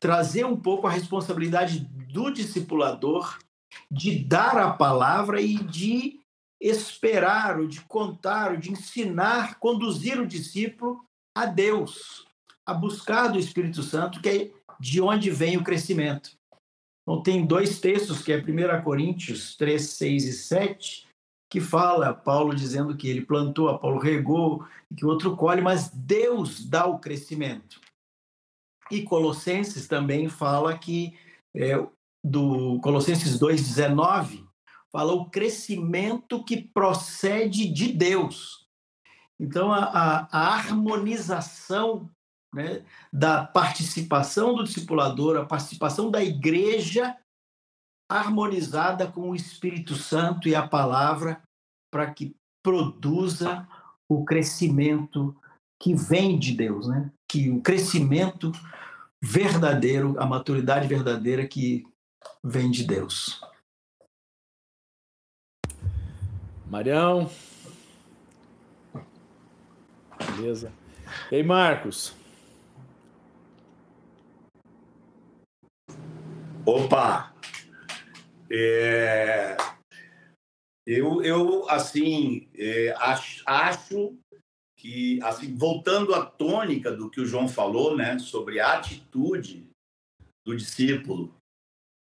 trazer 0.00 0.44
um 0.44 0.56
pouco 0.56 0.86
a 0.86 0.90
responsabilidade 0.90 1.80
do 2.12 2.30
discipulador 2.30 3.38
de 3.90 4.24
dar 4.24 4.56
a 4.58 4.70
palavra 4.70 5.40
e 5.40 5.56
de 5.56 6.17
esperar, 6.60 7.58
ou 7.58 7.66
de 7.66 7.80
contar, 7.82 8.52
ou 8.52 8.56
de 8.56 8.72
ensinar, 8.72 9.58
conduzir 9.58 10.20
o 10.20 10.26
discípulo 10.26 11.04
a 11.36 11.46
Deus, 11.46 12.26
a 12.66 12.74
buscar 12.74 13.28
do 13.28 13.38
Espírito 13.38 13.82
Santo, 13.82 14.20
que 14.20 14.28
é 14.28 14.50
de 14.80 15.00
onde 15.00 15.30
vem 15.30 15.56
o 15.56 15.64
crescimento. 15.64 16.36
Então, 17.02 17.22
tem 17.22 17.46
dois 17.46 17.80
textos, 17.80 18.22
que 18.22 18.32
é 18.32 18.36
1 18.36 18.82
Coríntios 18.82 19.56
3, 19.56 19.82
6 19.82 20.24
e 20.24 20.32
7, 20.32 21.08
que 21.50 21.60
fala, 21.60 22.12
Paulo 22.12 22.54
dizendo 22.54 22.96
que 22.96 23.08
ele 23.08 23.24
plantou, 23.24 23.68
Apolo 23.68 23.98
regou, 23.98 24.66
que 24.94 25.04
o 25.04 25.08
outro 25.08 25.34
colhe, 25.36 25.62
mas 25.62 25.88
Deus 25.88 26.64
dá 26.64 26.86
o 26.86 26.98
crescimento. 26.98 27.80
E 28.90 29.02
Colossenses 29.02 29.86
também 29.86 30.28
fala 30.28 30.76
que, 30.76 31.16
é, 31.54 31.74
do 32.22 32.78
Colossenses 32.80 33.38
2,19, 33.38 34.47
fala 34.92 35.12
o 35.12 35.28
crescimento 35.28 36.44
que 36.44 36.56
procede 36.56 37.68
de 37.68 37.92
Deus. 37.92 38.66
Então, 39.40 39.72
a, 39.72 39.84
a, 39.84 40.28
a 40.32 40.54
harmonização 40.54 42.10
né, 42.52 42.84
da 43.12 43.44
participação 43.44 44.54
do 44.54 44.64
discipulador, 44.64 45.36
a 45.36 45.44
participação 45.44 46.10
da 46.10 46.22
igreja 46.22 47.16
harmonizada 48.10 49.06
com 49.06 49.30
o 49.30 49.34
Espírito 49.34 49.94
Santo 49.94 50.48
e 50.48 50.54
a 50.54 50.66
palavra 50.66 51.42
para 51.92 52.10
que 52.10 52.34
produza 52.64 53.68
o 54.08 54.24
crescimento 54.24 55.36
que 55.80 55.94
vem 55.94 56.38
de 56.38 56.54
Deus, 56.54 56.88
né? 56.88 57.12
Que 57.30 57.50
o 57.50 57.60
crescimento 57.60 58.50
verdadeiro, 59.22 60.18
a 60.18 60.26
maturidade 60.26 60.88
verdadeira 60.88 61.46
que 61.46 61.86
vem 62.42 62.70
de 62.70 62.84
Deus. 62.84 63.40
Marião. 66.68 67.30
Beleza. 70.36 70.72
Ei, 71.32 71.42
Marcos. 71.42 72.14
Opa! 76.66 77.34
É... 78.50 79.56
Eu, 80.86 81.22
eu, 81.22 81.68
assim, 81.68 82.48
é, 82.54 82.94
acho, 82.98 83.42
acho 83.46 84.16
que, 84.76 85.22
assim, 85.22 85.54
voltando 85.54 86.14
à 86.14 86.24
tônica 86.24 86.90
do 86.90 87.10
que 87.10 87.20
o 87.20 87.26
João 87.26 87.46
falou, 87.46 87.96
né, 87.96 88.18
sobre 88.18 88.58
a 88.58 88.78
atitude 88.78 89.68
do 90.46 90.56
discípulo, 90.56 91.34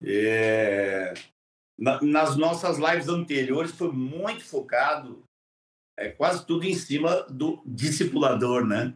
é, 0.03 1.13
na, 1.81 2.01
nas 2.03 2.37
nossas 2.37 2.79
lives 2.79 3.09
anteriores 3.09 3.73
foi 3.73 3.91
muito 3.91 4.45
focado, 4.45 5.23
é, 5.99 6.11
quase 6.11 6.47
tudo 6.47 6.65
em 6.65 6.75
cima 6.75 7.23
do 7.23 7.63
discipulador, 7.65 8.67
né? 8.67 8.95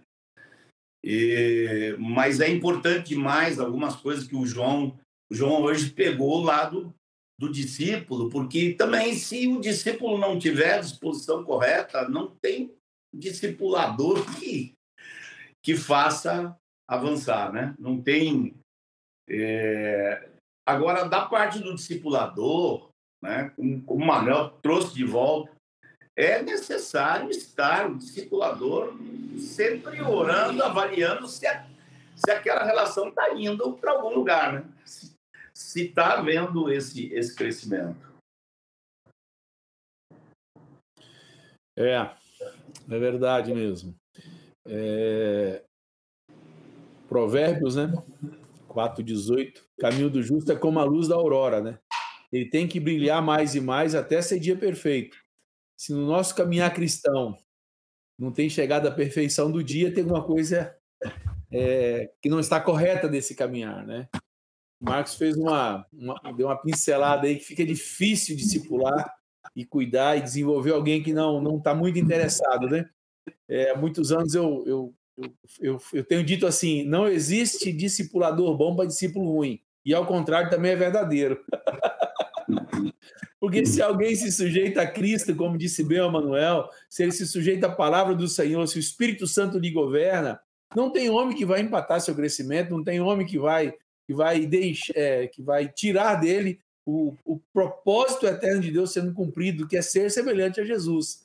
E, 1.03 1.97
mas 1.99 2.41
é 2.41 2.49
importante 2.49 3.11
demais 3.11 3.59
algumas 3.59 3.97
coisas 3.97 4.27
que 4.27 4.37
o 4.37 4.47
João, 4.47 4.99
o 5.31 5.35
João 5.35 5.63
hoje 5.63 5.91
pegou 5.91 6.41
o 6.41 6.45
lado 6.45 6.95
do 7.39 7.51
discípulo, 7.51 8.31
porque 8.31 8.75
também 8.75 9.15
se 9.15 9.49
o 9.49 9.61
discípulo 9.61 10.19
não 10.19 10.39
tiver 10.39 10.75
a 10.75 10.81
disposição 10.81 11.45
correta, 11.45 12.09
não 12.09 12.35
tem 12.41 12.75
discipulador 13.15 14.25
que, 14.39 14.75
que 15.63 15.77
faça 15.77 16.57
avançar, 16.89 17.53
né? 17.53 17.75
Não 17.79 18.01
tem. 18.01 18.57
É... 19.29 20.34
Agora, 20.67 21.09
da 21.09 21.27
parte 21.27 21.59
do 21.59 21.75
discipulador, 21.75 22.89
né, 23.23 23.51
como, 23.57 23.83
como 23.83 24.05
o 24.05 24.07
Manuel 24.07 24.51
trouxe 24.63 24.95
de 24.95 25.05
volta, 25.05 25.53
é 26.17 26.43
necessário 26.43 27.29
estar 27.31 27.91
o 27.91 27.99
discipulador 27.99 28.95
sempre 29.39 30.01
orando, 30.01 30.63
avaliando 30.63 31.27
se, 31.27 31.47
a, 31.47 31.67
se 32.17 32.31
aquela 32.31 32.65
relação 32.65 33.09
está 33.09 33.35
indo 33.35 33.73
para 33.75 33.93
algum 33.93 34.15
lugar, 34.15 34.53
né? 34.53 34.65
Se 35.53 35.87
está 35.87 36.19
havendo 36.19 36.71
esse, 36.73 37.13
esse 37.13 37.35
crescimento. 37.35 38.15
É, 41.77 41.97
é 41.97 42.99
verdade 42.99 43.53
mesmo. 43.53 43.95
É... 44.67 45.63
Provérbios, 47.09 47.77
né? 47.77 47.93
4,18. 48.75 49.63
Caminho 49.79 50.11
do 50.11 50.23
justo 50.23 50.51
é 50.51 50.57
como 50.57 50.79
a 50.79 50.85
luz 50.85 51.09
da 51.09 51.15
aurora, 51.15 51.61
né? 51.61 51.79
Ele 52.33 52.51
tem 52.51 52.67
que 52.67 52.81
brilhar 52.81 53.23
mais 53.23 53.55
e 53.55 53.61
mais 53.61 53.95
até 53.95 54.21
ser 54.21 54.41
dia 54.41 54.57
perfeito. 54.57 55.17
Se 55.77 55.93
no 55.93 56.07
nosso 56.07 56.35
caminhar 56.35 56.73
cristão 56.75 57.37
não 58.19 58.33
tem 58.33 58.49
chegado 58.49 58.87
à 58.87 58.91
perfeição 58.91 59.51
do 59.51 59.63
dia, 59.63 59.93
tem 59.93 60.03
alguma 60.03 60.25
coisa 60.25 60.77
é, 61.53 62.11
que 62.21 62.29
não 62.29 62.41
está 62.41 62.61
correta 62.61 63.09
desse 63.09 63.35
caminhar, 63.35 63.87
né? 63.87 64.09
O 64.81 64.85
Marcos 64.85 65.15
fez 65.15 65.37
uma, 65.37 65.87
uma, 65.93 66.21
deu 66.37 66.49
uma 66.49 66.61
pincelada 66.61 67.27
aí 67.27 67.37
que 67.37 67.45
fica 67.45 67.65
difícil 67.65 68.37
discipular 68.37 69.13
e 69.55 69.65
cuidar 69.65 70.17
e 70.17 70.23
desenvolver 70.23 70.73
alguém 70.73 71.03
que 71.03 71.13
não 71.13 71.41
não 71.41 71.59
está 71.59 71.75
muito 71.75 71.99
interessado, 71.99 72.69
né? 72.69 72.89
É, 73.49 73.71
há 73.71 73.77
muitos 73.77 74.13
anos 74.13 74.35
eu, 74.35 74.65
eu, 74.67 74.95
eu, 75.61 75.81
eu, 75.93 76.05
tenho 76.05 76.25
dito 76.25 76.47
assim: 76.47 76.85
não 76.85 77.07
existe 77.07 77.73
discipulador 77.73 78.57
bom 78.57 78.75
para 78.75 78.87
discípulo 78.87 79.33
ruim. 79.33 79.61
E 79.85 79.93
ao 79.93 80.07
contrário 80.07 80.51
também 80.51 80.73
é 80.73 80.77
verdadeiro. 80.77 81.45
Porque 83.39 83.67
se 83.67 83.83
alguém 83.83 84.15
se 84.17 84.33
sujeita 84.33 84.81
a 84.81 84.87
Cristo, 84.87 85.35
como 85.37 85.59
disse 85.59 85.85
bem 85.85 86.01
o 86.01 86.11
Manuel, 86.11 86.69
se 86.89 87.03
ele 87.03 87.13
se 87.13 87.27
sujeita 87.27 87.67
à 87.67 87.71
palavra 87.71 88.15
do 88.15 88.27
Senhor, 88.27 88.67
se 88.67 88.79
o 88.79 88.81
Espírito 88.81 89.27
Santo 89.27 89.59
lhe 89.59 89.71
governa, 89.71 90.41
não 90.75 90.91
tem 90.91 91.11
homem 91.11 91.37
que 91.37 91.45
vai 91.45 91.61
empatar 91.61 92.01
seu 92.01 92.15
crescimento, 92.15 92.71
não 92.71 92.83
tem 92.83 93.01
homem 93.01 93.27
que 93.27 93.39
vai 93.39 93.75
que 94.07 94.13
vai, 94.13 94.47
deixar, 94.47 94.93
é, 94.97 95.27
que 95.27 95.43
vai 95.43 95.69
tirar 95.69 96.17
dele 96.17 96.61
o, 96.85 97.15
o 97.25 97.41
propósito 97.53 98.27
eterno 98.27 98.61
de 98.61 98.71
Deus 98.71 98.93
sendo 98.93 99.15
cumprido, 99.15 99.67
que 99.67 99.77
é 99.77 99.83
ser 99.83 100.11
semelhante 100.11 100.61
a 100.61 100.65
Jesus. 100.65 101.24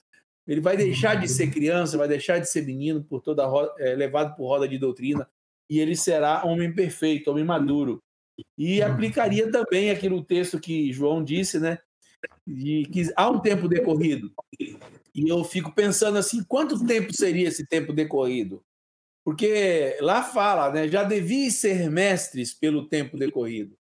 Ele 0.50 0.60
vai 0.60 0.76
deixar 0.76 1.16
de 1.16 1.28
ser 1.28 1.52
criança, 1.52 1.98
vai 1.98 2.08
deixar 2.08 2.40
de 2.40 2.50
ser 2.50 2.66
menino 2.66 3.04
por 3.04 3.22
toda 3.22 3.44
é, 3.78 3.96
levado 3.96 4.36
por 4.36 4.48
roda 4.48 4.68
de 4.68 4.80
doutrina 4.80 5.30
e 5.70 5.80
ele 5.80 5.96
será 5.96 6.44
homem 6.44 6.74
perfeito, 6.74 7.30
homem 7.30 7.46
maduro. 7.46 8.02
E 8.58 8.82
aplicaria 8.82 9.52
também 9.52 9.92
aquele 9.92 10.24
texto 10.24 10.60
que 10.60 10.92
João 10.92 11.24
disse, 11.24 11.60
né? 11.60 11.78
de 12.46 12.84
que 12.92 13.12
há 13.16 13.30
um 13.30 13.40
tempo 13.40 13.68
decorrido. 13.68 14.34
E 14.60 15.30
eu 15.30 15.44
fico 15.44 15.72
pensando 15.72 16.18
assim, 16.18 16.44
quanto 16.44 16.86
tempo 16.86 17.14
seria 17.14 17.48
esse 17.48 17.66
tempo 17.66 17.94
decorrido? 17.94 18.64
Porque 19.24 19.98
lá 20.02 20.24
fala, 20.24 20.72
né, 20.72 20.88
já 20.88 21.04
devia 21.04 21.50
ser 21.52 21.90
mestres 21.90 22.54
pelo 22.54 22.88
tempo 22.88 23.18
decorrido. 23.18 23.78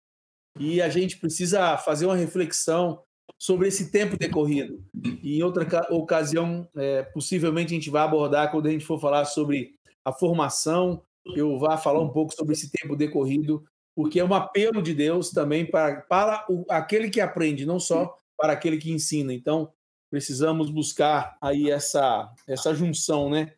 E 0.60 0.82
a 0.82 0.90
gente 0.90 1.18
precisa 1.18 1.78
fazer 1.78 2.06
uma 2.06 2.16
reflexão 2.16 3.04
sobre 3.38 3.68
esse 3.68 3.92
tempo 3.92 4.18
decorrido. 4.18 4.84
E 5.22 5.38
em 5.38 5.44
outra 5.44 5.66
ocasião, 5.92 6.68
é, 6.76 7.04
possivelmente 7.04 7.74
a 7.74 7.76
gente 7.76 7.90
vai 7.90 8.04
abordar 8.04 8.52
quando 8.52 8.68
a 8.68 8.72
gente 8.72 8.86
for 8.86 9.00
falar 9.00 9.26
sobre 9.26 9.76
a 10.04 10.12
formação, 10.12 11.02
eu 11.36 11.58
vá 11.58 11.78
falar 11.78 12.02
um 12.02 12.10
pouco 12.10 12.34
sobre 12.34 12.54
esse 12.54 12.70
tempo 12.72 12.96
decorrido, 12.96 13.64
porque 13.96 14.20
é 14.20 14.26
um 14.26 14.34
apelo 14.34 14.82
de 14.82 14.94
Deus 14.94 15.32
também 15.32 15.66
para, 15.66 16.02
para 16.02 16.46
o, 16.50 16.66
aquele 16.70 17.10
que 17.10 17.22
aprende, 17.22 17.66
não 17.66 17.80
só 17.80 18.16
para 18.38 18.54
aquele 18.54 18.78
que 18.78 18.92
ensina. 18.92 19.34
Então, 19.34 19.72
precisamos 20.10 20.70
buscar 20.70 21.38
aí 21.42 21.72
essa, 21.72 22.32
essa 22.48 22.74
junção, 22.74 23.30
né? 23.30 23.54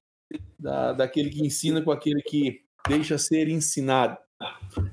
Da, 0.60 0.94
daquele 0.94 1.30
que 1.30 1.46
ensina 1.46 1.82
com 1.82 1.92
aquele 1.92 2.22
que 2.22 2.62
deixa 2.88 3.18
ser 3.18 3.48
ensinado. 3.48 4.18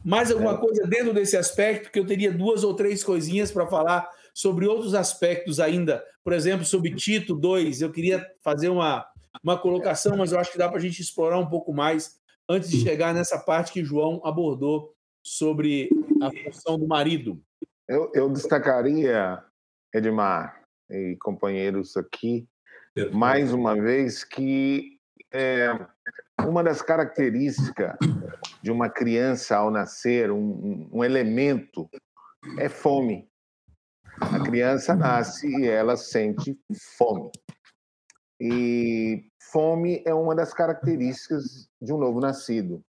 Mais 0.05 0.31
alguma 0.31 0.57
coisa 0.57 0.87
dentro 0.87 1.13
desse 1.13 1.37
aspecto, 1.37 1.91
que 1.91 1.99
eu 1.99 2.07
teria 2.07 2.33
duas 2.33 2.65
ou 2.65 2.75
três 2.75 3.05
coisinhas 3.05 3.51
para 3.51 3.67
falar 3.67 4.09
sobre 4.35 4.67
outros 4.67 4.95
aspectos 4.95 5.61
ainda. 5.61 6.05
Por 6.25 6.33
exemplo, 6.33 6.67
sobre 6.67 6.95
Tito 6.95 7.35
2, 7.35 7.81
eu 7.81 7.93
queria 7.93 8.27
fazer 8.43 8.69
uma, 8.69 9.07
uma 9.43 9.57
colocação, 9.57 10.17
mas 10.17 10.33
eu 10.33 10.39
acho 10.39 10.51
que 10.51 10.59
dá 10.59 10.69
para 10.69 10.79
a 10.79 10.81
gente 10.81 11.01
explorar 11.01 11.39
um 11.39 11.49
pouco 11.49 11.73
mais 11.73 12.19
antes 12.49 12.69
de 12.69 12.83
chegar 12.83 13.15
nessa 13.15 13.39
parte 13.39 13.73
que 13.73 13.85
João 13.85 14.21
abordou 14.25 14.93
sobre 15.23 15.89
a 16.21 16.31
função 16.31 16.79
do 16.79 16.87
marido. 16.87 17.41
Eu, 17.89 18.11
eu 18.15 18.29
destacaria, 18.29 19.43
Edmar 19.95 20.63
e 20.91 21.17
companheiros 21.21 21.97
aqui, 21.97 22.47
mais 23.13 23.53
uma 23.53 23.75
vez, 23.75 24.25
que 24.25 24.99
é, 25.33 25.69
uma 26.47 26.63
das 26.63 26.83
características 26.83 27.97
de 28.63 28.71
uma 28.71 28.89
criança 28.89 29.57
ao 29.57 29.71
nascer, 29.71 30.31
um, 30.31 30.89
um 30.93 31.05
elemento, 31.05 31.89
é 32.59 32.69
fome. 32.69 33.29
A 34.21 34.43
criança 34.43 34.95
nasce 34.95 35.47
e 35.47 35.67
ela 35.67 35.97
sente 35.97 36.59
fome. 36.97 37.31
E 38.41 39.29
fome 39.53 40.03
é 40.07 40.15
uma 40.15 40.35
das 40.35 40.53
características 40.53 41.69
de 41.81 41.93
um 41.93 41.99
novo 41.99 42.21
nascido. 42.21 42.85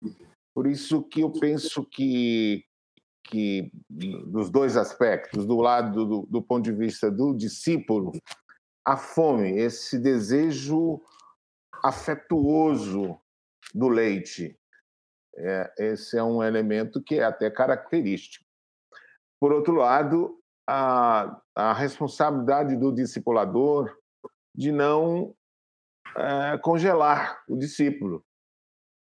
Por 0.54 0.66
isso 0.66 1.02
que 1.02 1.20
eu 1.20 1.30
penso 1.30 1.84
que, 1.84 2.64
que 3.24 3.70
dos 3.88 4.50
dois 4.50 4.76
aspectos, 4.76 5.46
do 5.46 5.56
lado 5.56 6.06
do, 6.06 6.26
do 6.26 6.42
ponto 6.42 6.64
de 6.64 6.72
vista 6.72 7.10
do 7.10 7.34
discípulo, 7.34 8.12
a 8.84 8.96
fome, 8.96 9.58
esse 9.58 9.98
desejo 9.98 11.00
afetuoso 11.82 13.18
do 13.74 13.88
leite, 13.88 14.58
é, 15.36 15.72
esse 15.78 16.18
é 16.18 16.22
um 16.22 16.42
elemento 16.42 17.02
que 17.02 17.16
é 17.16 17.24
até 17.24 17.50
característico. 17.50 18.44
Por 19.40 19.52
outro 19.52 19.74
lado, 19.74 20.41
a, 20.66 21.40
a 21.54 21.72
responsabilidade 21.72 22.76
do 22.76 22.92
discipulador 22.92 23.94
de 24.54 24.70
não 24.70 25.34
é, 26.16 26.58
congelar 26.58 27.42
o 27.48 27.56
discípulo, 27.56 28.24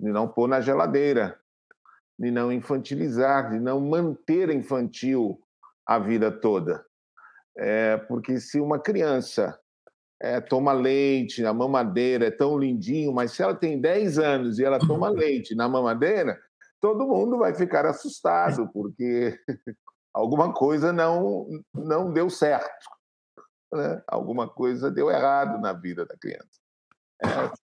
de 0.00 0.10
não 0.10 0.28
pôr 0.28 0.48
na 0.48 0.60
geladeira, 0.60 1.38
de 2.18 2.30
não 2.30 2.50
infantilizar, 2.50 3.50
de 3.50 3.60
não 3.60 3.80
manter 3.80 4.50
infantil 4.50 5.40
a 5.86 5.98
vida 5.98 6.30
toda. 6.30 6.84
É, 7.58 7.96
porque 7.96 8.40
se 8.40 8.60
uma 8.60 8.78
criança 8.78 9.58
é, 10.20 10.40
toma 10.40 10.72
leite 10.72 11.42
na 11.42 11.52
mamadeira, 11.52 12.26
é 12.26 12.30
tão 12.30 12.58
lindinho, 12.58 13.12
mas 13.12 13.32
se 13.32 13.42
ela 13.42 13.54
tem 13.54 13.80
10 13.80 14.18
anos 14.18 14.58
e 14.58 14.64
ela 14.64 14.78
toma 14.78 15.08
leite 15.08 15.54
na 15.54 15.68
mamadeira, 15.68 16.38
todo 16.80 17.06
mundo 17.06 17.38
vai 17.38 17.54
ficar 17.54 17.86
assustado, 17.86 18.68
porque 18.72 19.38
alguma 20.16 20.52
coisa 20.52 20.92
não, 20.92 21.46
não 21.74 22.10
deu 22.10 22.30
certo. 22.30 22.88
Né? 23.70 24.02
Alguma 24.08 24.48
coisa 24.48 24.90
deu 24.90 25.10
errado 25.10 25.60
na 25.60 25.74
vida 25.74 26.06
da 26.06 26.16
criança. 26.16 26.58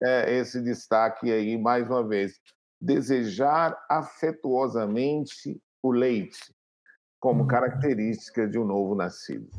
É, 0.04 0.34
é 0.34 0.38
esse 0.38 0.62
destaque 0.62 1.32
aí, 1.32 1.58
mais 1.58 1.90
uma 1.90 2.08
vez. 2.08 2.40
Desejar 2.80 3.76
afetuosamente 3.90 5.60
o 5.82 5.92
leite 5.92 6.54
como 7.20 7.48
característica 7.48 8.48
de 8.48 8.60
um 8.60 8.66
novo 8.66 8.94
nascido. 8.94 9.50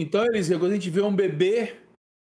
Então, 0.00 0.26
Eliseu, 0.26 0.58
quando 0.58 0.72
a 0.72 0.74
gente 0.74 0.90
vê 0.90 1.00
um 1.02 1.14
bebê 1.14 1.76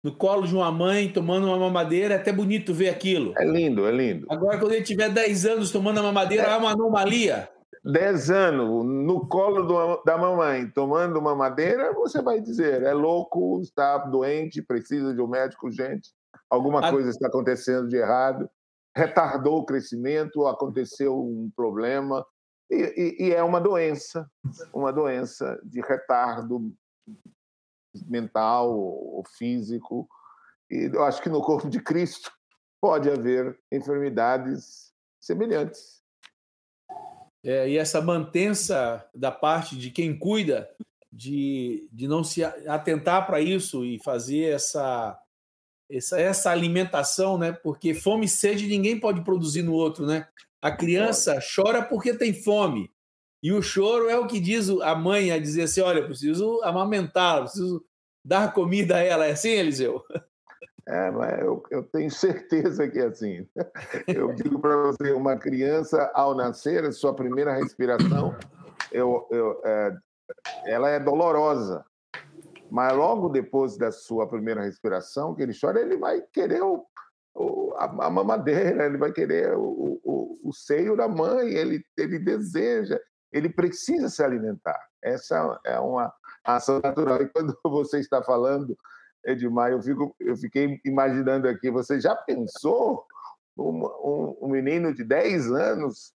no 0.01 0.15
colo 0.15 0.47
de 0.47 0.55
uma 0.55 0.71
mãe 0.71 1.11
tomando 1.11 1.47
uma 1.47 1.57
mamadeira, 1.57 2.13
é 2.13 2.17
até 2.17 2.31
bonito 2.31 2.73
ver 2.73 2.87
aquilo. 2.87 3.33
É 3.37 3.43
lindo, 3.43 3.85
é 3.85 3.91
lindo. 3.91 4.25
Agora, 4.29 4.57
quando 4.57 4.71
ele 4.71 4.83
tiver 4.83 5.09
10 5.09 5.45
anos 5.45 5.71
tomando 5.71 5.99
a 5.99 6.03
mamadeira, 6.03 6.47
é, 6.47 6.53
é 6.53 6.57
uma 6.57 6.71
anomalia. 6.71 7.49
10 7.91 8.29
anos 8.29 8.85
no 8.85 9.27
colo 9.27 9.63
do, 9.63 10.03
da 10.03 10.17
mamãe 10.17 10.69
tomando 10.69 11.17
uma 11.17 11.33
madeira, 11.33 11.93
você 11.93 12.21
vai 12.21 12.41
dizer, 12.41 12.83
é 12.83 12.93
louco, 12.93 13.61
está 13.61 13.97
doente, 13.97 14.61
precisa 14.61 15.13
de 15.13 15.21
um 15.21 15.27
médico 15.27 15.67
urgente, 15.67 16.11
alguma 16.49 16.85
a... 16.85 16.91
coisa 16.91 17.09
está 17.09 17.27
acontecendo 17.27 17.87
de 17.87 17.95
errado, 17.95 18.49
retardou 18.93 19.59
o 19.59 19.65
crescimento, 19.65 20.45
aconteceu 20.47 21.17
um 21.17 21.49
problema, 21.55 22.25
e, 22.69 22.75
e, 22.75 23.27
e 23.27 23.33
é 23.33 23.41
uma 23.41 23.61
doença, 23.61 24.29
uma 24.73 24.91
doença 24.91 25.57
de 25.63 25.79
retardo 25.79 26.73
mental 28.05 28.77
ou 28.77 29.23
físico. 29.37 30.09
E 30.69 30.89
eu 30.93 31.03
acho 31.05 31.21
que 31.21 31.29
no 31.29 31.41
corpo 31.41 31.69
de 31.69 31.81
Cristo 31.81 32.29
pode 32.81 33.09
haver 33.09 33.57
enfermidades 33.71 34.93
semelhantes. 35.21 36.03
É, 37.47 37.69
e 37.69 37.77
essa 37.77 38.01
mantença 38.01 39.09
da 39.15 39.31
parte 39.31 39.77
de 39.77 39.89
quem 39.89 40.19
cuida 40.19 40.69
de, 41.09 41.87
de 41.93 42.05
não 42.05 42.21
se 42.21 42.43
atentar 42.43 43.25
para 43.25 43.39
isso 43.39 43.85
e 43.85 44.03
fazer 44.03 44.53
essa, 44.53 45.17
essa, 45.89 46.19
essa 46.19 46.51
alimentação, 46.51 47.37
né? 47.37 47.53
Porque 47.53 47.93
fome 47.93 48.25
e 48.25 48.29
sede 48.29 48.67
ninguém 48.67 48.99
pode 48.99 49.21
produzir 49.23 49.63
no 49.63 49.71
outro, 49.71 50.05
né? 50.05 50.27
A 50.61 50.69
criança 50.69 51.39
chora 51.55 51.81
porque 51.81 52.13
tem 52.13 52.33
fome. 52.33 52.91
E 53.41 53.53
o 53.53 53.61
choro 53.61 54.09
é 54.09 54.17
o 54.17 54.27
que 54.27 54.41
diz 54.41 54.69
a 54.69 54.93
mãe 54.93 55.31
a 55.31 55.39
dizer 55.39 55.63
assim: 55.63 55.79
olha, 55.79 56.03
preciso 56.03 56.61
amamentá-la, 56.63 57.43
preciso 57.43 57.81
dar 58.25 58.53
comida 58.53 58.97
a 58.97 59.03
ela. 59.03 59.25
É 59.25 59.31
assim, 59.31 59.51
Eliseu? 59.51 60.03
É, 60.87 61.11
mas 61.11 61.39
eu, 61.41 61.61
eu 61.69 61.83
tenho 61.83 62.09
certeza 62.09 62.87
que 62.87 62.97
é 62.97 63.07
assim. 63.07 63.45
Eu 64.07 64.33
digo 64.33 64.57
para 64.59 64.75
você, 64.77 65.11
uma 65.11 65.35
criança, 65.35 66.09
ao 66.13 66.33
nascer, 66.33 66.91
sua 66.93 67.13
primeira 67.13 67.53
respiração, 67.53 68.33
eu, 68.89 69.27
eu, 69.29 69.61
é, 69.65 69.97
ela 70.65 70.89
é 70.89 70.97
dolorosa. 70.97 71.85
Mas 72.71 72.95
logo 72.95 73.27
depois 73.27 73.77
da 73.77 73.91
sua 73.91 74.27
primeira 74.27 74.61
respiração, 74.61 75.35
que 75.35 75.41
ele 75.41 75.57
chora, 75.59 75.81
ele 75.81 75.97
vai 75.97 76.21
querer 76.21 76.63
o, 76.63 76.85
o, 77.35 77.73
a, 77.75 77.85
a, 78.05 78.09
mamadeira, 78.09 78.85
ele 78.85 78.97
vai 78.97 79.11
querer 79.11 79.57
o, 79.57 79.99
o, 80.03 80.39
o 80.41 80.53
seio 80.53 80.95
da 80.95 81.07
mãe, 81.07 81.49
ele, 81.49 81.83
ele 81.97 82.17
deseja, 82.17 82.97
ele 83.31 83.49
precisa 83.49 84.09
se 84.09 84.23
alimentar. 84.23 84.79
Essa 85.01 85.59
é 85.65 85.79
uma 85.79 86.13
ação 86.45 86.79
natural. 86.79 87.21
E 87.21 87.27
quando 87.27 87.57
você 87.63 87.99
está 87.99 88.23
falando 88.23 88.77
Edmar, 89.27 89.71
eu, 89.71 89.81
fico, 89.81 90.15
eu 90.19 90.37
fiquei 90.37 90.79
imaginando 90.85 91.47
aqui, 91.47 91.69
você 91.69 91.99
já 91.99 92.15
pensou 92.15 93.05
um, 93.57 93.85
um, 93.85 94.37
um 94.43 94.47
menino 94.49 94.93
de 94.93 95.03
10 95.03 95.51
anos 95.51 96.13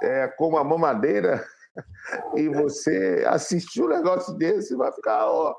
é, 0.00 0.28
com 0.28 0.48
uma 0.48 0.62
mamadeira 0.62 1.44
e 2.36 2.48
você 2.48 3.24
assistir 3.26 3.82
um 3.82 3.88
negócio 3.88 4.34
desse 4.34 4.76
vai 4.76 4.92
ficar... 4.92 5.26
Ó, 5.26 5.54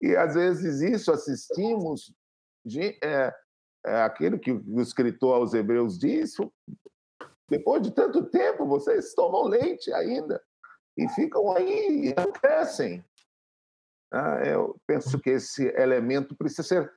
e 0.00 0.16
às 0.16 0.34
vezes 0.34 0.80
isso 0.80 1.12
assistimos, 1.12 2.14
de, 2.64 2.98
é, 3.04 3.32
é 3.84 4.02
aquilo 4.02 4.38
que 4.38 4.50
o 4.50 4.80
escritor 4.80 5.34
aos 5.34 5.52
Hebreus 5.52 5.98
disse, 5.98 6.42
depois 7.50 7.82
de 7.82 7.90
tanto 7.90 8.24
tempo, 8.30 8.64
vocês 8.64 9.12
tomam 9.12 9.44
leite 9.44 9.92
ainda 9.92 10.42
e 10.96 11.08
ficam 11.10 11.54
aí 11.54 12.08
e 12.08 12.14
não 12.14 12.32
crescem. 12.32 13.04
Ah, 14.12 14.42
eu 14.44 14.76
penso 14.86 15.18
que 15.20 15.30
esse 15.30 15.66
elemento 15.76 16.34
precisa 16.34 16.62
ser 16.62 16.92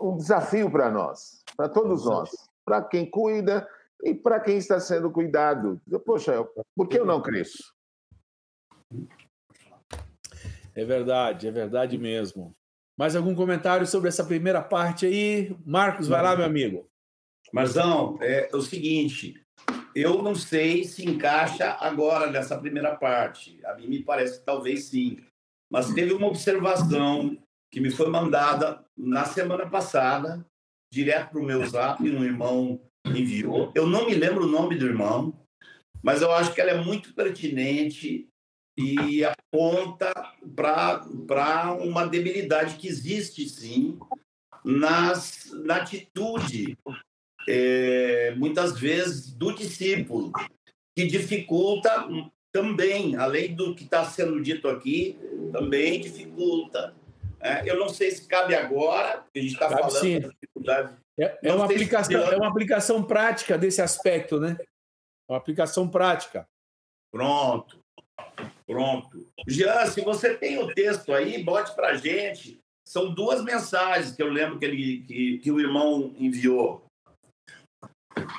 um, 0.00 0.16
desafio 0.16 0.70
para 0.70 0.90
nós, 0.90 1.42
para 1.56 1.68
todos 1.68 2.04
nós, 2.04 2.30
para 2.64 2.82
quem 2.82 3.08
cuida 3.08 3.68
e 4.02 4.14
para 4.14 4.40
quem 4.40 4.56
está 4.56 4.80
sendo 4.80 5.10
cuidado. 5.10 5.80
Poxa, 6.04 6.44
por 6.74 6.88
que 6.88 6.98
eu 6.98 7.06
não 7.06 7.22
cresço? 7.22 7.72
É 10.74 10.84
verdade, 10.84 11.46
é 11.46 11.50
verdade 11.50 11.98
mesmo. 11.98 12.54
Mais 12.96 13.14
algum 13.14 13.34
comentário 13.34 13.86
sobre 13.86 14.08
essa 14.08 14.24
primeira 14.24 14.62
parte 14.62 15.06
aí? 15.06 15.56
Marcos, 15.64 16.08
vai 16.08 16.22
lá, 16.22 16.34
meu 16.34 16.46
amigo. 16.46 16.88
Marzão, 17.52 18.18
é 18.20 18.48
o 18.52 18.60
seguinte, 18.60 19.40
eu 19.94 20.22
não 20.22 20.34
sei 20.34 20.84
se 20.84 21.08
encaixa 21.08 21.76
agora 21.80 22.30
nessa 22.30 22.58
primeira 22.58 22.94
parte. 22.96 23.58
A 23.64 23.74
mim 23.74 23.88
me 23.88 24.02
parece 24.02 24.40
que 24.40 24.44
talvez 24.44 24.84
sim. 24.84 25.18
Mas 25.70 25.92
teve 25.92 26.12
uma 26.12 26.26
observação 26.26 27.36
que 27.70 27.80
me 27.80 27.90
foi 27.90 28.08
mandada 28.08 28.84
na 28.96 29.24
semana 29.24 29.68
passada, 29.68 30.44
direto 30.92 31.30
para 31.30 31.40
o 31.40 31.44
meu 31.44 31.66
zap, 31.66 32.02
um 32.02 32.24
irmão 32.24 32.80
enviou. 33.06 33.70
Eu 33.74 33.86
não 33.86 34.06
me 34.06 34.14
lembro 34.14 34.44
o 34.44 34.50
nome 34.50 34.76
do 34.76 34.86
irmão, 34.86 35.38
mas 36.02 36.22
eu 36.22 36.32
acho 36.32 36.54
que 36.54 36.60
ela 36.60 36.70
é 36.70 36.82
muito 36.82 37.12
pertinente 37.14 38.28
e 38.78 39.24
aponta 39.24 40.12
para 40.56 41.72
uma 41.74 42.06
debilidade 42.06 42.76
que 42.76 42.86
existe, 42.86 43.48
sim, 43.48 43.98
nas, 44.64 45.50
na 45.64 45.76
atitude, 45.76 46.78
é, 47.48 48.34
muitas 48.36 48.78
vezes, 48.78 49.34
do 49.34 49.52
discípulo, 49.52 50.32
que 50.96 51.06
dificulta 51.06 52.06
também, 52.52 53.16
além 53.16 53.54
do 53.54 53.74
que 53.74 53.84
está 53.84 54.04
sendo 54.04 54.40
dito 54.42 54.68
aqui, 54.68 55.18
também 55.52 56.00
dificulta. 56.00 56.94
É, 57.40 57.70
eu 57.70 57.78
não 57.78 57.88
sei 57.88 58.10
se 58.10 58.26
cabe 58.26 58.54
agora, 58.54 59.18
porque 59.18 59.38
a 59.38 59.42
gente 59.42 59.52
está 59.52 59.68
falando 59.68 60.00
sim. 60.00 60.20
da 60.20 60.28
dificuldade. 60.28 60.96
É, 61.18 61.38
é 61.42 61.52
uma 61.52 61.64
aplicação, 61.64 62.26
se... 62.26 62.34
é 62.34 62.36
uma 62.36 62.48
aplicação 62.48 63.02
prática 63.02 63.58
desse 63.58 63.82
aspecto, 63.82 64.40
né? 64.40 64.56
É 65.28 65.32
uma 65.32 65.38
aplicação 65.38 65.88
prática. 65.88 66.46
Pronto. 67.12 67.78
Pronto. 68.66 69.26
Jean, 69.46 69.86
se 69.86 70.00
você 70.00 70.36
tem 70.36 70.58
o 70.58 70.72
texto 70.74 71.12
aí, 71.12 71.42
bote 71.42 71.74
para 71.74 71.88
a 71.88 71.94
gente. 71.96 72.60
São 72.86 73.12
duas 73.12 73.44
mensagens 73.44 74.14
que 74.14 74.22
eu 74.22 74.28
lembro 74.28 74.58
que, 74.58 74.64
ele, 74.64 75.02
que, 75.02 75.38
que 75.38 75.50
o 75.50 75.60
irmão 75.60 76.14
enviou. 76.18 76.86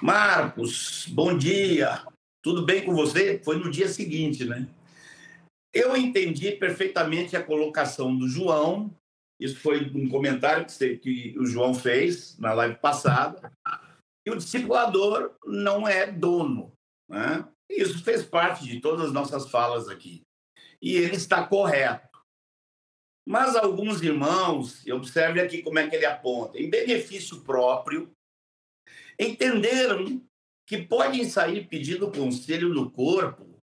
Marcos, 0.01 1.07
bom 1.07 1.37
dia. 1.37 2.03
Tudo 2.41 2.65
bem 2.65 2.85
com 2.85 2.93
você? 2.93 3.39
Foi 3.43 3.57
no 3.57 3.69
dia 3.69 3.87
seguinte, 3.87 4.45
né? 4.45 4.67
Eu 5.73 5.95
entendi 5.95 6.51
perfeitamente 6.53 7.35
a 7.35 7.43
colocação 7.43 8.15
do 8.15 8.27
João. 8.27 8.95
Isso 9.39 9.59
foi 9.59 9.89
um 9.93 10.09
comentário 10.09 10.65
que, 11.01 11.35
o 11.37 11.45
João 11.45 11.73
fez 11.73 12.37
na 12.39 12.53
live 12.53 12.77
passada. 12.79 13.51
E 14.25 14.31
o 14.31 14.35
discipulador 14.35 15.35
não 15.45 15.87
é 15.87 16.11
dono. 16.11 16.71
Né? 17.09 17.47
Isso 17.69 18.03
fez 18.03 18.23
parte 18.23 18.65
de 18.65 18.79
todas 18.79 19.07
as 19.07 19.13
nossas 19.13 19.49
falas 19.49 19.87
aqui. 19.87 20.21
E 20.81 20.95
ele 20.95 21.15
está 21.15 21.45
correto. 21.45 22.09
Mas 23.27 23.55
alguns 23.55 24.01
irmãos, 24.01 24.85
observe 24.87 25.39
aqui 25.39 25.61
como 25.61 25.77
é 25.77 25.87
que 25.87 25.95
ele 25.95 26.05
aponta, 26.05 26.57
em 26.57 26.69
benefício 26.69 27.41
próprio, 27.41 28.11
entenderam 29.19 30.19
que 30.69 30.77
podem 30.77 31.27
sair 31.27 31.67
pedindo 31.67 32.11
conselho 32.11 32.69
no 32.69 32.91
corpo 32.91 33.59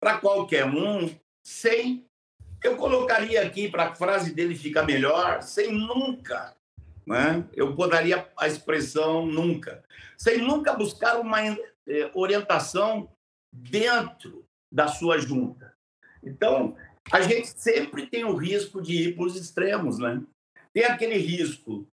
para 0.00 0.18
qualquer 0.18 0.64
um, 0.66 1.08
sem. 1.46 2.04
Eu 2.60 2.76
colocaria 2.76 3.40
aqui, 3.40 3.70
para 3.70 3.84
a 3.84 3.94
frase 3.94 4.34
dele 4.34 4.56
ficar 4.56 4.82
melhor, 4.82 5.42
sem 5.44 5.70
nunca. 5.70 6.56
Né? 7.06 7.48
Eu 7.54 7.76
podaria 7.76 8.28
a 8.36 8.48
expressão 8.48 9.24
nunca. 9.24 9.84
Sem 10.18 10.38
nunca 10.38 10.72
buscar 10.72 11.20
uma 11.20 11.40
eh, 11.40 12.10
orientação 12.14 13.08
dentro 13.52 14.44
da 14.72 14.88
sua 14.88 15.18
junta. 15.18 15.72
Então, 16.20 16.76
a 17.12 17.20
gente 17.20 17.46
sempre 17.46 18.08
tem 18.08 18.24
o 18.24 18.34
risco 18.34 18.82
de 18.82 19.10
ir 19.10 19.14
para 19.14 19.26
os 19.26 19.36
extremos, 19.36 20.00
né? 20.00 20.20
Tem 20.72 20.84
aquele 20.84 21.16
risco. 21.16 21.86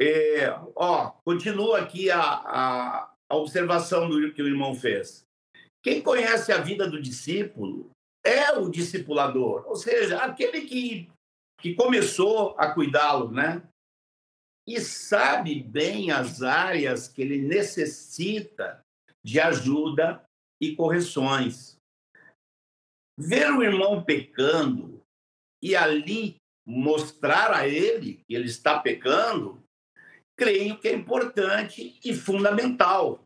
É, 0.00 0.56
ó, 0.76 1.10
continua 1.24 1.80
aqui 1.80 2.08
a, 2.10 2.22
a, 2.22 3.09
a 3.30 3.36
observação 3.36 4.08
do 4.08 4.32
que 4.32 4.42
o 4.42 4.48
irmão 4.48 4.74
fez. 4.74 5.24
Quem 5.82 6.02
conhece 6.02 6.52
a 6.52 6.58
vida 6.58 6.88
do 6.88 7.00
discípulo 7.00 7.90
é 8.24 8.52
o 8.52 8.68
discipulador, 8.68 9.66
ou 9.66 9.76
seja, 9.76 10.18
aquele 10.18 10.62
que, 10.62 11.08
que 11.60 11.74
começou 11.74 12.54
a 12.58 12.70
cuidá-lo, 12.74 13.30
né? 13.30 13.62
E 14.68 14.80
sabe 14.80 15.62
bem 15.62 16.10
as 16.10 16.42
áreas 16.42 17.08
que 17.08 17.22
ele 17.22 17.40
necessita 17.40 18.84
de 19.24 19.40
ajuda 19.40 20.22
e 20.60 20.74
correções. 20.76 21.76
Ver 23.18 23.50
o 23.52 23.62
irmão 23.62 24.04
pecando 24.04 25.00
e 25.62 25.74
ali 25.74 26.36
mostrar 26.66 27.52
a 27.52 27.66
ele 27.66 28.22
que 28.26 28.34
ele 28.34 28.46
está 28.46 28.78
pecando, 28.78 29.59
creio 30.40 30.78
que 30.78 30.88
é 30.88 30.94
importante 30.94 32.00
e 32.02 32.14
fundamental. 32.14 33.22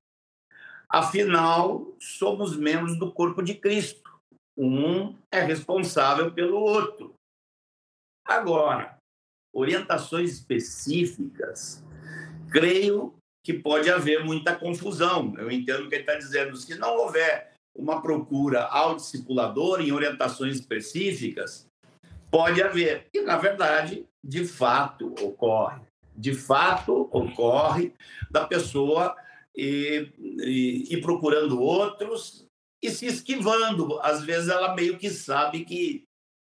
Afinal, 0.88 1.94
somos 2.00 2.56
membros 2.56 2.98
do 2.98 3.12
corpo 3.12 3.40
de 3.40 3.54
Cristo. 3.54 4.10
Um 4.58 5.16
é 5.30 5.40
responsável 5.40 6.32
pelo 6.32 6.58
outro. 6.58 7.14
Agora, 8.26 8.98
orientações 9.54 10.32
específicas, 10.32 11.84
creio 12.50 13.14
que 13.44 13.52
pode 13.52 13.88
haver 13.88 14.24
muita 14.24 14.56
confusão. 14.56 15.38
Eu 15.38 15.52
entendo 15.52 15.84
o 15.84 15.88
que 15.88 15.94
ele 15.94 16.02
está 16.02 16.16
dizendo. 16.16 16.56
Se 16.56 16.76
não 16.76 16.96
houver 16.96 17.52
uma 17.76 18.02
procura 18.02 18.64
ao 18.64 18.96
discipulador 18.96 19.80
em 19.80 19.92
orientações 19.92 20.56
específicas, 20.56 21.68
pode 22.28 22.60
haver. 22.60 23.06
E, 23.14 23.20
na 23.20 23.36
verdade, 23.36 24.04
de 24.24 24.44
fato 24.44 25.14
ocorre. 25.22 25.93
De 26.16 26.34
fato 26.34 27.08
ocorre 27.12 27.92
da 28.30 28.46
pessoa 28.46 29.16
ir, 29.54 30.14
ir, 30.18 30.92
ir 30.92 31.00
procurando 31.00 31.60
outros 31.60 32.48
e 32.82 32.90
se 32.90 33.06
esquivando. 33.06 33.98
Às 34.00 34.22
vezes 34.24 34.48
ela 34.48 34.74
meio 34.74 34.98
que 34.98 35.10
sabe 35.10 35.64
que, 35.64 36.04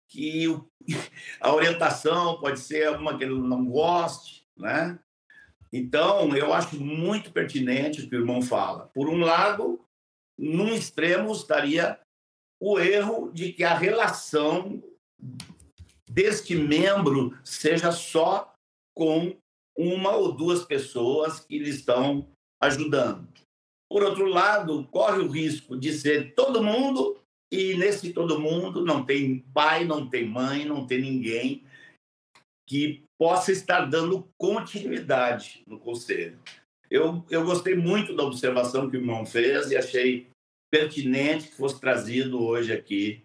que 0.09 0.47
a 1.41 1.55
orientação 1.55 2.39
pode 2.41 2.61
ser 2.61 2.91
uma 2.91 3.17
que 3.17 3.25
ele 3.25 3.35
não 3.35 3.65
goste, 3.67 4.47
né? 4.57 4.99
Então, 5.73 6.37
eu 6.37 6.53
acho 6.53 6.81
muito 6.81 7.33
pertinente 7.33 8.01
o 8.01 8.09
que 8.09 8.15
o 8.15 8.21
irmão 8.21 8.41
fala. 8.41 8.89
Por 8.95 9.09
um 9.09 9.19
lado, 9.19 9.85
num 10.39 10.73
extremo 10.73 11.33
estaria 11.33 11.99
o 12.61 12.79
erro 12.79 13.33
de 13.33 13.53
que 13.53 13.65
a 13.65 13.77
relação 13.77 14.81
deste 16.09 16.55
membro 16.55 17.37
seja 17.43 17.91
só 17.91 18.55
com 18.95 19.37
uma 19.77 20.15
ou 20.15 20.33
duas 20.33 20.65
pessoas 20.65 21.41
que 21.41 21.59
lhe 21.59 21.71
estão 21.71 22.29
ajudando. 22.61 23.29
Por 23.91 24.03
outro 24.03 24.27
lado, 24.27 24.87
corre 24.89 25.21
o 25.21 25.29
risco 25.29 25.77
de 25.77 25.93
ser 25.93 26.35
todo 26.35 26.63
mundo 26.63 27.21
e 27.53 27.75
nesse 27.75 28.13
todo 28.13 28.41
mundo 28.41 28.85
não 28.85 29.05
tem 29.05 29.41
pai, 29.53 29.85
não 29.85 30.09
tem 30.09 30.29
mãe, 30.29 30.65
não 30.65 30.87
tem 30.87 31.01
ninguém 31.01 31.65
que 32.67 33.05
possa 33.19 33.53
estar 33.53 33.85
dando 33.85 34.29
continuidade 34.39 35.63
no 35.67 35.79
conselho. 35.79 36.39
Eu, 36.91 37.25
eu 37.31 37.45
gostei 37.45 37.75
muito 37.75 38.15
da 38.15 38.25
observação 38.25 38.91
que 38.91 38.97
o 38.97 39.01
irmão 39.01 39.25
fez 39.25 39.71
e 39.71 39.77
achei 39.77 40.29
pertinente 40.71 41.49
que 41.49 41.57
fosse 41.57 41.81
trazido 41.81 42.43
hoje 42.43 42.73
aqui 42.73 43.23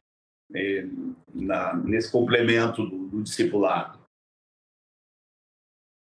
eh, 0.54 0.86
na, 1.34 1.76
nesse 1.76 2.12
complemento 2.12 2.86
do, 2.86 3.08
do 3.08 3.24
discipulado. 3.24 3.99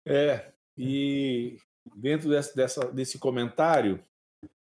É, 0.07 0.51
e 0.77 1.57
dentro 1.95 2.29
desse, 2.29 2.55
dessa, 2.55 2.91
desse 2.91 3.19
comentário, 3.19 4.03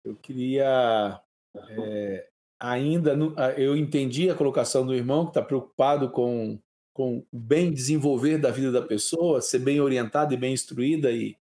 eu 0.03 0.15
queria 0.15 1.21
é, 1.55 2.27
ainda, 2.59 3.17
eu 3.57 3.75
entendi 3.75 4.29
a 4.29 4.35
colocação 4.35 4.85
do 4.85 4.93
irmão 4.93 5.25
que 5.25 5.31
está 5.31 5.41
preocupado 5.41 6.09
com 6.09 6.59
com 6.91 7.23
bem 7.31 7.71
desenvolver 7.71 8.37
da 8.37 8.51
vida 8.51 8.73
da 8.73 8.81
pessoa, 8.81 9.41
ser 9.41 9.59
bem 9.59 9.79
orientada 9.79 10.33
e 10.33 10.37
bem 10.37 10.53
instruída 10.53 11.09
e 11.09 11.37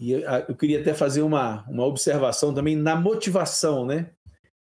e 0.00 0.12
eu 0.12 0.56
queria 0.56 0.80
até 0.80 0.94
fazer 0.94 1.20
uma, 1.20 1.68
uma 1.68 1.84
observação 1.84 2.54
também 2.54 2.74
na 2.74 2.96
motivação, 2.96 3.84
né, 3.84 4.10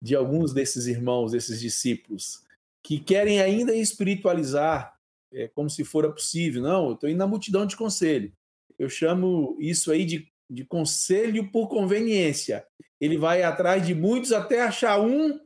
de 0.03 0.17
alguns 0.17 0.53
desses 0.53 0.87
irmãos, 0.89 1.31
desses 1.31 1.61
discípulos, 1.61 2.43
que 2.83 2.99
querem 2.99 3.41
ainda 3.41 3.73
espiritualizar 3.73 4.99
é, 5.33 5.49
como 5.49 5.71
se 5.71 5.85
fora 5.85 6.11
possível. 6.11 6.63
Não, 6.63 6.89
eu 6.89 6.95
estou 6.95 7.09
indo 7.09 7.19
na 7.19 7.27
multidão 7.27 7.67
de 7.67 7.77
conselho. 7.77 8.33
Eu 8.79 8.89
chamo 8.89 9.57
isso 9.61 9.91
aí 9.91 10.05
de, 10.05 10.29
de 10.49 10.65
conselho 10.65 11.51
por 11.51 11.69
conveniência. 11.69 12.65
Ele 13.01 13.17
vai 13.17 13.43
atrás 13.43 13.87
de 13.87 13.95
muitos 13.95 14.33
até 14.33 14.63
achar 14.63 15.01
um 15.01 15.39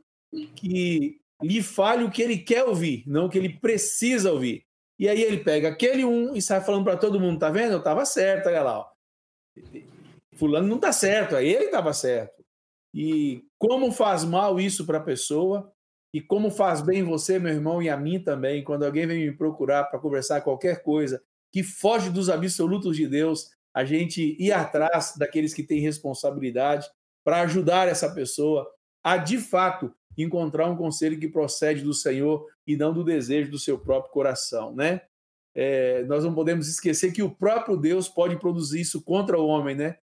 que 0.55 1.19
lhe 1.41 1.61
fale 1.61 2.03
o 2.03 2.11
que 2.11 2.21
ele 2.21 2.37
quer 2.37 2.63
ouvir, 2.63 3.03
não 3.05 3.25
o 3.25 3.29
que 3.29 3.37
ele 3.37 3.59
precisa 3.59 4.31
ouvir. 4.31 4.65
E 4.97 5.09
aí 5.09 5.21
ele 5.21 5.43
pega 5.43 5.69
aquele 5.69 6.05
um 6.05 6.33
e 6.35 6.41
sai 6.41 6.61
falando 6.61 6.85
para 6.85 6.97
todo 6.97 7.19
mundo, 7.19 7.39
tá 7.39 7.49
vendo? 7.49 7.73
Eu 7.73 7.79
estava 7.79 8.05
certo, 8.05 8.47
olha 8.47 8.63
lá. 8.63 8.79
Ó. 8.79 8.87
Fulano 10.35 10.67
não 10.67 10.77
está 10.77 10.91
certo, 10.91 11.35
aí 11.35 11.47
ele 11.47 11.65
estava 11.65 11.93
certo. 11.93 12.43
E 12.93 13.43
como 13.57 13.91
faz 13.91 14.23
mal 14.23 14.59
isso 14.59 14.85
para 14.85 14.99
a 14.99 15.03
pessoa 15.03 15.73
e 16.15 16.21
como 16.21 16.49
faz 16.49 16.79
bem 16.79 17.03
você, 17.03 17.37
meu 17.37 17.51
irmão, 17.51 17.83
e 17.83 17.89
a 17.89 17.97
mim 17.97 18.21
também, 18.21 18.63
quando 18.63 18.85
alguém 18.85 19.05
vem 19.05 19.25
me 19.25 19.35
procurar 19.35 19.83
para 19.83 19.99
conversar 19.99 20.39
qualquer 20.39 20.81
coisa 20.81 21.21
que 21.51 21.61
foge 21.61 22.09
dos 22.09 22.29
absolutos 22.29 22.95
de 22.95 23.05
Deus, 23.05 23.49
a 23.73 23.83
gente 23.83 24.33
ir 24.39 24.53
atrás 24.53 25.15
daqueles 25.17 25.53
que 25.53 25.61
têm 25.61 25.81
responsabilidade 25.81 26.89
para 27.21 27.41
ajudar 27.41 27.89
essa 27.89 28.09
pessoa 28.15 28.65
a, 29.03 29.17
de 29.17 29.37
fato, 29.37 29.93
encontrar 30.17 30.69
um 30.69 30.77
conselho 30.77 31.19
que 31.19 31.27
procede 31.27 31.81
do 31.81 31.93
Senhor 31.93 32.47
e 32.65 32.77
não 32.77 32.93
do 32.93 33.03
desejo 33.03 33.51
do 33.51 33.59
seu 33.59 33.77
próprio 33.77 34.13
coração, 34.13 34.73
né? 34.73 35.01
É, 35.53 36.05
nós 36.05 36.23
não 36.23 36.33
podemos 36.33 36.69
esquecer 36.69 37.11
que 37.11 37.23
o 37.23 37.35
próprio 37.35 37.75
Deus 37.75 38.07
pode 38.07 38.39
produzir 38.39 38.79
isso 38.79 39.01
contra 39.01 39.37
o 39.37 39.47
homem, 39.47 39.75
né? 39.75 39.97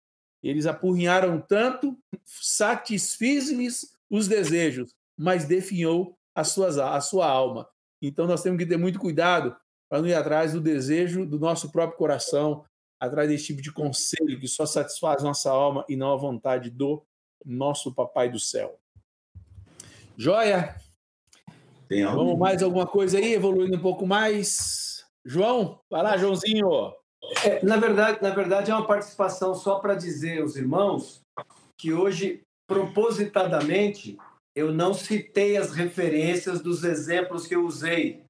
Eles 0.42 0.66
apurrinharam 0.66 1.40
tanto, 1.40 1.96
satisfiz-lhes 2.26 3.96
os 4.10 4.28
desejos, 4.28 4.98
mas 5.20 5.44
definhou 5.44 6.18
a, 6.34 6.46
suas, 6.46 6.78
a 6.78 7.02
sua 7.02 7.28
alma. 7.28 7.68
Então 8.02 8.26
nós 8.26 8.42
temos 8.42 8.58
que 8.58 8.66
ter 8.66 8.78
muito 8.78 8.98
cuidado 8.98 9.54
para 9.90 10.02
não 10.02 10.08
ir 10.08 10.14
atrás 10.14 10.54
do 10.54 10.62
desejo 10.62 11.26
do 11.26 11.38
nosso 11.38 11.70
próprio 11.70 11.98
coração, 11.98 12.64
atrás 12.98 13.28
desse 13.28 13.48
tipo 13.48 13.62
de 13.62 13.74
conselho 13.74 14.40
que 14.40 14.48
só 14.48 14.66
satisfaz 14.66 15.22
nossa 15.22 15.52
alma 15.52 15.84
e 15.90 15.98
não 15.98 16.14
a 16.14 16.16
vontade 16.16 16.70
do 16.70 17.04
nosso 17.46 17.94
Papai 17.94 18.30
do 18.30 18.40
céu. 18.40 18.80
Joia? 20.16 20.76
Tem 21.90 22.06
Vamos 22.06 22.38
mais 22.38 22.64
alguma 22.64 22.88
coisa 22.88 23.18
aí, 23.18 23.34
evoluindo 23.34 23.76
um 23.76 23.82
pouco 23.82 24.08
mais? 24.08 25.06
João, 25.26 25.82
vai 25.90 26.02
lá, 26.02 26.18
Joãozinho. 26.18 26.94
É, 27.44 27.66
na, 27.66 27.76
verdade, 27.76 28.22
na 28.22 28.30
verdade, 28.30 28.72
é 28.72 28.74
uma 28.76 28.88
participação 28.88 29.54
só 29.54 29.80
para 29.80 29.96
dizer 29.96 30.42
aos 30.42 30.56
irmãos 30.56 31.22
que 31.78 31.94
hoje, 31.94 32.44
propositadamente, 32.68 34.18
eu 34.60 34.72
não 34.72 34.94
citei 34.94 35.58
as 35.58 35.74
referências 35.74 36.62
dos 36.62 36.84
exemplos 36.84 37.48
que 37.48 37.56
eu 37.56 37.66
usei, 37.66 38.24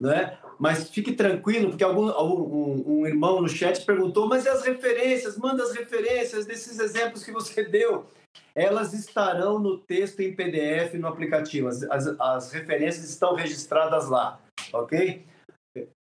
né? 0.00 0.38
Mas 0.58 0.88
fique 0.90 1.12
tranquilo, 1.12 1.70
porque 1.70 1.82
algum 1.82 2.08
um, 2.08 3.00
um 3.00 3.06
irmão 3.06 3.40
no 3.40 3.48
chat 3.48 3.84
perguntou, 3.84 4.28
mas 4.28 4.44
e 4.44 4.48
as 4.48 4.62
referências? 4.62 5.36
Manda 5.36 5.62
as 5.62 5.72
referências 5.72 6.46
desses 6.46 6.78
exemplos 6.78 7.24
que 7.24 7.32
você 7.32 7.64
deu. 7.64 8.06
Elas 8.54 8.94
estarão 8.94 9.58
no 9.58 9.78
texto 9.78 10.20
em 10.20 10.34
PDF 10.34 10.94
no 10.94 11.08
aplicativo. 11.08 11.68
As, 11.68 11.82
as, 11.84 12.06
as 12.20 12.52
referências 12.52 13.08
estão 13.08 13.34
registradas 13.34 14.08
lá, 14.08 14.40
ok? 14.72 15.26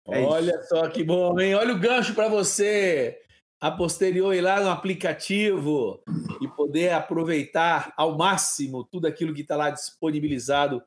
É 0.08 0.20
Olha 0.22 0.60
só 0.64 0.88
que 0.88 1.04
bom, 1.04 1.38
hein? 1.38 1.54
Olha 1.54 1.74
o 1.74 1.78
gancho 1.78 2.14
para 2.14 2.28
você 2.28 3.21
a 3.62 3.70
posterior 3.70 4.34
ir 4.34 4.40
lá 4.40 4.60
no 4.60 4.68
aplicativo 4.68 6.02
e 6.40 6.48
poder 6.48 6.90
aproveitar 6.90 7.94
ao 7.96 8.18
máximo 8.18 8.82
tudo 8.82 9.06
aquilo 9.06 9.32
que 9.32 9.42
está 9.42 9.54
lá 9.54 9.70
disponibilizado 9.70 10.82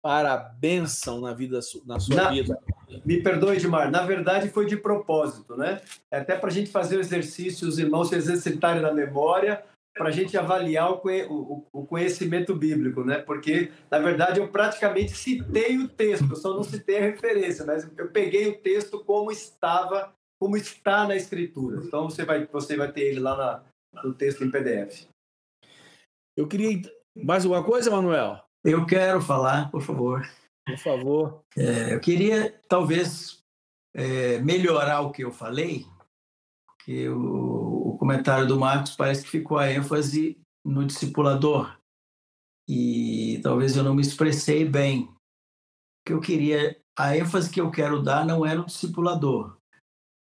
para 0.00 0.34
a 0.34 0.36
bênção 0.36 1.20
na 1.20 1.34
vida 1.34 1.58
na 1.84 1.98
sua 1.98 2.14
na, 2.14 2.30
vida. 2.30 2.56
Me 3.04 3.20
perdoe, 3.20 3.56
Edmar, 3.56 3.90
na 3.90 4.06
verdade 4.06 4.48
foi 4.48 4.64
de 4.64 4.76
propósito, 4.76 5.56
né? 5.56 5.80
É 6.08 6.18
até 6.18 6.36
para 6.36 6.48
a 6.48 6.52
gente 6.52 6.70
fazer 6.70 6.98
o 6.98 7.00
exercício, 7.00 7.66
os 7.66 7.80
irmãos 7.80 8.10
se 8.10 8.14
exercitarem 8.14 8.80
na 8.80 8.94
memória, 8.94 9.64
para 9.92 10.08
a 10.08 10.12
gente 10.12 10.38
avaliar 10.38 10.92
o, 10.92 11.66
o, 11.72 11.84
conhecimento 11.84 12.54
bíblico, 12.54 13.02
né? 13.02 13.18
Porque, 13.18 13.72
na 13.90 13.98
verdade, 13.98 14.38
eu 14.38 14.48
praticamente 14.48 15.10
citei 15.16 15.76
o 15.78 15.88
texto, 15.88 16.30
eu 16.30 16.36
só 16.36 16.54
não 16.54 16.62
citei 16.62 16.98
a 16.98 17.02
referência, 17.02 17.66
mas 17.66 17.90
eu 17.98 18.08
peguei 18.08 18.46
o 18.48 18.58
texto 18.58 19.04
como 19.04 19.32
estava, 19.32 20.14
como 20.40 20.56
está 20.56 21.06
na 21.06 21.14
escritura. 21.14 21.82
Então, 21.84 22.08
você 22.08 22.24
vai, 22.24 22.46
você 22.46 22.76
vai 22.76 22.90
ter 22.90 23.02
ele 23.02 23.20
lá 23.20 23.36
na, 23.36 24.02
no 24.02 24.14
texto 24.14 24.42
em 24.42 24.50
PDF. 24.50 25.06
Eu 26.36 26.48
queria... 26.48 26.80
Mais 27.14 27.44
alguma 27.44 27.62
coisa, 27.62 27.90
Manuel? 27.90 28.42
Eu 28.64 28.86
quero 28.86 29.20
falar, 29.20 29.70
por 29.70 29.82
favor. 29.82 30.22
Por 30.66 30.78
favor. 30.78 31.44
É, 31.56 31.94
eu 31.94 32.00
queria, 32.00 32.58
talvez, 32.68 33.42
é, 33.94 34.38
melhorar 34.38 35.00
o 35.00 35.10
que 35.10 35.24
eu 35.24 35.32
falei, 35.32 35.84
que 36.84 37.08
o, 37.08 37.88
o 37.88 37.98
comentário 37.98 38.46
do 38.46 38.58
Marcos 38.58 38.96
parece 38.96 39.24
que 39.24 39.30
ficou 39.30 39.58
a 39.58 39.70
ênfase 39.70 40.40
no 40.64 40.86
discipulador. 40.86 41.76
E 42.68 43.40
talvez 43.42 43.76
eu 43.76 43.82
não 43.82 43.94
me 43.94 44.02
expressei 44.02 44.64
bem. 44.64 45.04
O 45.04 45.16
que 46.06 46.12
eu 46.12 46.20
queria, 46.20 46.80
a 46.96 47.16
ênfase 47.16 47.50
que 47.50 47.60
eu 47.60 47.70
quero 47.70 48.02
dar 48.02 48.24
não 48.24 48.46
é 48.46 48.54
no 48.54 48.64
discipulador, 48.64 49.59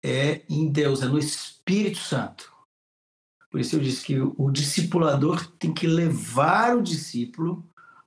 é 0.03 0.43
em 0.49 0.69
Deus, 0.69 1.03
é 1.03 1.07
no 1.07 1.19
Espírito 1.19 1.99
Santo. 1.99 2.51
Por 3.51 3.61
isso 3.61 3.77
eu 3.77 3.81
disse 3.81 4.05
que 4.05 4.21
o 4.21 4.51
discipulador 4.51 5.45
tem 5.59 5.73
que 5.75 5.87
levar 5.87 6.77
o 6.77 6.83
discípulo 6.83 7.65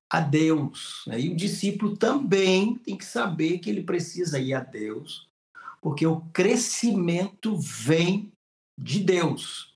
a 0.10 0.20
Deus. 0.20 1.04
Né? 1.08 1.20
E 1.20 1.30
o 1.30 1.36
discípulo 1.36 1.98
também 1.98 2.76
tem 2.76 2.96
que 2.96 3.04
saber 3.04 3.60
que 3.60 3.70
ele 3.70 3.84
precisa 3.84 4.40
ir 4.40 4.54
a 4.54 4.62
Deus, 4.62 5.28
porque 5.82 6.08
o 6.08 6.22
crescimento 6.32 7.58
vem 7.58 8.32
de 8.80 9.00
Deus. 9.00 9.74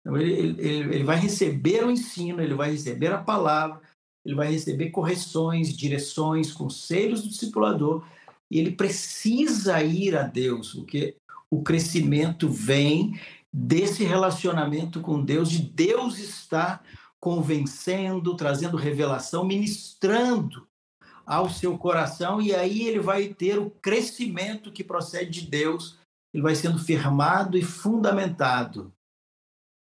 Então, 0.00 0.16
ele, 0.16 0.32
ele, 0.58 0.94
ele 0.94 1.04
vai 1.04 1.16
receber 1.16 1.84
o 1.84 1.90
ensino, 1.90 2.42
ele 2.42 2.54
vai 2.54 2.72
receber 2.72 3.12
a 3.12 3.22
palavra, 3.22 3.80
ele 4.24 4.34
vai 4.34 4.50
receber 4.50 4.90
correções, 4.90 5.76
direções, 5.76 6.52
conselhos 6.52 7.22
do 7.22 7.28
discipulador, 7.28 8.06
e 8.50 8.58
ele 8.58 8.72
precisa 8.72 9.82
ir 9.82 10.16
a 10.16 10.22
Deus, 10.22 10.74
porque 10.74 11.16
o 11.54 11.62
crescimento 11.62 12.48
vem 12.48 13.18
desse 13.52 14.02
relacionamento 14.02 15.00
com 15.00 15.24
Deus, 15.24 15.48
de 15.48 15.62
Deus 15.62 16.18
estar 16.18 16.84
convencendo, 17.20 18.36
trazendo 18.36 18.76
revelação, 18.76 19.44
ministrando 19.44 20.66
ao 21.24 21.48
seu 21.48 21.78
coração, 21.78 22.42
e 22.42 22.52
aí 22.52 22.88
ele 22.88 22.98
vai 22.98 23.28
ter 23.28 23.58
o 23.58 23.70
crescimento 23.70 24.72
que 24.72 24.82
procede 24.82 25.42
de 25.42 25.48
Deus, 25.48 25.96
ele 26.34 26.42
vai 26.42 26.56
sendo 26.56 26.78
firmado 26.78 27.56
e 27.56 27.62
fundamentado. 27.62 28.92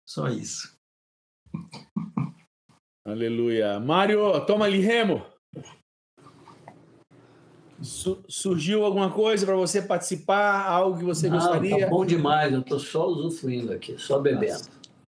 Só 0.09 0.29
isso. 0.29 0.77
Aleluia. 3.07 3.79
Mário, 3.79 4.45
toma 4.45 4.64
ali 4.64 4.81
remo. 4.81 5.25
Su 7.83 8.22
surgiu 8.28 8.85
alguma 8.85 9.11
coisa 9.11 9.47
para 9.47 9.57
você 9.57 9.81
participar? 9.81 10.66
Algo 10.66 10.99
que 10.99 11.05
você 11.05 11.28
Não, 11.28 11.37
gostaria? 11.37 11.81
Tá 11.81 11.91
bom 11.91 12.05
demais, 12.05 12.53
eu 12.53 12.61
estou 12.61 12.78
só 12.78 13.07
usufruindo 13.07 13.72
aqui, 13.72 13.97
só 13.99 14.18
bebendo. 14.18 14.62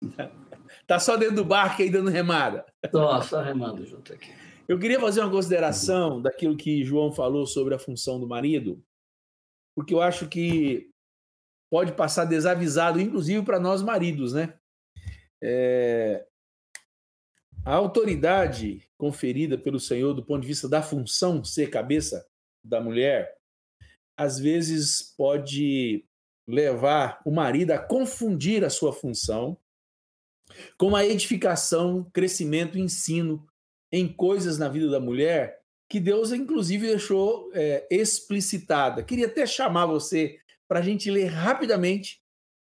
Tá 0.87 0.99
só 0.99 1.17
dentro 1.17 1.37
do 1.37 1.45
barco 1.47 1.81
aí 1.81 1.89
dando 1.89 2.11
remada. 2.11 2.67
Só, 2.91 3.23
só 3.23 3.41
remando 3.41 3.87
junto 3.87 4.13
aqui. 4.13 4.31
Eu 4.69 4.79
queria 4.79 5.01
fazer 5.01 5.21
uma 5.21 5.31
consideração 5.31 6.21
daquilo 6.21 6.57
que 6.57 6.85
João 6.85 7.11
falou 7.11 7.47
sobre 7.47 7.75
a 7.75 7.79
função 7.79 8.21
do 8.21 8.27
marido, 8.27 8.83
porque 9.75 9.95
eu 9.95 10.03
acho 10.03 10.29
que 10.29 10.91
pode 11.71 11.93
passar 11.93 12.25
desavisado, 12.25 13.01
inclusive 13.01 13.43
para 13.45 13.59
nós 13.59 13.83
maridos, 13.83 14.35
né? 14.35 14.55
É... 15.43 16.27
A 17.65 17.75
autoridade 17.75 18.87
conferida 18.99 19.57
pelo 19.57 19.81
Senhor 19.81 20.13
do 20.13 20.25
ponto 20.25 20.43
de 20.43 20.49
vista 20.49 20.69
da 20.69 20.83
função 20.83 21.43
ser 21.43 21.71
cabeça 21.71 22.27
da 22.65 22.81
mulher, 22.81 23.37
às 24.17 24.39
vezes 24.39 25.15
pode 25.17 26.05
levar 26.47 27.21
o 27.25 27.31
marido 27.31 27.73
a 27.73 27.79
confundir 27.79 28.65
a 28.65 28.71
sua 28.71 28.93
função 28.93 29.59
com 30.79 30.95
a 30.95 31.05
edificação, 31.05 32.09
crescimento, 32.13 32.79
ensino 32.79 33.47
em 33.93 34.13
coisas 34.13 34.59
na 34.59 34.69
vida 34.69 34.89
da 34.89 35.01
mulher 35.01 35.65
que 35.89 36.01
Deus, 36.01 36.33
inclusive, 36.33 36.89
deixou 36.89 37.51
é, 37.55 37.87
explicitada. 37.91 39.03
Queria 39.03 39.27
até 39.27 39.47
chamar 39.47 39.87
você 39.87 40.39
para 40.67 40.81
a 40.81 40.83
gente 40.83 41.11
ler 41.11 41.27
rapidamente 41.27 42.21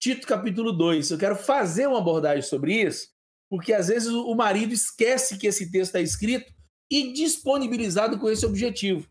Tito 0.01 0.27
capítulo 0.27 0.73
2. 0.73 1.11
Eu 1.11 1.19
quero 1.19 1.37
fazer 1.37 1.87
uma 1.87 1.99
abordagem 1.99 2.43
sobre 2.43 2.83
isso, 2.83 3.09
porque 3.49 3.73
às 3.73 3.87
vezes 3.87 4.09
o 4.09 4.35
marido 4.35 4.73
esquece 4.73 5.39
que 5.39 5.47
esse 5.47 5.71
texto 5.71 5.91
está 5.91 6.01
escrito 6.01 6.53
e 6.91 7.13
disponibilizado 7.13 8.19
com 8.19 8.29
esse 8.29 8.45
objetivo. 8.45 9.07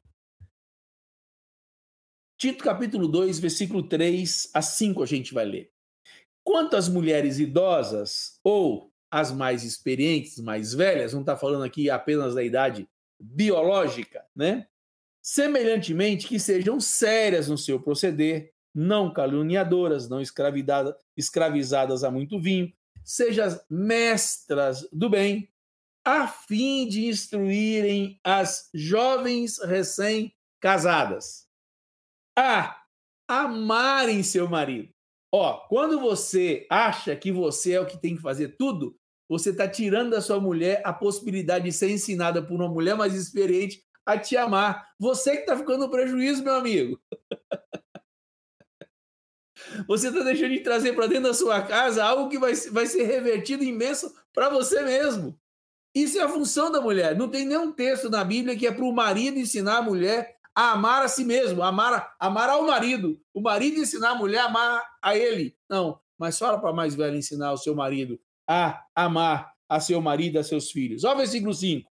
Tito 2.42 2.64
capítulo 2.64 3.08
2, 3.08 3.38
versículo 3.38 3.84
3 3.84 4.50
a 4.52 4.64
5 4.64 5.04
a 5.04 5.06
gente 5.06 5.32
vai 5.32 5.46
ler. 5.46 5.70
Quanto 6.44 6.76
às 6.76 6.90
mulheres 6.90 7.38
idosas 7.38 8.40
ou 8.44 8.92
as 9.12 9.32
mais 9.32 9.64
experientes, 9.64 10.40
mais 10.40 10.74
velhas, 10.74 11.14
não 11.14 11.20
está 11.20 11.38
falando 11.38 11.64
aqui 11.64 11.88
apenas 11.88 12.34
da 12.34 12.44
idade 12.44 12.90
biológica, 13.20 14.26
né? 14.36 14.66
Semelhantemente, 15.22 16.28
que 16.28 16.40
sejam 16.40 16.80
sérias 16.80 17.48
no 17.48 17.60
seu 17.60 17.80
proceder, 17.80 18.52
não 18.74 19.14
caluniadoras, 19.14 20.10
não 20.10 20.20
escravizadas 20.20 22.04
a 22.04 22.10
muito 22.10 22.42
vinho, 22.42 22.74
sejam 23.04 23.56
mestras 23.70 24.90
do 24.92 25.12
bem, 25.12 25.48
a 26.04 26.28
fim 26.28 26.88
de 26.88 27.06
instruírem 27.06 28.20
as 28.24 28.68
jovens 28.74 29.60
recém-casadas 29.60 31.51
a 32.42 32.78
amarem 33.28 34.24
seu 34.24 34.48
marido 34.50 34.90
Ó, 35.34 35.66
quando 35.70 35.98
você 36.00 36.68
acha 36.70 37.16
que 37.16 37.32
você 37.32 37.74
é 37.74 37.80
o 37.80 37.86
que 37.86 37.98
tem 37.98 38.18
que 38.18 38.22
fazer 38.22 38.58
tudo, 38.58 38.98
você 39.30 39.52
está 39.52 39.66
tirando 39.66 40.10
da 40.10 40.20
sua 40.20 40.42
mulher 40.42 40.82
a 40.84 40.92
possibilidade 40.92 41.64
de 41.64 41.72
ser 41.72 41.90
ensinada 41.90 42.46
por 42.46 42.56
uma 42.56 42.68
mulher 42.68 42.98
mais 42.98 43.16
experiente 43.16 43.82
a 44.06 44.18
te 44.18 44.36
amar. 44.36 44.86
Você 45.00 45.38
que 45.38 45.44
está 45.44 45.56
ficando 45.56 45.86
no 45.86 45.90
prejuízo, 45.90 46.44
meu 46.44 46.56
amigo. 46.56 47.00
Você 49.88 50.10
está 50.10 50.22
deixando 50.22 50.52
de 50.52 50.60
trazer 50.62 50.94
para 50.94 51.08
dentro 51.08 51.30
da 51.30 51.34
sua 51.34 51.62
casa 51.62 52.04
algo 52.04 52.28
que 52.30 52.38
vai, 52.38 52.54
vai 52.54 52.86
ser 52.88 53.04
revertido 53.04 53.64
bênção 53.78 54.12
para 54.34 54.50
você 54.50 54.82
mesmo. 54.82 55.40
Isso 55.96 56.18
é 56.18 56.24
a 56.24 56.28
função 56.28 56.72
da 56.72 56.82
mulher. 56.82 57.16
Não 57.16 57.30
tem 57.30 57.46
nenhum 57.46 57.72
texto 57.72 58.10
na 58.10 58.24
Bíblia 58.24 58.58
que 58.58 58.68
é 58.68 58.72
para 58.72 58.84
o 58.84 58.92
marido 58.92 59.38
ensinar 59.38 59.78
a 59.78 59.82
mulher 59.82 60.36
a 60.56 60.72
amar 60.72 61.04
a 61.04 61.08
si 61.08 61.24
mesmo, 61.24 61.64
amar, 61.64 62.14
amar 62.20 62.50
ao 62.50 62.66
marido. 62.66 63.20
O 63.34 63.42
marido 63.42 63.80
ensinar 63.80 64.12
a 64.12 64.16
mulher 64.16 64.40
a 64.40 64.46
amar 64.46 64.84
a 65.02 65.16
ele. 65.16 65.56
Não, 65.70 66.00
mas 66.18 66.38
fala 66.38 66.60
para 66.60 66.74
mais 66.74 66.96
velha 66.96 67.18
ensinar 67.18 67.52
o 67.52 67.58
seu 67.58 67.76
marido 67.76 68.20
a 68.48 68.84
amar 68.96 69.54
a 69.70 69.80
seu 69.80 70.02
marido, 70.02 70.38
a 70.38 70.44
seus 70.44 70.70
filhos. 70.72 71.04
Olha 71.04 71.16
o 71.16 71.18
versículo 71.20 71.54
5. 71.54 71.90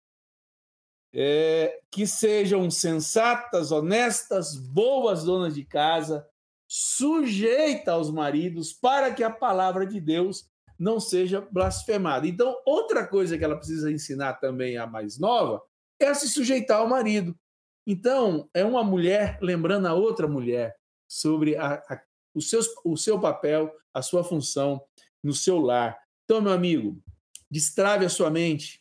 É, 1.13 1.79
que 1.89 2.05
sejam 2.05 2.69
sensatas, 2.69 3.71
honestas, 3.71 4.55
boas 4.55 5.23
donas 5.23 5.55
de 5.55 5.63
casa, 5.63 6.27
sujeita 6.67 7.93
aos 7.93 8.11
maridos, 8.11 8.73
para 8.73 9.11
que 9.13 9.23
a 9.23 9.31
palavra 9.31 9.87
de 9.87 9.99
Deus 9.99 10.47
não 10.77 10.99
seja 10.99 11.41
blasfemada. 11.51 12.27
Então, 12.27 12.55
outra 12.65 13.07
coisa 13.07 13.37
que 13.37 13.43
ela 13.43 13.57
precisa 13.57 13.91
ensinar 13.91 14.33
também 14.35 14.77
a 14.77 14.85
mais 14.85 15.17
nova 15.17 15.61
é 15.99 16.07
a 16.07 16.13
se 16.13 16.29
sujeitar 16.29 16.79
ao 16.79 16.87
marido. 16.87 17.35
Então, 17.91 18.47
é 18.53 18.63
uma 18.63 18.83
mulher 18.83 19.39
lembrando 19.41 19.87
a 19.87 19.95
outra 19.95 20.27
mulher 20.27 20.75
sobre 21.07 21.55
a, 21.55 21.73
a, 21.89 21.99
o, 22.35 22.39
seu, 22.39 22.59
o 22.85 22.95
seu 22.95 23.19
papel, 23.19 23.73
a 23.91 24.03
sua 24.03 24.23
função 24.23 24.79
no 25.23 25.33
seu 25.33 25.57
lar. 25.57 25.97
Então, 26.23 26.39
meu 26.39 26.51
amigo, 26.51 27.01
destrave 27.49 28.05
a 28.05 28.09
sua 28.09 28.29
mente, 28.29 28.79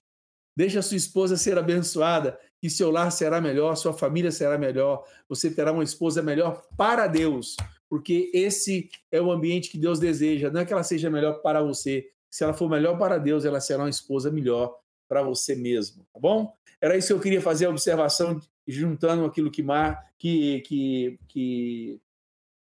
deixe 0.55 0.79
a 0.79 0.83
sua 0.83 0.99
esposa 0.99 1.39
ser 1.39 1.57
abençoada, 1.57 2.39
que 2.61 2.69
seu 2.69 2.91
lar 2.91 3.11
será 3.11 3.41
melhor, 3.41 3.77
sua 3.77 3.95
família 3.95 4.31
será 4.31 4.59
melhor, 4.59 5.03
você 5.27 5.51
terá 5.51 5.73
uma 5.73 5.85
esposa 5.85 6.23
melhor 6.23 6.69
para 6.77 7.07
Deus, 7.07 7.57
porque 7.89 8.31
esse 8.35 8.91
é 9.11 9.23
o 9.23 9.33
ambiente 9.33 9.71
que 9.71 9.79
Deus 9.79 9.99
deseja, 9.99 10.51
não 10.51 10.61
é 10.61 10.67
que 10.67 10.73
ela 10.75 10.83
seja 10.83 11.09
melhor 11.09 11.41
para 11.41 11.63
você, 11.63 12.11
se 12.31 12.45
ela 12.45 12.53
for 12.53 12.69
melhor 12.69 12.99
para 12.99 13.17
Deus, 13.17 13.47
ela 13.47 13.59
será 13.59 13.85
uma 13.85 13.89
esposa 13.89 14.31
melhor 14.31 14.79
para 15.09 15.23
você 15.23 15.57
mesmo, 15.57 16.07
tá 16.13 16.21
bom? 16.21 16.53
Era 16.79 16.95
isso 16.95 17.09
que 17.09 17.15
eu 17.15 17.21
queria 17.21 17.41
fazer 17.41 17.65
a 17.65 17.71
observação, 17.71 18.39
juntando 18.69 19.25
aquilo 19.25 19.51
que, 19.51 19.63
Mar, 19.63 20.13
que, 20.19 20.61
que, 20.61 21.19
que 21.29 22.01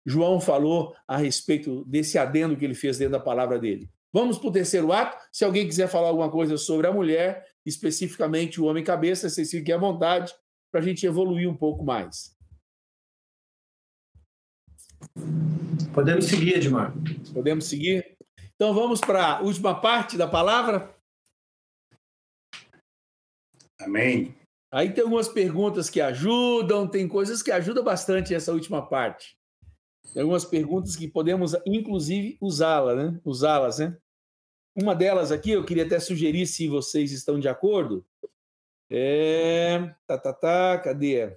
João 0.04 0.40
falou 0.40 0.94
a 1.06 1.16
respeito 1.16 1.84
desse 1.84 2.16
adendo 2.16 2.56
que 2.56 2.64
ele 2.64 2.74
fez 2.74 2.98
dentro 2.98 3.12
da 3.12 3.20
palavra 3.20 3.58
dele. 3.58 3.90
Vamos 4.12 4.38
para 4.38 4.48
o 4.48 4.52
terceiro 4.52 4.92
ato. 4.92 5.18
Se 5.32 5.44
alguém 5.44 5.66
quiser 5.66 5.88
falar 5.88 6.08
alguma 6.08 6.30
coisa 6.30 6.56
sobre 6.56 6.86
a 6.86 6.92
mulher, 6.92 7.44
especificamente 7.66 8.60
o 8.60 8.64
homem 8.64 8.84
cabeça, 8.84 9.28
vocês 9.28 9.50
fiquem 9.50 9.74
à 9.74 9.78
vontade 9.78 10.32
para 10.72 10.80
a 10.80 10.84
gente 10.84 11.04
evoluir 11.04 11.48
um 11.48 11.56
pouco 11.56 11.84
mais. 11.84 12.34
Podemos 15.92 16.26
seguir, 16.26 16.56
Edmar. 16.56 16.94
Podemos 17.34 17.66
seguir? 17.66 18.16
Então 18.54 18.72
vamos 18.72 19.00
para 19.00 19.38
a 19.38 19.40
última 19.42 19.78
parte 19.78 20.16
da 20.16 20.26
palavra. 20.26 20.94
Amém. 23.78 24.34
Aí 24.70 24.92
tem 24.92 25.04
algumas 25.04 25.28
perguntas 25.28 25.88
que 25.88 26.00
ajudam, 26.00 26.88
tem 26.88 27.06
coisas 27.06 27.42
que 27.42 27.52
ajudam 27.52 27.84
bastante 27.84 28.34
essa 28.34 28.52
última 28.52 28.86
parte. 28.86 29.38
Tem 30.12 30.22
algumas 30.22 30.44
perguntas 30.44 30.96
que 30.96 31.08
podemos, 31.08 31.54
inclusive, 31.64 32.36
usá-las, 32.40 32.96
né? 32.96 33.20
Usá-las, 33.24 33.78
né? 33.78 33.96
Uma 34.74 34.94
delas 34.94 35.32
aqui, 35.32 35.52
eu 35.52 35.64
queria 35.64 35.84
até 35.84 35.98
sugerir, 35.98 36.46
se 36.46 36.68
vocês 36.68 37.12
estão 37.12 37.38
de 37.38 37.48
acordo. 37.48 38.04
É. 38.90 39.94
Tá, 40.06 40.18
tá, 40.18 40.32
tá, 40.32 40.78
cadê? 40.78 41.36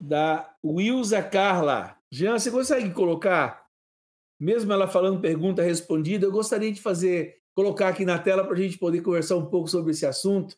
Da 0.00 0.56
Wilza 0.64 1.22
Carla. 1.22 1.96
Jean, 2.10 2.38
você 2.38 2.50
consegue 2.50 2.90
colocar 2.92 3.69
mesmo 4.40 4.72
ela 4.72 4.88
falando 4.88 5.20
pergunta 5.20 5.62
respondida, 5.62 6.24
eu 6.24 6.32
gostaria 6.32 6.72
de 6.72 6.80
fazer, 6.80 7.36
colocar 7.54 7.88
aqui 7.88 8.06
na 8.06 8.18
tela 8.18 8.42
para 8.42 8.54
a 8.54 8.60
gente 8.60 8.78
poder 8.78 9.02
conversar 9.02 9.36
um 9.36 9.44
pouco 9.44 9.68
sobre 9.68 9.90
esse 9.90 10.06
assunto. 10.06 10.56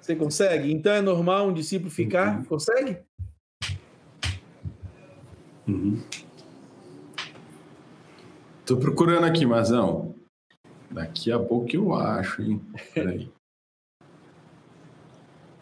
Você 0.00 0.16
consegue? 0.16 0.72
Então 0.72 0.92
é 0.92 1.00
normal 1.00 1.48
um 1.48 1.52
discípulo 1.52 1.90
ficar? 1.90 2.38
Uhum. 2.38 2.44
Consegue? 2.44 2.98
Estou 8.60 8.76
uhum. 8.76 8.82
procurando 8.82 9.24
aqui, 9.24 9.46
Mazão. 9.46 10.16
Daqui 10.90 11.30
a 11.30 11.38
pouco 11.38 11.74
eu 11.74 11.94
acho, 11.94 12.42
hein? 12.42 12.60
Peraí. 12.92 13.30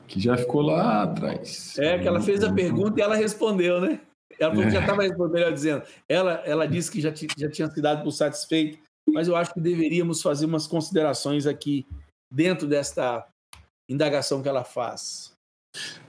Que 0.08 0.18
já 0.18 0.36
ficou 0.36 0.62
lá 0.62 1.04
atrás. 1.04 1.78
É, 1.78 1.98
que 1.98 2.08
ela 2.08 2.20
fez 2.20 2.42
a 2.42 2.52
pergunta 2.52 2.98
e 2.98 3.02
ela 3.02 3.14
respondeu, 3.14 3.80
né? 3.80 4.00
Ela 4.40 4.54
falou 4.54 4.64
que 4.64 4.74
já 4.74 4.80
estava 4.80 5.04
é. 5.04 5.28
melhor 5.28 5.52
dizendo. 5.52 5.84
Ela, 6.08 6.32
ela 6.46 6.66
disse 6.66 6.90
que 6.90 7.00
já, 7.00 7.12
já 7.36 7.50
tinha 7.50 7.70
se 7.70 7.80
dado 7.82 8.02
por 8.02 8.10
satisfeito, 8.10 8.78
mas 9.06 9.28
eu 9.28 9.36
acho 9.36 9.52
que 9.52 9.60
deveríamos 9.60 10.22
fazer 10.22 10.46
umas 10.46 10.66
considerações 10.66 11.46
aqui 11.46 11.86
dentro 12.32 12.66
desta 12.66 13.28
indagação 13.88 14.42
que 14.42 14.48
ela 14.48 14.64
faz. 14.64 15.32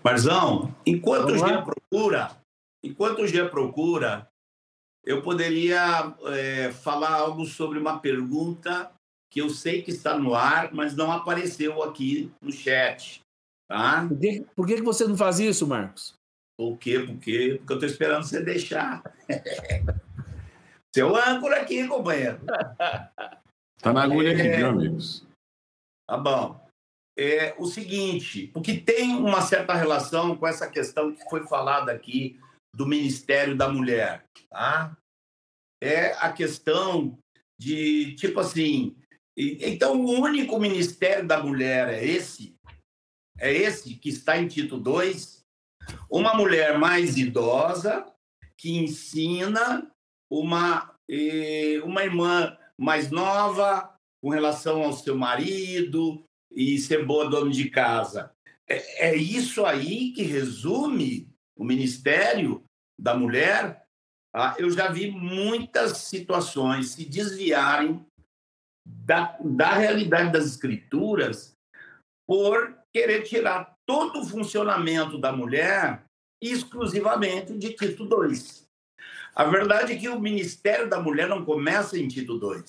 Marzão, 0.03 0.73
enquanto 0.85 1.31
o 1.31 1.37
Gia 1.37 1.61
procura, 1.61 2.37
enquanto 2.83 3.21
o 3.21 3.27
Gia 3.27 3.49
procura, 3.49 4.27
eu 5.03 5.21
poderia 5.21 6.15
é, 6.27 6.71
falar 6.71 7.11
algo 7.11 7.45
sobre 7.45 7.79
uma 7.79 7.99
pergunta 7.99 8.91
que 9.31 9.41
eu 9.41 9.49
sei 9.49 9.81
que 9.81 9.91
está 9.91 10.17
no 10.17 10.33
ar, 10.35 10.73
mas 10.73 10.95
não 10.95 11.11
apareceu 11.11 11.81
aqui 11.83 12.31
no 12.41 12.51
chat. 12.51 13.21
Tá? 13.67 14.05
Por 14.07 14.19
que, 14.19 14.45
por 14.55 14.67
que 14.67 14.81
você 14.81 15.07
não 15.07 15.17
faz 15.17 15.39
isso, 15.39 15.65
Marcos? 15.65 16.13
Por 16.61 16.77
quê? 16.77 16.99
Por 16.99 17.17
quê? 17.17 17.55
Porque 17.57 17.73
eu 17.73 17.75
estou 17.75 17.89
esperando 17.89 18.23
você 18.23 18.39
deixar. 18.39 19.01
Seu 20.93 21.15
âncora 21.15 21.59
aqui, 21.59 21.87
companheiro. 21.87 22.39
Está 23.75 23.91
na 23.91 24.03
agulha 24.03 24.31
aqui, 24.31 24.47
viu, 24.47 24.67
amigos? 24.67 25.25
Tá 26.07 26.17
bom. 26.17 26.63
É 27.17 27.55
o 27.57 27.65
seguinte, 27.65 28.45
porque 28.53 28.77
tem 28.79 29.15
uma 29.15 29.41
certa 29.41 29.73
relação 29.73 30.37
com 30.37 30.45
essa 30.45 30.69
questão 30.69 31.11
que 31.11 31.27
foi 31.31 31.47
falada 31.47 31.91
aqui 31.91 32.39
do 32.75 32.85
Ministério 32.85 33.57
da 33.57 33.67
Mulher, 33.67 34.23
tá? 34.47 34.95
É 35.81 36.13
a 36.23 36.31
questão 36.31 37.17
de, 37.59 38.13
tipo 38.17 38.39
assim, 38.39 38.95
então 39.35 39.99
o 39.99 40.11
único 40.21 40.59
Ministério 40.59 41.27
da 41.27 41.41
Mulher 41.41 41.89
é 41.89 42.05
esse? 42.05 42.55
É 43.39 43.51
esse 43.51 43.95
que 43.95 44.09
está 44.09 44.37
em 44.37 44.47
Tito 44.47 44.77
2? 44.77 45.40
Uma 46.09 46.33
mulher 46.33 46.77
mais 46.77 47.17
idosa 47.17 48.05
que 48.57 48.77
ensina 48.77 49.91
uma, 50.29 50.93
uma 51.83 52.03
irmã 52.03 52.57
mais 52.77 53.09
nova 53.11 53.95
com 54.21 54.29
relação 54.29 54.83
ao 54.83 54.93
seu 54.93 55.17
marido 55.17 56.23
e 56.51 56.77
ser 56.77 57.05
boa 57.05 57.29
dona 57.29 57.51
de 57.51 57.69
casa. 57.69 58.31
É, 58.67 59.09
é 59.09 59.15
isso 59.15 59.65
aí 59.65 60.11
que 60.13 60.23
resume 60.23 61.29
o 61.57 61.63
ministério 61.63 62.63
da 62.99 63.15
mulher. 63.15 63.83
Ah, 64.33 64.55
eu 64.57 64.69
já 64.69 64.89
vi 64.89 65.11
muitas 65.11 65.97
situações 65.97 66.91
se 66.91 67.03
desviarem 67.05 68.05
da, 68.85 69.37
da 69.43 69.73
realidade 69.73 70.31
das 70.31 70.45
escrituras 70.45 71.53
por 72.27 72.77
querer 72.93 73.23
tirar 73.23 73.70
todo 73.85 74.21
o 74.21 74.25
funcionamento 74.25 75.17
da 75.17 75.31
mulher 75.31 76.03
exclusivamente 76.41 77.53
de 77.53 77.73
Tito 77.73 78.03
II. 78.03 78.37
A 79.35 79.45
verdade 79.45 79.93
é 79.93 79.95
que 79.97 80.09
o 80.09 80.19
ministério 80.19 80.89
da 80.89 80.99
mulher 80.99 81.27
não 81.27 81.45
começa 81.45 81.97
em 81.97 82.07
Tito 82.07 82.33
II. 82.33 82.63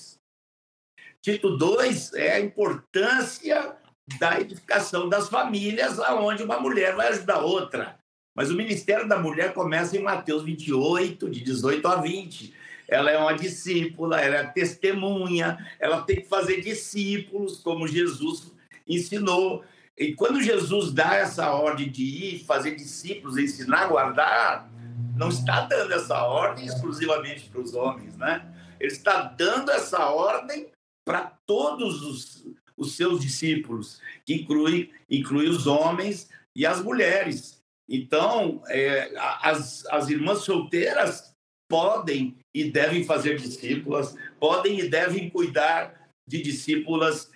Tito 1.21 1.57
II 1.57 2.19
é 2.19 2.33
a 2.33 2.39
importância 2.39 3.77
da 4.19 4.39
edificação 4.39 5.07
das 5.07 5.29
famílias, 5.29 5.99
aonde 5.99 6.43
uma 6.43 6.59
mulher 6.59 6.95
vai 6.95 7.07
ajudar 7.07 7.39
outra. 7.39 7.97
Mas 8.35 8.49
o 8.49 8.55
ministério 8.55 9.07
da 9.07 9.17
mulher 9.17 9.53
começa 9.53 9.95
em 9.95 10.01
Mateus 10.01 10.43
28, 10.43 11.29
de 11.29 11.41
18 11.41 11.87
a 11.87 11.95
20. 11.97 12.53
Ela 12.87 13.11
é 13.11 13.17
uma 13.17 13.33
discípula, 13.33 14.19
ela 14.19 14.37
é 14.37 14.47
testemunha, 14.47 15.57
ela 15.79 16.01
tem 16.01 16.17
que 16.17 16.27
fazer 16.27 16.61
discípulos, 16.61 17.59
como 17.59 17.87
Jesus 17.87 18.51
ensinou. 18.87 19.63
E 19.97 20.13
quando 20.13 20.41
Jesus 20.41 20.91
dá 20.91 21.15
essa 21.15 21.51
ordem 21.51 21.89
de 21.89 22.03
ir 22.03 22.45
fazer 22.45 22.75
discípulos, 22.75 23.37
ensinar 23.37 23.87
guardar, 23.87 24.69
não 25.15 25.29
está 25.29 25.61
dando 25.61 25.93
essa 25.93 26.23
ordem 26.23 26.65
exclusivamente 26.65 27.49
para 27.49 27.61
os 27.61 27.73
homens, 27.73 28.17
né? 28.17 28.51
Ele 28.79 28.91
está 28.91 29.23
dando 29.23 29.71
essa 29.71 30.09
ordem 30.09 30.67
para 31.05 31.37
todos 31.45 32.01
os, 32.01 32.47
os 32.75 32.95
seus 32.95 33.21
discípulos, 33.21 34.01
que 34.25 34.33
inclui, 34.33 34.91
inclui 35.09 35.47
os 35.47 35.67
homens 35.67 36.29
e 36.55 36.65
as 36.65 36.81
mulheres. 36.81 37.61
Então, 37.87 38.63
é, 38.67 39.13
as, 39.41 39.85
as 39.87 40.09
irmãs 40.09 40.39
solteiras 40.39 41.33
podem 41.69 42.37
e 42.53 42.71
devem 42.71 43.03
fazer 43.03 43.37
discípulas, 43.37 44.15
podem 44.39 44.79
e 44.79 44.89
devem 44.89 45.29
cuidar 45.29 46.09
de 46.27 46.41
discípulas 46.41 47.31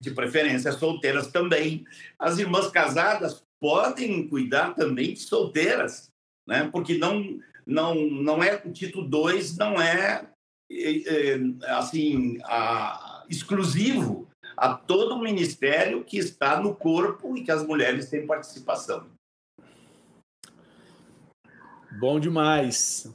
de 0.00 0.10
preferência 0.12 0.72
solteiras 0.72 1.28
também. 1.28 1.84
As 2.18 2.38
irmãs 2.38 2.70
casadas 2.70 3.42
podem 3.60 4.28
cuidar 4.28 4.74
também 4.74 5.14
de 5.14 5.20
solteiras, 5.20 6.10
né? 6.46 6.68
porque 6.70 6.98
não, 6.98 7.38
não, 7.66 7.94
não 7.94 8.42
é 8.42 8.62
o 8.64 8.72
título 8.72 9.08
2 9.08 9.56
não 9.56 9.80
é, 9.80 10.26
é, 10.70 11.40
assim 11.66 12.38
a, 12.44 13.24
exclusivo 13.28 14.28
a 14.56 14.72
todo 14.74 15.14
o 15.14 15.22
ministério 15.22 16.04
que 16.04 16.16
está 16.16 16.60
no 16.60 16.74
corpo 16.74 17.36
e 17.36 17.42
que 17.42 17.50
as 17.50 17.66
mulheres 17.66 18.08
têm 18.08 18.26
participação. 18.26 19.06
Bom 21.98 22.20
demais. 22.20 23.10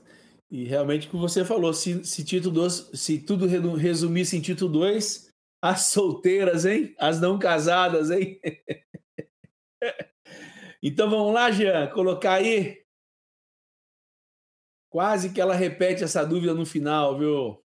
E 0.52 0.66
realmente 0.66 1.08
o 1.08 1.12
que 1.12 1.18
você 1.18 1.46
falou, 1.46 1.74
se, 1.74 2.04
se, 2.04 2.26
Tito 2.26 2.52
2, 2.52 2.92
se 2.94 3.20
tudo 3.20 3.48
resumisse 3.76 4.36
em 4.36 4.42
Tito 4.42 4.68
2, 4.68 5.31
as 5.62 5.88
solteiras, 5.88 6.66
hein? 6.66 6.96
As 6.98 7.22
não 7.22 7.38
casadas, 7.38 8.10
hein? 8.10 8.40
então 10.82 11.10
vamos 11.10 11.34
lá, 11.34 11.52
Jean, 11.52 11.88
colocar 11.88 12.34
aí. 12.34 12.82
Quase 14.90 15.32
que 15.32 15.40
ela 15.40 15.54
repete 15.54 16.04
essa 16.04 16.26
dúvida 16.26 16.54
no 16.54 16.66
final, 16.66 17.18
viu? 17.18 17.64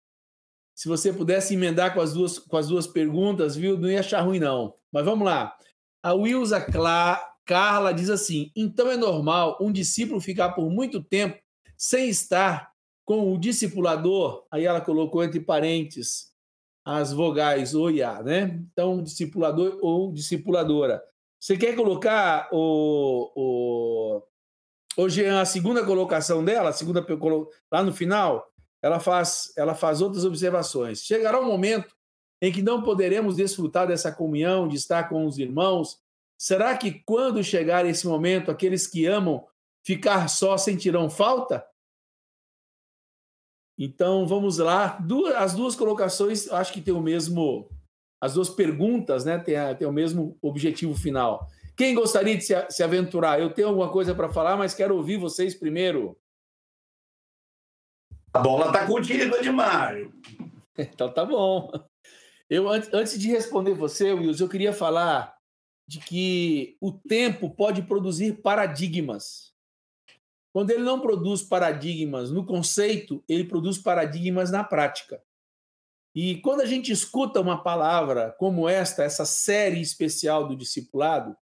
Se 0.74 0.88
você 0.88 1.12
pudesse 1.12 1.54
emendar 1.54 1.92
com 1.92 2.00
as 2.00 2.14
duas, 2.14 2.38
com 2.38 2.56
as 2.56 2.68
duas 2.68 2.86
perguntas, 2.86 3.54
viu? 3.54 3.78
Não 3.78 3.90
ia 3.90 4.00
achar 4.00 4.22
ruim, 4.22 4.40
não. 4.40 4.74
Mas 4.90 5.04
vamos 5.04 5.26
lá. 5.26 5.56
A 6.02 6.14
Wilza 6.14 6.60
Cla 6.60 7.22
Carla 7.44 7.92
diz 7.92 8.08
assim: 8.08 8.50
então 8.56 8.90
é 8.90 8.96
normal 8.96 9.58
um 9.60 9.70
discípulo 9.70 10.20
ficar 10.20 10.52
por 10.52 10.70
muito 10.70 11.02
tempo 11.02 11.38
sem 11.76 12.08
estar 12.08 12.72
com 13.04 13.32
o 13.32 13.38
discipulador, 13.38 14.46
aí 14.50 14.64
ela 14.64 14.80
colocou 14.80 15.24
entre 15.24 15.40
parênteses 15.40 16.31
as 16.84 17.12
vogais 17.12 17.74
o 17.74 17.90
ia, 17.90 18.22
né? 18.22 18.60
Então, 18.72 19.02
discipulador 19.02 19.78
ou 19.80 20.12
discipuladora. 20.12 21.02
Você 21.38 21.56
quer 21.56 21.74
colocar 21.74 22.48
o, 22.52 23.32
o, 23.34 24.22
o 24.96 25.08
Jean, 25.08 25.40
a 25.40 25.44
segunda 25.44 25.84
colocação 25.84 26.44
dela, 26.44 26.70
a 26.70 26.72
segunda 26.72 27.04
lá 27.70 27.82
no 27.82 27.92
final, 27.92 28.46
ela 28.80 28.98
faz, 28.98 29.52
ela 29.56 29.74
faz 29.74 30.00
outras 30.00 30.24
observações. 30.24 31.02
Chegará 31.02 31.40
um 31.40 31.46
momento 31.46 31.94
em 32.40 32.50
que 32.50 32.62
não 32.62 32.82
poderemos 32.82 33.36
desfrutar 33.36 33.86
dessa 33.86 34.10
comunhão, 34.10 34.66
de 34.66 34.76
estar 34.76 35.08
com 35.08 35.24
os 35.24 35.38
irmãos. 35.38 36.00
Será 36.36 36.76
que 36.76 37.00
quando 37.06 37.42
chegar 37.44 37.86
esse 37.86 38.06
momento, 38.06 38.50
aqueles 38.50 38.86
que 38.86 39.06
amam 39.06 39.44
ficar 39.84 40.28
só 40.28 40.56
sentirão 40.56 41.08
falta? 41.08 41.64
Então 43.78 44.26
vamos 44.26 44.58
lá. 44.58 44.98
As 45.36 45.54
duas 45.54 45.74
colocações, 45.74 46.50
acho 46.50 46.72
que 46.72 46.80
tem 46.80 46.94
o 46.94 47.00
mesmo. 47.00 47.68
As 48.20 48.34
duas 48.34 48.48
perguntas, 48.48 49.24
né? 49.24 49.38
Tem, 49.38 49.56
tem 49.76 49.88
o 49.88 49.92
mesmo 49.92 50.38
objetivo 50.40 50.94
final. 50.94 51.48
Quem 51.76 51.94
gostaria 51.94 52.36
de 52.36 52.44
se, 52.44 52.54
se 52.70 52.82
aventurar? 52.82 53.40
Eu 53.40 53.52
tenho 53.52 53.68
alguma 53.68 53.90
coisa 53.90 54.14
para 54.14 54.28
falar, 54.28 54.56
mas 54.56 54.74
quero 54.74 54.96
ouvir 54.96 55.16
vocês 55.16 55.54
primeiro. 55.54 56.16
A 58.32 58.38
bola 58.38 58.66
está 58.66 58.86
contigo, 58.86 59.36
Edmário. 59.36 60.12
Então 60.78 61.12
tá 61.12 61.24
bom. 61.24 61.70
Eu, 62.48 62.68
antes 62.68 63.18
de 63.18 63.28
responder 63.28 63.74
você, 63.74 64.12
Wilson, 64.12 64.44
eu 64.44 64.48
queria 64.48 64.72
falar 64.72 65.34
de 65.86 65.98
que 65.98 66.76
o 66.80 66.92
tempo 66.92 67.50
pode 67.50 67.82
produzir 67.82 68.40
paradigmas. 68.40 69.51
Quando 70.52 70.70
ele 70.70 70.82
não 70.82 71.00
produz 71.00 71.42
paradigmas 71.42 72.30
no 72.30 72.44
conceito, 72.44 73.24
ele 73.28 73.44
produz 73.44 73.78
paradigmas 73.78 74.50
na 74.50 74.62
prática. 74.62 75.22
E 76.14 76.36
quando 76.42 76.60
a 76.60 76.66
gente 76.66 76.92
escuta 76.92 77.40
uma 77.40 77.62
palavra 77.62 78.34
como 78.38 78.68
esta, 78.68 79.02
essa 79.02 79.24
série 79.24 79.80
especial 79.80 80.46
do 80.46 80.54
discipulado, 80.54 81.34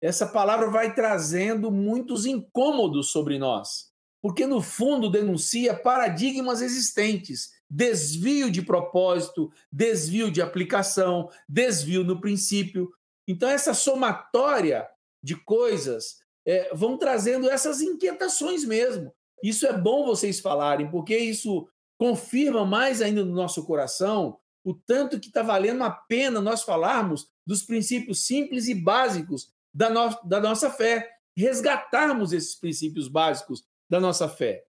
essa 0.00 0.26
palavra 0.26 0.68
vai 0.68 0.92
trazendo 0.92 1.70
muitos 1.70 2.26
incômodos 2.26 3.12
sobre 3.12 3.38
nós, 3.38 3.92
porque 4.20 4.44
no 4.44 4.60
fundo 4.60 5.08
denuncia 5.08 5.72
paradigmas 5.74 6.60
existentes, 6.60 7.52
desvio 7.70 8.50
de 8.50 8.60
propósito, 8.60 9.52
desvio 9.70 10.32
de 10.32 10.42
aplicação, 10.42 11.30
desvio 11.48 12.02
no 12.02 12.20
princípio. 12.20 12.92
Então, 13.28 13.48
essa 13.48 13.72
somatória 13.72 14.88
de 15.22 15.36
coisas 15.36 16.21
é, 16.46 16.74
vão 16.74 16.96
trazendo 16.96 17.48
essas 17.48 17.80
inquietações 17.80 18.64
mesmo. 18.64 19.12
Isso 19.42 19.66
é 19.66 19.72
bom 19.72 20.04
vocês 20.06 20.40
falarem, 20.40 20.90
porque 20.90 21.16
isso 21.16 21.68
confirma 21.98 22.64
mais 22.64 23.00
ainda 23.02 23.24
no 23.24 23.34
nosso 23.34 23.64
coração 23.64 24.38
o 24.64 24.72
tanto 24.74 25.18
que 25.18 25.28
está 25.28 25.42
valendo 25.42 25.82
a 25.82 25.90
pena 25.90 26.40
nós 26.40 26.62
falarmos 26.62 27.28
dos 27.46 27.62
princípios 27.62 28.24
simples 28.24 28.68
e 28.68 28.74
básicos 28.74 29.52
da, 29.74 29.90
no, 29.90 30.08
da 30.24 30.40
nossa 30.40 30.70
fé, 30.70 31.10
resgatarmos 31.36 32.32
esses 32.32 32.54
princípios 32.54 33.08
básicos 33.08 33.64
da 33.90 33.98
nossa 33.98 34.28
fé. 34.28 34.64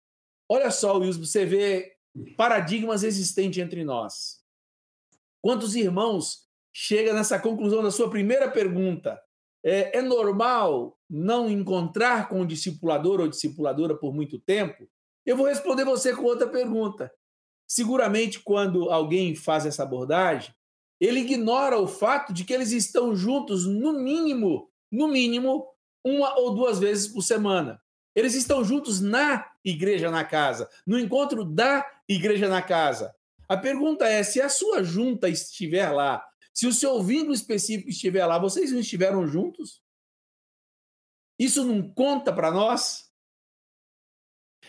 Olha 0.48 0.70
só, 0.70 0.96
Wilson, 0.96 1.24
você 1.24 1.44
vê 1.44 1.96
paradigmas 2.36 3.02
existentes 3.02 3.62
entre 3.62 3.84
nós. 3.84 4.40
Quantos 5.40 5.74
irmãos 5.74 6.46
chegam 6.72 7.14
nessa 7.14 7.38
conclusão 7.38 7.82
da 7.82 7.90
sua 7.90 8.08
primeira 8.08 8.50
pergunta? 8.50 9.20
É, 9.64 9.98
é 9.98 10.02
normal 10.02 10.98
não 11.12 11.50
encontrar 11.50 12.28
com 12.28 12.40
o 12.40 12.46
discipulador 12.46 13.20
ou 13.20 13.28
discipuladora 13.28 13.94
por 13.94 14.14
muito 14.14 14.38
tempo? 14.38 14.88
Eu 15.24 15.36
vou 15.36 15.46
responder 15.46 15.84
você 15.84 16.16
com 16.16 16.24
outra 16.24 16.48
pergunta. 16.48 17.12
Seguramente, 17.68 18.40
quando 18.40 18.90
alguém 18.90 19.34
faz 19.34 19.66
essa 19.66 19.82
abordagem, 19.82 20.54
ele 21.00 21.20
ignora 21.20 21.78
o 21.78 21.86
fato 21.86 22.32
de 22.32 22.44
que 22.44 22.52
eles 22.52 22.72
estão 22.72 23.14
juntos, 23.14 23.66
no 23.66 23.92
mínimo, 23.92 24.70
no 24.90 25.08
mínimo, 25.08 25.66
uma 26.04 26.38
ou 26.38 26.54
duas 26.54 26.78
vezes 26.78 27.08
por 27.08 27.22
semana. 27.22 27.80
Eles 28.14 28.34
estão 28.34 28.64
juntos 28.64 29.00
na 29.00 29.46
igreja 29.64 30.10
na 30.10 30.24
casa, 30.24 30.68
no 30.86 30.98
encontro 30.98 31.44
da 31.44 31.86
igreja 32.08 32.48
na 32.48 32.62
casa. 32.62 33.14
A 33.48 33.56
pergunta 33.56 34.06
é: 34.06 34.22
se 34.22 34.40
a 34.40 34.48
sua 34.48 34.82
junta 34.82 35.28
estiver 35.28 35.90
lá 35.90 36.22
se 36.54 36.66
o 36.66 36.72
seu 36.72 37.02
vínculo 37.02 37.32
específico 37.32 37.88
estiver 37.88 38.26
lá, 38.26 38.38
vocês 38.38 38.70
não 38.72 38.80
estiveram 38.80 39.26
juntos? 39.26 39.81
Isso 41.38 41.64
não 41.64 41.82
conta 41.82 42.32
para 42.32 42.50
nós? 42.50 43.10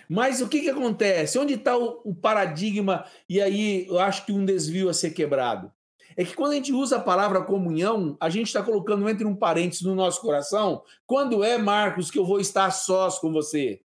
Mas 0.10 0.42
o 0.42 0.50
que, 0.50 0.62
que 0.62 0.70
acontece? 0.70 1.38
Onde 1.38 1.54
está 1.54 1.78
o, 1.78 2.02
o, 2.04 2.16
paradigma? 2.16 3.06
E 3.30 3.42
aí 3.42 3.86
eu 3.88 4.00
acho 4.00 4.26
que 4.26 4.32
um 4.32 4.46
desvio 4.46 4.90
a 4.90 4.94
ser 4.94 5.12
quebrado. 5.12 5.72
É 6.16 6.24
que 6.24 6.36
quando 6.36 6.52
a 6.52 6.56
gente 6.56 6.72
usa 6.72 6.98
a 6.98 7.02
palavra 7.02 7.44
comunhão, 7.44 8.18
a 8.20 8.30
gente 8.30 8.48
está 8.48 8.62
colocando 8.62 9.08
entre 9.10 9.26
um 9.26 9.36
parênteses 9.36 9.82
no 9.82 9.96
nosso 9.96 10.22
coração. 10.22 10.84
Quando 11.06 11.44
é, 11.44 11.58
Marcos, 11.58 12.12
que 12.12 12.20
eu 12.20 12.26
vou 12.26 12.40
estar 12.40 12.70
sós 12.72 13.18
com 13.18 13.32
você? 13.32 13.82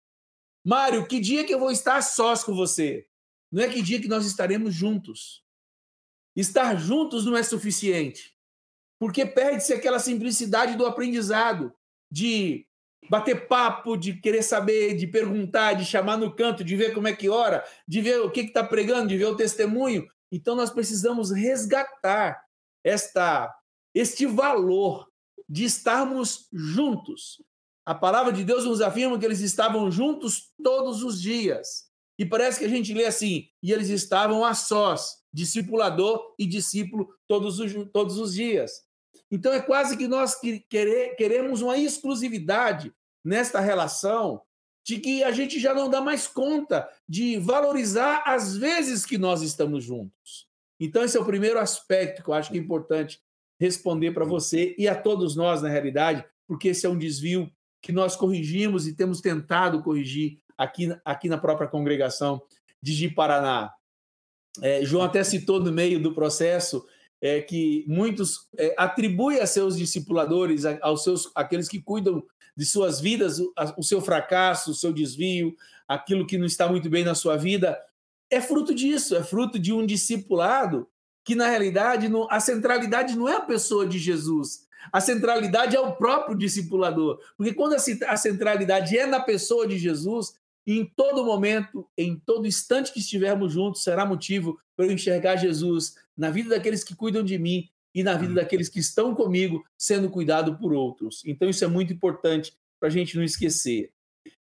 Mário, 0.63 1.07
que 1.07 1.19
dia 1.19 1.45
que 1.45 1.53
eu 1.53 1.59
vou 1.59 1.71
estar 1.71 2.01
sós 2.01 2.43
com 2.43 2.53
você? 2.53 3.07
Não 3.49 3.63
é 3.63 3.69
que 3.69 3.81
dia 3.81 4.01
que 4.01 4.09
nós 4.09 4.25
estaremos 4.25 4.73
juntos. 4.73 5.43
Estar 6.35 6.75
juntos 6.75 7.25
não 7.25 7.35
é 7.35 7.41
suficiente, 7.41 8.37
porque 8.99 9.25
perde-se 9.25 9.73
aquela 9.73 9.97
simplicidade 9.97 10.75
do 10.75 10.85
aprendizado, 10.85 11.73
de 12.11 12.66
bater 13.09 13.47
papo, 13.47 13.97
de 13.97 14.13
querer 14.13 14.43
saber, 14.43 14.95
de 14.95 15.07
perguntar, 15.07 15.73
de 15.73 15.85
chamar 15.85 16.17
no 16.17 16.35
canto, 16.35 16.63
de 16.63 16.75
ver 16.75 16.93
como 16.93 17.07
é 17.07 17.15
que 17.15 17.29
ora, 17.29 17.63
de 17.87 18.01
ver 18.01 18.21
o 18.21 18.31
que 18.31 18.41
está 18.41 18.63
pregando, 18.63 19.07
de 19.07 19.17
ver 19.17 19.25
o 19.25 19.35
testemunho. 19.35 20.07
Então 20.31 20.55
nós 20.55 20.69
precisamos 20.69 21.31
resgatar 21.31 22.41
esta 22.83 23.53
este 23.93 24.25
valor 24.25 25.07
de 25.49 25.63
estarmos 25.63 26.47
juntos. 26.53 27.41
A 27.85 27.95
palavra 27.95 28.31
de 28.33 28.43
Deus 28.43 28.65
nos 28.65 28.81
afirma 28.81 29.17
que 29.17 29.25
eles 29.25 29.39
estavam 29.39 29.89
juntos 29.89 30.51
todos 30.61 31.03
os 31.03 31.21
dias. 31.21 31.87
E 32.19 32.25
parece 32.25 32.59
que 32.59 32.65
a 32.65 32.69
gente 32.69 32.93
lê 32.93 33.05
assim, 33.05 33.47
e 33.61 33.71
eles 33.71 33.89
estavam 33.89 34.43
a 34.43 34.53
sós 34.53 35.17
discipulador 35.31 36.33
e 36.37 36.45
discípulo 36.45 37.07
todos 37.27 37.59
os, 37.59 37.71
todos 37.93 38.17
os 38.17 38.33
dias. 38.33 38.71
Então 39.29 39.53
é 39.53 39.61
quase 39.61 39.95
que 39.95 40.07
nós 40.07 40.35
querer, 40.69 41.15
queremos 41.15 41.61
uma 41.61 41.77
exclusividade 41.77 42.91
nesta 43.27 43.59
relação 43.59 44.41
de 44.85 44.99
que 44.99 45.21
a 45.21 45.31
gente 45.31 45.59
já 45.59 45.73
não 45.73 45.89
dá 45.89 45.99
mais 45.99 46.27
conta 46.27 46.87
de 47.07 47.37
valorizar 47.37 48.23
as 48.25 48.55
vezes 48.55 49.05
que 49.05 49.17
nós 49.17 49.41
estamos 49.41 49.83
juntos. 49.83 50.47
Então 50.79 51.03
esse 51.03 51.17
é 51.17 51.19
o 51.19 51.25
primeiro 51.25 51.59
aspecto 51.59 52.23
que 52.23 52.29
eu 52.29 52.33
acho 52.33 52.49
que 52.49 52.57
é 52.57 52.61
importante 52.61 53.19
responder 53.59 54.11
para 54.11 54.23
você 54.23 54.73
e 54.77 54.87
a 54.87 54.95
todos 54.95 55.35
nós 55.35 55.61
na 55.61 55.67
realidade, 55.67 56.23
porque 56.47 56.69
esse 56.69 56.85
é 56.85 56.89
um 56.89 56.97
desvio 56.97 57.51
que 57.81 57.91
nós 57.91 58.15
corrigimos 58.15 58.87
e 58.87 58.95
temos 58.95 59.19
tentado 59.19 59.83
corrigir 59.83 60.39
aqui, 60.57 60.95
aqui 61.03 61.27
na 61.27 61.37
própria 61.37 61.67
congregação 61.67 62.41
de 62.81 62.93
Ji-Paraná. 62.93 63.73
É, 64.61 64.85
João 64.85 65.03
até 65.03 65.21
citou 65.21 65.59
no 65.59 65.71
meio 65.71 66.01
do 66.01 66.13
processo 66.13 66.87
é, 67.21 67.41
que 67.41 67.83
muitos 67.87 68.47
é, 68.57 68.73
atribuem 68.77 69.39
a 69.39 69.47
seus 69.47 69.77
discipuladores, 69.77 70.63
aos 70.81 71.03
seus, 71.03 71.31
aqueles 71.35 71.67
que 71.67 71.81
cuidam 71.81 72.23
de 72.55 72.65
suas 72.65 72.99
vidas, 72.99 73.39
o, 73.39 73.53
o 73.77 73.83
seu 73.83 74.01
fracasso, 74.01 74.71
o 74.71 74.75
seu 74.75 74.91
desvio, 74.91 75.55
aquilo 75.87 76.25
que 76.25 76.37
não 76.37 76.45
está 76.45 76.67
muito 76.67 76.89
bem 76.89 77.03
na 77.03 77.15
sua 77.15 77.37
vida, 77.37 77.79
é 78.29 78.41
fruto 78.41 78.73
disso, 78.73 79.15
é 79.15 79.23
fruto 79.23 79.57
de 79.57 79.71
um 79.71 79.85
discipulado 79.85 80.87
que, 81.23 81.35
na 81.35 81.49
realidade, 81.49 82.09
não, 82.09 82.27
a 82.29 82.39
centralidade 82.39 83.15
não 83.15 83.27
é 83.27 83.35
a 83.35 83.41
pessoa 83.41 83.85
de 83.85 83.99
Jesus, 83.99 84.67
a 84.91 85.01
centralidade 85.01 85.75
é 85.75 85.79
o 85.79 85.93
próprio 85.93 86.37
discipulador. 86.37 87.19
Porque 87.35 87.53
quando 87.53 87.73
a 87.73 88.17
centralidade 88.17 88.97
é 88.97 89.05
na 89.05 89.19
pessoa 89.19 89.67
de 89.67 89.77
Jesus, 89.77 90.33
em 90.65 90.85
todo 90.85 91.25
momento, 91.25 91.87
em 91.97 92.21
todo 92.25 92.47
instante 92.47 92.91
que 92.91 92.99
estivermos 92.99 93.53
juntos, 93.53 93.83
será 93.83 94.05
motivo 94.05 94.59
para 94.75 94.85
eu 94.85 94.91
enxergar 94.91 95.37
Jesus 95.37 95.95
na 96.17 96.29
vida 96.31 96.49
daqueles 96.49 96.83
que 96.83 96.95
cuidam 96.95 97.23
de 97.23 97.37
mim 97.37 97.69
e 97.93 98.03
na 98.03 98.15
vida 98.15 98.33
daqueles 98.33 98.69
que 98.69 98.79
estão 98.79 99.13
comigo, 99.15 99.63
sendo 99.77 100.09
cuidado 100.09 100.57
por 100.57 100.73
outros. 100.73 101.23
Então, 101.25 101.49
isso 101.49 101.63
é 101.63 101.67
muito 101.67 101.93
importante 101.93 102.53
para 102.79 102.89
a 102.89 102.91
gente 102.91 103.15
não 103.15 103.23
esquecer. 103.23 103.91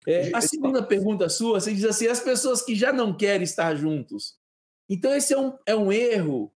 É, 0.08 0.32
a 0.34 0.42
segunda 0.42 0.82
pergunta 0.82 1.30
sua, 1.30 1.60
você 1.60 1.74
diz 1.74 1.86
assim: 1.86 2.08
as 2.08 2.20
pessoas 2.20 2.62
que 2.62 2.76
já 2.76 2.92
não 2.92 3.16
querem 3.16 3.44
estar 3.44 3.76
juntos. 3.76 4.36
Então, 4.90 5.14
esse 5.14 5.34
é 5.34 5.40
um, 5.40 5.54
é 5.66 5.76
um 5.76 5.92
erro 5.92 6.52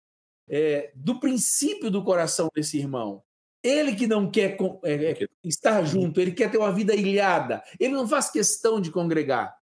é, 0.49 0.91
do 0.95 1.21
princípio 1.21 1.91
do 1.91 2.03
coração 2.03 2.49
desse 2.55 2.79
irmão. 2.79 3.23
Ele 3.63 3.95
que 3.95 4.07
não 4.07 4.31
quer 4.31 4.59
é, 4.83 4.93
é, 4.93 5.29
estar 5.43 5.83
junto, 5.85 6.21
ele 6.21 6.33
quer 6.33 6.51
ter 6.51 6.59
uma 6.59 6.73
vida 6.73 6.95
ilhada, 6.95 7.63
ele 7.81 7.95
não 7.95 8.07
faz 8.07 8.31
questão 8.31 8.81
de 8.81 8.91
congregar. 8.91 9.57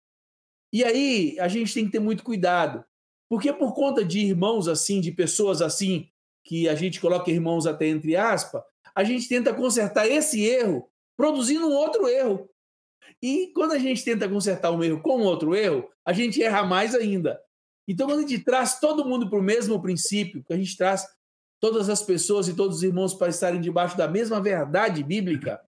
E 0.73 0.83
aí 0.83 1.39
a 1.39 1.47
gente 1.47 1.73
tem 1.73 1.85
que 1.85 1.93
ter 1.93 2.01
muito 2.01 2.25
cuidado, 2.25 2.85
porque 3.33 3.51
por 3.51 3.73
conta 3.73 4.05
de 4.05 4.19
irmãos 4.19 4.69
assim, 4.69 5.01
de 5.01 5.11
pessoas 5.11 5.63
assim, 5.63 6.07
que 6.45 6.69
a 6.69 6.75
gente 6.75 7.01
coloca 7.01 7.31
irmãos 7.31 7.67
até 7.67 7.89
entre 7.89 8.15
aspas, 8.15 8.63
a 8.95 9.03
gente 9.05 9.27
tenta 9.27 9.55
consertar 9.55 10.07
esse 10.07 10.45
erro 10.45 10.87
produzindo 11.17 11.67
um 11.67 11.73
outro 11.73 12.07
erro. 12.07 12.51
E 13.23 13.51
quando 13.55 13.73
a 13.73 13.79
gente 13.79 14.05
tenta 14.05 14.29
consertar 14.29 14.71
um 14.71 14.85
erro 14.85 15.01
com 15.01 15.23
outro 15.23 15.55
erro, 15.55 15.89
a 16.05 16.13
gente 16.13 16.43
erra 16.43 16.63
mais 16.63 16.95
ainda. 16.95 17.41
Então, 17.89 18.07
quando 18.07 18.19
a 18.19 18.29
gente 18.29 18.45
traz 18.45 18.79
todo 18.79 19.07
mundo 19.07 19.31
para 19.31 19.39
o 19.39 19.43
mesmo 19.43 19.81
princípio, 19.81 20.45
que 20.45 20.53
a 20.53 20.59
gente 20.59 20.77
traz 20.77 21.07
todas 21.59 21.89
as 21.89 22.03
pessoas 22.03 22.49
e 22.49 22.55
todos 22.55 22.77
os 22.77 22.83
irmãos 22.83 23.15
para 23.15 23.31
estarem 23.31 23.63
debaixo 23.63 23.97
da 23.97 24.07
mesma 24.07 24.43
verdade 24.43 25.03
bíblica, 25.03 25.59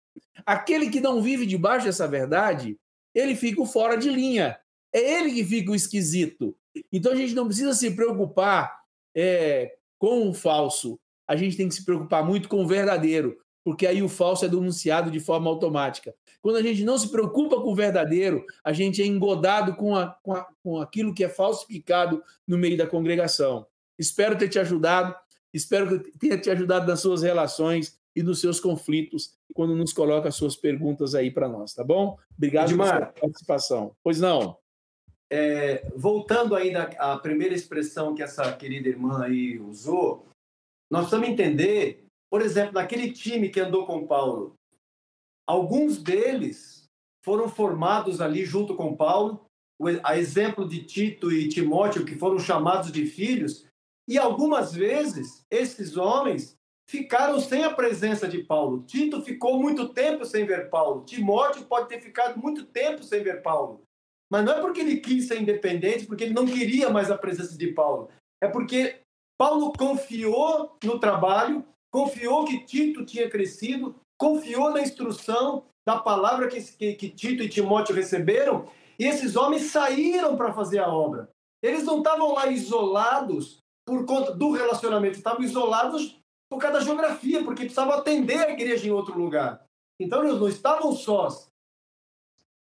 aquele 0.44 0.90
que 0.90 1.00
não 1.00 1.22
vive 1.22 1.46
debaixo 1.46 1.86
dessa 1.86 2.06
verdade, 2.06 2.78
ele 3.14 3.34
fica 3.34 3.64
fora 3.64 3.96
de 3.96 4.10
linha. 4.10 4.54
É 4.92 5.18
ele 5.18 5.32
que 5.32 5.42
fica 5.42 5.72
o 5.72 5.74
esquisito. 5.74 6.54
Então 6.92 7.12
a 7.12 7.16
gente 7.16 7.34
não 7.34 7.46
precisa 7.46 7.74
se 7.74 7.90
preocupar 7.94 8.80
é, 9.14 9.76
com 9.98 10.28
o 10.28 10.34
falso. 10.34 10.98
A 11.26 11.36
gente 11.36 11.56
tem 11.56 11.68
que 11.68 11.74
se 11.74 11.84
preocupar 11.84 12.24
muito 12.24 12.48
com 12.48 12.62
o 12.62 12.66
verdadeiro, 12.66 13.38
porque 13.64 13.86
aí 13.86 14.02
o 14.02 14.08
falso 14.08 14.44
é 14.44 14.48
denunciado 14.48 15.10
de 15.10 15.20
forma 15.20 15.48
automática. 15.48 16.14
Quando 16.42 16.56
a 16.56 16.62
gente 16.62 16.84
não 16.84 16.98
se 16.98 17.08
preocupa 17.08 17.56
com 17.56 17.72
o 17.72 17.74
verdadeiro, 17.74 18.44
a 18.62 18.72
gente 18.72 19.00
é 19.00 19.06
engodado 19.06 19.74
com, 19.76 19.96
a, 19.96 20.08
com, 20.22 20.34
a, 20.34 20.46
com 20.62 20.80
aquilo 20.80 21.14
que 21.14 21.24
é 21.24 21.28
falsificado 21.28 22.22
no 22.46 22.58
meio 22.58 22.76
da 22.76 22.86
congregação. 22.86 23.66
Espero 23.98 24.36
ter 24.36 24.48
te 24.48 24.58
ajudado, 24.58 25.14
espero 25.54 26.02
que 26.02 26.18
tenha 26.18 26.36
te 26.36 26.50
ajudado 26.50 26.86
nas 26.86 27.00
suas 27.00 27.22
relações 27.22 27.98
e 28.14 28.22
nos 28.22 28.40
seus 28.40 28.60
conflitos, 28.60 29.34
quando 29.54 29.74
nos 29.74 29.92
coloca 29.92 30.28
as 30.28 30.34
suas 30.34 30.54
perguntas 30.54 31.14
aí 31.14 31.30
para 31.30 31.48
nós, 31.48 31.74
tá 31.74 31.82
bom? 31.82 32.18
Obrigado 32.36 32.70
Edmar, 32.70 33.12
pela 33.12 33.12
participação. 33.12 33.96
Pois 34.02 34.20
não. 34.20 34.58
É, 35.34 35.90
voltando 35.96 36.54
ainda 36.54 36.84
à 36.98 37.18
primeira 37.18 37.54
expressão 37.54 38.14
que 38.14 38.22
essa 38.22 38.54
querida 38.56 38.88
irmã 38.88 39.24
aí 39.24 39.58
usou, 39.58 40.28
nós 40.90 41.02
precisamos 41.08 41.28
entender, 41.28 42.04
por 42.30 42.40
exemplo, 42.40 42.74
naquele 42.74 43.10
time 43.10 43.48
que 43.48 43.58
andou 43.58 43.84
com 43.84 44.06
Paulo, 44.06 44.54
Alguns 45.46 46.02
deles 46.02 46.88
foram 47.22 47.48
formados 47.48 48.20
ali 48.20 48.44
junto 48.44 48.74
com 48.74 48.96
Paulo, 48.96 49.44
a 50.02 50.16
exemplo 50.16 50.66
de 50.66 50.82
Tito 50.84 51.30
e 51.30 51.48
Timóteo, 51.48 52.04
que 52.04 52.14
foram 52.14 52.38
chamados 52.38 52.90
de 52.90 53.04
filhos, 53.06 53.66
e 54.08 54.16
algumas 54.16 54.72
vezes 54.72 55.44
esses 55.50 55.96
homens 55.96 56.56
ficaram 56.88 57.40
sem 57.40 57.64
a 57.64 57.74
presença 57.74 58.28
de 58.28 58.42
Paulo. 58.42 58.84
Tito 58.84 59.22
ficou 59.22 59.60
muito 59.60 59.88
tempo 59.88 60.24
sem 60.24 60.46
ver 60.46 60.70
Paulo. 60.70 61.04
Timóteo 61.04 61.64
pode 61.64 61.88
ter 61.88 62.00
ficado 62.00 62.40
muito 62.40 62.64
tempo 62.66 63.02
sem 63.02 63.22
ver 63.22 63.42
Paulo. 63.42 63.82
Mas 64.34 64.44
não 64.44 64.52
é 64.52 64.60
porque 64.60 64.80
ele 64.80 64.96
quis 64.96 65.28
ser 65.28 65.40
independente, 65.40 66.06
porque 66.06 66.24
ele 66.24 66.34
não 66.34 66.44
queria 66.44 66.90
mais 66.90 67.08
a 67.08 67.16
presença 67.16 67.56
de 67.56 67.68
Paulo. 67.68 68.08
É 68.42 68.48
porque 68.48 68.96
Paulo 69.38 69.72
confiou 69.78 70.76
no 70.82 70.98
trabalho, 70.98 71.64
confiou 71.92 72.44
que 72.44 72.64
Tito 72.64 73.06
tinha 73.06 73.30
crescido, 73.30 73.94
confiou 74.18 74.72
na 74.72 74.80
instrução 74.80 75.62
da 75.86 76.00
palavra 76.00 76.48
que, 76.48 76.60
que, 76.60 76.94
que 76.94 77.10
Tito 77.10 77.44
e 77.44 77.48
Timóteo 77.48 77.94
receberam, 77.94 78.68
e 78.98 79.04
esses 79.04 79.36
homens 79.36 79.70
saíram 79.70 80.36
para 80.36 80.52
fazer 80.52 80.80
a 80.80 80.92
obra. 80.92 81.28
Eles 81.62 81.84
não 81.84 81.98
estavam 81.98 82.34
lá 82.34 82.48
isolados 82.48 83.58
por 83.86 84.04
conta 84.04 84.34
do 84.34 84.50
relacionamento, 84.50 85.16
estavam 85.16 85.44
isolados 85.44 86.18
por 86.50 86.58
causa 86.58 86.80
da 86.80 86.84
geografia, 86.84 87.44
porque 87.44 87.66
precisavam 87.66 87.94
atender 87.94 88.38
a 88.40 88.50
igreja 88.50 88.88
em 88.88 88.90
outro 88.90 89.16
lugar. 89.16 89.64
Então 90.00 90.24
eles 90.24 90.40
não 90.40 90.48
estavam 90.48 90.90
sós. 90.90 91.53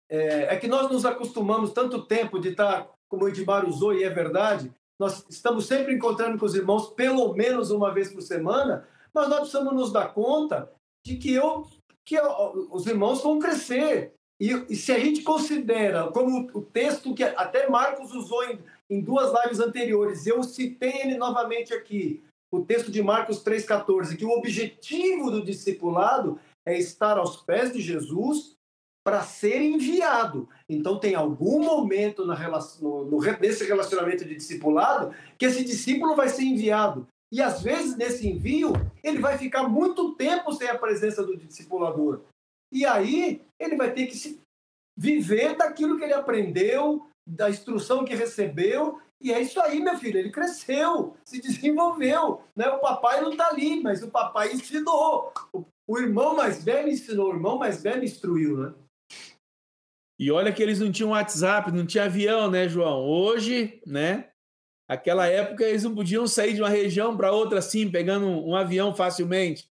É, 0.09 0.53
é 0.53 0.57
que 0.57 0.67
nós 0.67 0.89
nos 0.91 1.05
acostumamos 1.05 1.71
tanto 1.71 2.03
tempo 2.05 2.39
de 2.39 2.49
estar, 2.49 2.89
como 3.07 3.25
o 3.25 3.29
Edmar 3.29 3.67
usou, 3.67 3.93
e 3.93 4.03
é 4.03 4.09
verdade, 4.09 4.73
nós 4.99 5.25
estamos 5.29 5.65
sempre 5.65 5.93
encontrando 5.93 6.37
com 6.37 6.45
os 6.45 6.55
irmãos 6.55 6.89
pelo 6.89 7.33
menos 7.33 7.71
uma 7.71 7.93
vez 7.93 8.11
por 8.11 8.21
semana, 8.21 8.87
mas 9.13 9.29
nós 9.29 9.39
precisamos 9.39 9.73
nos 9.73 9.91
dar 9.91 10.13
conta 10.13 10.71
de 11.05 11.15
que 11.15 11.33
eu 11.33 11.65
que 12.05 12.15
eu, 12.15 12.67
os 12.71 12.87
irmãos 12.87 13.21
vão 13.21 13.37
crescer. 13.37 14.13
E, 14.39 14.51
e, 14.69 14.75
se 14.75 14.91
a 14.91 14.97
gente 14.97 15.21
considera, 15.21 16.07
como 16.07 16.49
o 16.55 16.61
texto 16.61 17.13
que 17.13 17.23
até 17.23 17.69
Marcos 17.69 18.13
usou 18.15 18.43
em, 18.45 18.59
em 18.89 18.99
duas 18.99 19.31
lives 19.43 19.59
anteriores, 19.59 20.25
eu 20.25 20.41
citei 20.41 21.01
ele 21.01 21.17
novamente 21.17 21.71
aqui, 21.71 22.23
o 22.51 22.61
texto 22.61 22.89
de 22.91 23.03
Marcos 23.03 23.43
3,14, 23.43 24.17
que 24.17 24.25
o 24.25 24.31
objetivo 24.31 25.29
do 25.29 25.43
discipulado 25.43 26.39
é 26.65 26.77
estar 26.79 27.17
aos 27.19 27.37
pés 27.37 27.71
de 27.71 27.79
Jesus 27.79 28.57
para 29.09 29.23
ser 29.23 29.59
enviado. 29.59 30.47
Então, 30.69 30.99
tem 30.99 31.15
algum 31.15 31.63
momento 31.63 32.31
relação, 32.31 33.05
no, 33.05 33.19
nesse 33.39 33.63
relacionamento 33.63 34.23
de 34.23 34.35
discipulado 34.35 35.15
que 35.35 35.47
esse 35.47 35.65
discípulo 35.65 36.15
vai 36.15 36.29
ser 36.29 36.43
enviado. 36.43 37.07
E 37.31 37.41
às 37.41 37.63
vezes, 37.63 37.97
nesse 37.97 38.29
envio, 38.29 38.73
ele 39.03 39.17
vai 39.17 39.35
ficar 39.35 39.67
muito 39.67 40.13
tempo 40.13 40.53
sem 40.53 40.69
a 40.69 40.77
presença 40.77 41.23
do 41.23 41.35
discipulador. 41.35 42.21
E 42.71 42.85
aí, 42.85 43.41
ele 43.59 43.75
vai 43.75 43.91
ter 43.91 44.05
que 44.05 44.15
se 44.15 44.39
viver 44.95 45.57
daquilo 45.57 45.97
que 45.97 46.03
ele 46.03 46.13
aprendeu, 46.13 47.07
da 47.27 47.49
instrução 47.49 48.05
que 48.05 48.13
recebeu. 48.13 49.01
E 49.19 49.33
é 49.33 49.41
isso 49.41 49.59
aí, 49.59 49.81
meu 49.81 49.97
filho. 49.97 50.19
Ele 50.19 50.29
cresceu, 50.29 51.15
se 51.23 51.41
desenvolveu. 51.41 52.43
Né? 52.55 52.67
O 52.67 52.77
papai 52.77 53.21
não 53.21 53.31
está 53.31 53.47
ali, 53.47 53.81
mas 53.81 54.03
o 54.03 54.11
papai 54.11 54.53
ensinou. 54.53 55.33
O 55.87 55.97
irmão 55.97 56.35
mais 56.35 56.63
velho 56.63 56.89
ensinou, 56.89 57.31
o 57.31 57.33
irmão 57.33 57.57
mais 57.57 57.81
velho 57.81 58.03
instruiu, 58.03 58.55
né? 58.55 58.73
E 60.19 60.29
olha 60.29 60.51
que 60.51 60.61
eles 60.61 60.79
não 60.79 60.91
tinham 60.91 61.11
WhatsApp, 61.11 61.71
não 61.71 61.85
tinha 61.85 62.03
avião, 62.03 62.51
né, 62.51 62.67
João? 62.67 63.07
Hoje, 63.07 63.81
né? 63.87 64.29
Aquela 64.85 65.27
época 65.27 65.63
eles 65.63 65.83
não 65.83 65.95
podiam 65.95 66.27
sair 66.27 66.55
de 66.55 66.61
uma 66.61 66.67
região 66.67 67.15
para 67.15 67.31
outra 67.31 67.59
assim, 67.59 67.89
pegando 67.89 68.25
um, 68.25 68.49
um, 68.49 68.55
avião 68.55 68.93
facilmente. 68.93 69.69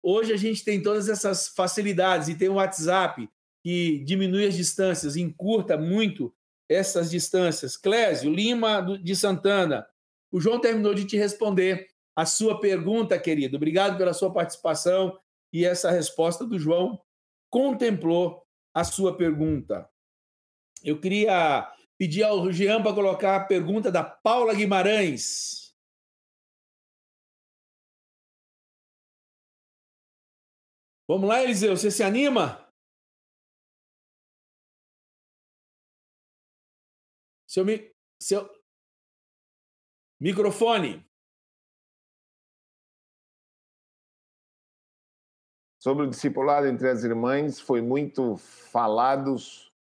Hoje 0.00 0.32
a 0.32 0.36
gente 0.36 0.62
tem 0.62 0.80
todas 0.80 1.08
essas 1.08 1.48
facilidades 1.48 2.28
e 2.28 2.36
tem 2.36 2.48
o 2.48 2.54
WhatsApp 2.54 3.28
que 3.64 3.98
diminui 4.04 4.46
as 4.46 4.54
distâncias, 4.54 5.16
encurta 5.16 5.76
muito 5.76 6.32
essas 6.68 7.10
distâncias. 7.10 7.76
Clésio, 7.76 8.32
Lima 8.32 8.82
de 9.02 9.16
Santana, 9.16 9.86
o 10.30 10.40
João 10.40 10.60
terminou 10.60 10.94
de 10.94 11.04
te 11.04 11.16
responder 11.16 11.88
a 12.14 12.24
sua 12.24 12.60
pergunta, 12.60 13.18
querido. 13.18 13.56
Obrigado 13.56 13.96
pela 13.98 14.12
sua 14.12 14.32
participação 14.32 15.18
e 15.52 15.64
essa 15.64 15.90
resposta 15.90 16.46
do 16.46 16.58
João 16.58 17.00
contemplou 17.50 18.46
a 18.74 18.84
sua 18.84 19.16
pergunta. 19.16 19.90
Eu 20.82 21.00
queria 21.00 21.70
Pedir 22.00 22.22
ao 22.22 22.50
Jean 22.50 22.82
para 22.82 22.94
colocar 22.94 23.36
a 23.36 23.44
pergunta 23.44 23.92
da 23.92 24.02
Paula 24.02 24.54
Guimarães. 24.54 25.76
Vamos 31.06 31.28
lá, 31.28 31.42
Eliseu, 31.42 31.76
você 31.76 31.90
se 31.90 32.02
anima? 32.02 32.72
Seu, 37.46 37.66
seu 38.18 38.48
microfone. 40.18 41.06
Sobre 45.82 46.04
o 46.04 46.10
discipulado 46.10 46.66
entre 46.66 46.90
as 46.90 47.04
irmãs, 47.04 47.58
foi 47.58 47.80
muito 47.80 48.36
falados 48.36 49.72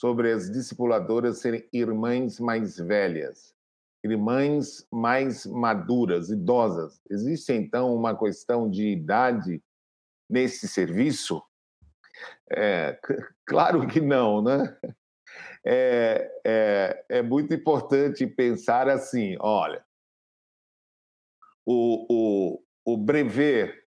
sobre 0.00 0.32
as 0.32 0.50
discipuladoras 0.50 1.40
serem 1.40 1.68
irmãs 1.70 2.40
mais 2.40 2.78
velhas, 2.78 3.54
irmãs 4.02 4.86
mais 4.90 5.44
maduras, 5.44 6.30
idosas. 6.30 7.02
Existe 7.10 7.52
então 7.52 7.94
uma 7.94 8.18
questão 8.18 8.70
de 8.70 8.88
idade 8.88 9.62
nesse 10.26 10.66
serviço? 10.66 11.42
É, 12.50 12.98
claro 13.44 13.86
que 13.86 14.00
não, 14.00 14.40
né? 14.40 14.74
É, 15.62 16.40
é, 16.46 17.04
é, 17.10 17.22
muito 17.22 17.52
importante 17.52 18.26
pensar 18.26 18.88
assim: 18.88 19.36
olha, 19.38 19.84
o, 21.66 22.06
o, 22.08 22.62
o 22.86 22.96
brevet 22.96 23.85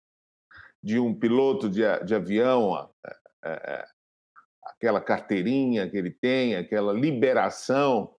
de 0.83 0.99
um 0.99 1.17
piloto 1.17 1.69
de, 1.69 1.81
de 2.05 2.15
avião, 2.15 2.89
é, 3.43 3.49
é, 3.49 3.85
aquela 4.63 5.01
carteirinha 5.01 5.89
que 5.89 5.97
ele 5.97 6.11
tem, 6.11 6.55
aquela 6.55 6.93
liberação, 6.93 8.13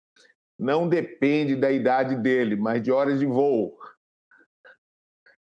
não 0.59 0.89
depende 0.89 1.55
da 1.55 1.70
idade 1.70 2.16
dele, 2.16 2.56
mas 2.56 2.82
de 2.82 2.90
horas 2.90 3.20
de 3.20 3.26
voo. 3.26 3.78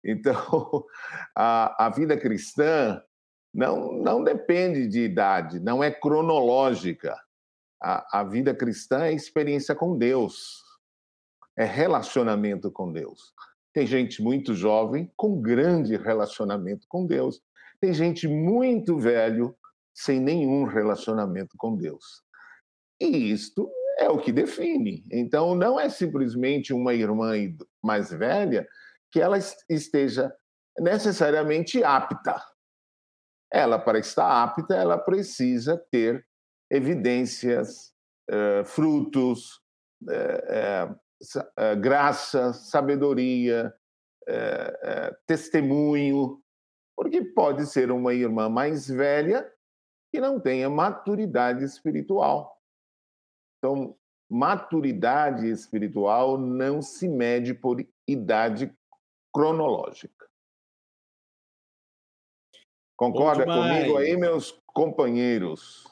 Então, 0.04 0.36
a, 1.36 1.88
a 1.88 1.90
vida 1.90 2.18
cristã 2.18 3.02
não, 3.54 3.92
não 3.94 4.24
depende 4.24 4.88
de 4.88 5.02
idade, 5.02 5.60
não 5.60 5.84
é 5.84 5.92
cronológica. 5.92 7.16
A, 7.82 8.20
a 8.20 8.24
vida 8.24 8.54
cristã 8.54 9.06
é 9.06 9.14
experiência 9.14 9.74
com 9.74 9.98
Deus, 9.98 10.62
é 11.58 11.64
relacionamento 11.64 12.72
com 12.72 12.92
Deus. 12.92 13.34
Tem 13.74 13.86
gente 13.86 14.22
muito 14.22 14.54
jovem 14.54 15.12
com 15.16 15.42
grande 15.42 15.96
relacionamento 15.96 16.86
com 16.88 17.06
Deus. 17.06 17.42
Tem 17.80 17.94
gente 17.94 18.28
muito 18.28 18.98
velho 18.98 19.56
sem 19.94 20.20
nenhum 20.20 20.64
relacionamento 20.64 21.56
com 21.58 21.76
Deus. 21.76 22.24
E 23.00 23.32
isto 23.32 23.70
é 24.00 24.10
o 24.10 24.18
que 24.18 24.32
define. 24.32 25.06
Então, 25.12 25.56
não 25.56 25.80
é 25.80 25.90
simplesmente 25.90 26.74
uma 26.74 26.94
irmã 26.94 27.34
mais 27.84 28.10
velha 28.12 28.68
que 29.12 29.20
ela 29.20 29.38
esteja 29.70 30.34
necessariamente 30.80 31.84
apta. 31.84 32.42
Ela, 33.52 33.80
para 33.80 34.00
estar 34.00 34.44
apta, 34.44 34.76
ela 34.76 34.98
precisa 34.98 35.78
ter 35.92 36.26
evidências, 36.72 37.94
eh, 38.30 38.64
frutos, 38.64 39.62
eh, 40.08 40.46
eh, 40.48 40.96
graça, 41.80 42.54
sabedoria, 42.54 43.76
testemunho, 45.26 46.42
porque 46.96 47.24
pode 47.24 47.66
ser 47.66 47.92
uma 47.92 48.14
irmã 48.14 48.50
mais 48.50 48.88
velha 48.88 49.52
que 50.12 50.20
não 50.20 50.40
tenha 50.40 50.70
maturidade 50.70 51.64
espiritual. 51.64 52.60
Então, 53.58 53.98
maturidade 54.30 55.50
espiritual 55.50 56.38
não 56.38 56.82
se 56.82 57.08
mede 57.08 57.54
por 57.54 57.84
idade 58.08 58.76
cronológica. 59.34 60.30
Concorda 62.96 63.46
comigo 63.46 63.98
aí, 63.98 64.18
meus 64.18 64.52
companheiros? 64.68 65.88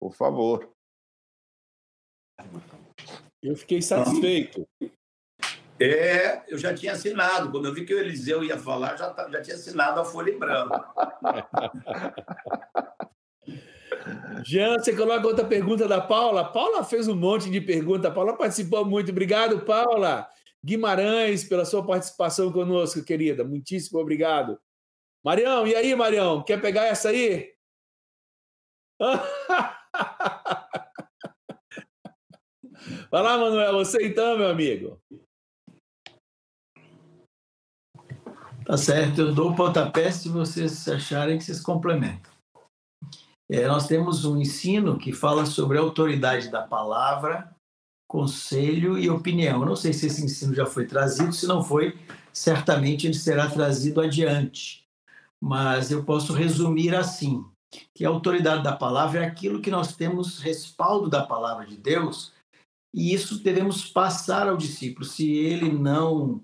Por 0.00 0.12
favor. 0.14 0.73
Eu 3.44 3.54
fiquei 3.54 3.80
satisfeito. 3.82 4.66
É, 5.78 6.42
eu 6.48 6.56
já 6.56 6.72
tinha 6.72 6.92
assinado. 6.92 7.50
Quando 7.50 7.66
eu 7.66 7.74
vi 7.74 7.84
que 7.84 7.92
o 7.92 7.98
Eliseu 7.98 8.42
ia 8.42 8.56
falar, 8.56 8.96
já, 8.96 9.14
já 9.30 9.42
tinha 9.42 9.56
assinado 9.56 10.00
a 10.00 10.04
folha 10.04 10.30
em 10.30 10.38
branco. 10.38 10.74
Jean, 14.46 14.78
você 14.78 14.96
coloca 14.96 15.26
outra 15.26 15.44
pergunta 15.44 15.86
da 15.86 16.00
Paula. 16.00 16.50
Paula 16.50 16.82
fez 16.82 17.06
um 17.06 17.14
monte 17.14 17.50
de 17.50 17.60
perguntas. 17.60 18.14
Paula 18.14 18.34
participou 18.34 18.82
muito. 18.82 19.10
Obrigado, 19.10 19.60
Paula. 19.60 20.26
Guimarães, 20.64 21.44
pela 21.44 21.66
sua 21.66 21.84
participação 21.84 22.50
conosco, 22.50 23.04
querida. 23.04 23.44
Muitíssimo 23.44 24.00
obrigado. 24.00 24.58
Marião, 25.22 25.66
e 25.66 25.74
aí, 25.74 25.94
Marião? 25.94 26.42
Quer 26.42 26.62
pegar 26.62 26.86
essa 26.86 27.10
aí? 27.10 27.52
Vai 33.10 33.22
lá, 33.22 33.38
Manuel, 33.38 33.72
você 33.72 34.06
então, 34.06 34.36
meu 34.36 34.50
amigo. 34.50 34.98
Tá 38.64 38.76
certo, 38.76 39.20
eu 39.20 39.34
dou 39.34 39.50
o 39.50 39.56
pontapé 39.56 40.10
se 40.10 40.28
vocês 40.28 40.88
acharem 40.88 41.38
que 41.38 41.44
vocês 41.44 41.60
complementam. 41.60 42.32
É, 43.50 43.66
nós 43.66 43.86
temos 43.86 44.24
um 44.24 44.40
ensino 44.40 44.98
que 44.98 45.12
fala 45.12 45.44
sobre 45.44 45.76
a 45.76 45.82
autoridade 45.82 46.50
da 46.50 46.62
palavra, 46.62 47.54
conselho 48.08 48.98
e 48.98 49.10
opinião. 49.10 49.60
Eu 49.60 49.66
não 49.66 49.76
sei 49.76 49.92
se 49.92 50.06
esse 50.06 50.24
ensino 50.24 50.54
já 50.54 50.64
foi 50.64 50.86
trazido, 50.86 51.32
se 51.34 51.46
não 51.46 51.62
foi, 51.62 51.98
certamente 52.32 53.06
ele 53.06 53.14
será 53.14 53.50
trazido 53.50 54.00
adiante 54.00 54.84
mas 55.44 55.90
eu 55.90 56.02
posso 56.02 56.32
resumir 56.32 56.94
assim: 56.94 57.44
que 57.94 58.06
a 58.06 58.08
autoridade 58.08 58.62
da 58.62 58.74
palavra 58.74 59.22
é 59.22 59.26
aquilo 59.26 59.60
que 59.60 59.70
nós 59.70 59.94
temos 59.94 60.38
respaldo 60.38 61.10
da 61.10 61.22
palavra 61.22 61.66
de 61.66 61.76
Deus, 61.76 62.32
e 62.94 63.12
isso 63.12 63.42
devemos 63.42 63.84
passar 63.84 64.48
ao 64.48 64.56
discípulo. 64.56 65.04
Se 65.04 65.28
ele 65.28 65.72
não 65.72 66.40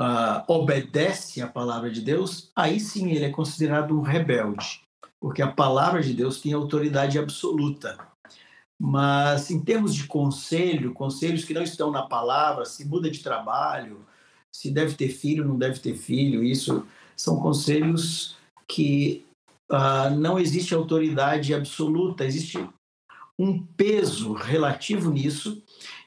uh, 0.00 0.42
obedece 0.48 1.40
à 1.40 1.46
palavra 1.46 1.88
de 1.88 2.00
Deus, 2.00 2.50
aí 2.56 2.80
sim 2.80 3.12
ele 3.12 3.24
é 3.24 3.30
considerado 3.30 3.96
um 3.96 4.02
rebelde, 4.02 4.82
porque 5.20 5.40
a 5.40 5.50
palavra 5.50 6.02
de 6.02 6.12
Deus 6.12 6.40
tem 6.40 6.52
autoridade 6.52 7.20
absoluta. 7.20 7.96
Mas 8.78 9.48
em 9.48 9.62
termos 9.62 9.94
de 9.94 10.08
conselho, 10.08 10.92
conselhos 10.92 11.44
que 11.44 11.54
não 11.54 11.62
estão 11.62 11.92
na 11.92 12.02
palavra, 12.02 12.64
se 12.64 12.84
muda 12.84 13.08
de 13.08 13.22
trabalho, 13.22 14.04
se 14.52 14.72
deve 14.72 14.96
ter 14.96 15.08
filho, 15.08 15.46
não 15.46 15.56
deve 15.56 15.78
ter 15.78 15.94
filho, 15.94 16.42
isso 16.42 16.84
são 17.16 17.38
conselhos 17.40 18.36
que 18.66 19.24
uh, 19.70 20.10
não 20.18 20.36
existe 20.36 20.74
autoridade 20.74 21.54
absoluta, 21.54 22.24
existe 22.24 22.58
um 23.38 23.62
peso 23.62 24.32
relativo 24.32 25.10
nisso 25.10 25.62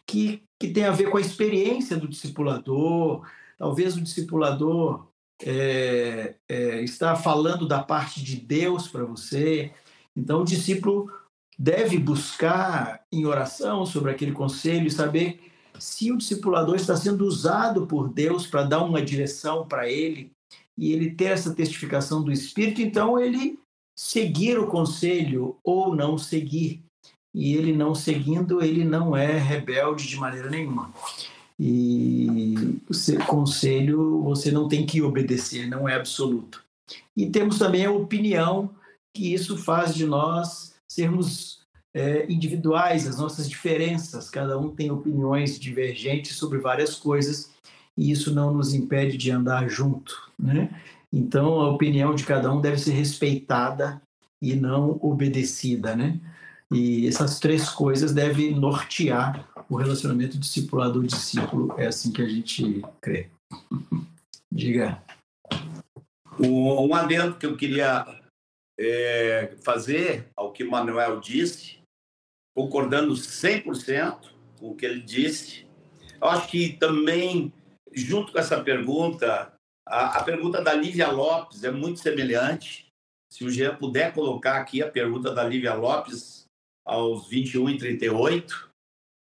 que, 0.10 0.42
que 0.60 0.70
tem 0.70 0.86
a 0.86 0.92
ver 0.92 1.12
com 1.12 1.18
a 1.18 1.22
experiência 1.22 1.96
do 1.96 2.08
discipulador. 2.08 3.28
Talvez 3.58 3.96
o 3.96 4.02
discipulador 4.02 5.08
é, 5.44 6.36
é, 6.50 6.82
está 6.82 7.16
falando 7.16 7.68
da 7.68 7.84
parte 7.84 8.24
de 8.24 8.36
Deus 8.38 8.88
para 8.88 9.06
você. 9.06 9.72
Então, 10.18 10.42
o 10.42 10.46
discípulo 10.46 11.12
deve 11.58 12.00
buscar 12.00 13.06
em 13.12 13.26
oração 13.26 13.86
sobre 13.86 14.12
aquele 14.12 14.32
conselho 14.32 14.88
e 14.88 14.92
saber 14.92 15.40
se 15.78 16.12
o 16.12 16.18
discipulador 16.18 16.76
está 16.76 16.98
sendo 16.98 17.24
usado 17.26 17.86
por 17.86 18.10
Deus 18.10 18.48
para 18.48 18.64
dar 18.64 18.84
uma 18.84 19.02
direção 19.02 19.68
para 19.68 19.90
ele 19.90 20.32
e 20.76 20.92
ele 20.92 21.12
ter 21.12 21.26
essa 21.26 21.54
testificação 21.54 22.24
do 22.24 22.32
Espírito, 22.32 22.82
então 22.82 23.20
ele 23.20 23.60
seguir 23.98 24.58
o 24.58 24.68
conselho 24.68 25.58
ou 25.64 25.96
não 25.96 26.18
seguir. 26.18 26.84
E 27.34 27.54
ele 27.54 27.74
não 27.74 27.94
seguindo, 27.94 28.62
ele 28.64 28.84
não 28.84 29.16
é 29.16 29.38
rebelde 29.38 30.08
de 30.08 30.18
maneira 30.18 30.50
nenhuma. 30.50 30.92
E 31.60 32.80
o 32.88 33.26
conselho 33.26 34.22
você 34.24 34.52
não 34.52 34.68
tem 34.68 34.86
que 34.86 35.02
obedecer, 35.02 35.68
não 35.68 35.88
é 35.88 35.96
absoluto. 35.96 36.64
E 37.16 37.30
temos 37.30 37.60
também 37.60 37.86
a 37.86 37.92
opinião, 37.92 38.70
que 39.14 39.34
isso 39.34 39.58
faz 39.58 39.94
de 39.94 40.06
nós 40.06 40.74
sermos 40.88 41.60
é, 41.94 42.26
individuais, 42.32 43.08
as 43.08 43.18
nossas 43.18 43.50
diferenças. 43.50 44.30
Cada 44.30 44.58
um 44.58 44.70
tem 44.70 44.90
opiniões 44.90 45.60
divergentes 45.60 46.38
sobre 46.38 46.60
várias 46.60 46.96
coisas 46.96 47.52
e 47.98 48.12
isso 48.12 48.34
não 48.34 48.54
nos 48.54 48.74
impede 48.74 49.18
de 49.18 49.30
andar 49.30 49.70
junto, 49.70 50.32
né? 50.38 50.70
Então, 51.12 51.60
a 51.60 51.70
opinião 51.70 52.14
de 52.14 52.24
cada 52.24 52.54
um 52.54 52.62
deve 52.62 52.78
ser 52.78 52.92
respeitada 52.92 54.02
e 54.42 54.56
não 54.56 54.98
obedecida, 55.02 55.96
né? 55.96 56.20
E 56.72 57.08
essas 57.08 57.40
três 57.40 57.70
coisas 57.70 58.14
devem 58.14 58.54
nortear 58.54 59.50
o 59.70 59.76
relacionamento 59.76 60.38
discipulador-discípulo. 60.38 61.74
É 61.80 61.88
assim 61.88 62.12
que 62.12 62.22
a 62.22 62.28
gente 62.28 62.82
crê. 63.02 63.30
Diga. 64.52 65.02
Um 66.40 66.94
adendo 66.94 67.36
que 67.36 67.46
eu 67.46 67.58
queria 67.58 68.06
é, 68.80 69.56
fazer 69.62 70.30
ao 70.38 70.54
que 70.54 70.64
Manuel 70.64 71.20
disse, 71.20 71.80
concordando 72.56 73.14
100% 73.14 74.30
com 74.60 74.70
o 74.70 74.76
que 74.76 74.86
ele 74.86 75.02
disse. 75.02 75.68
Eu 76.22 76.28
acho 76.28 76.48
que 76.50 76.74
também 76.74 77.54
junto 77.94 78.32
com 78.32 78.40
essa 78.40 78.62
pergunta, 78.64 79.54
a, 79.88 80.20
a, 80.20 80.24
pergunta 80.24 80.62
da 80.62 80.74
Lívia 80.74 81.12
Lopes 81.12 81.64
é 81.64 81.72
muito 81.72 82.00
semelhante. 82.00 82.88
Se 83.32 83.44
o 83.44 83.50
Jean 83.50 83.76
puder 83.76 84.14
colocar 84.14 84.58
aqui 84.58 84.82
a 84.82 84.90
pergunta 84.90 85.34
da 85.34 85.44
Lívia 85.44 85.74
Lopes 85.74 86.46
aos 86.86 87.28
21 87.30 87.70
e 87.72 87.78
38, 87.78 88.70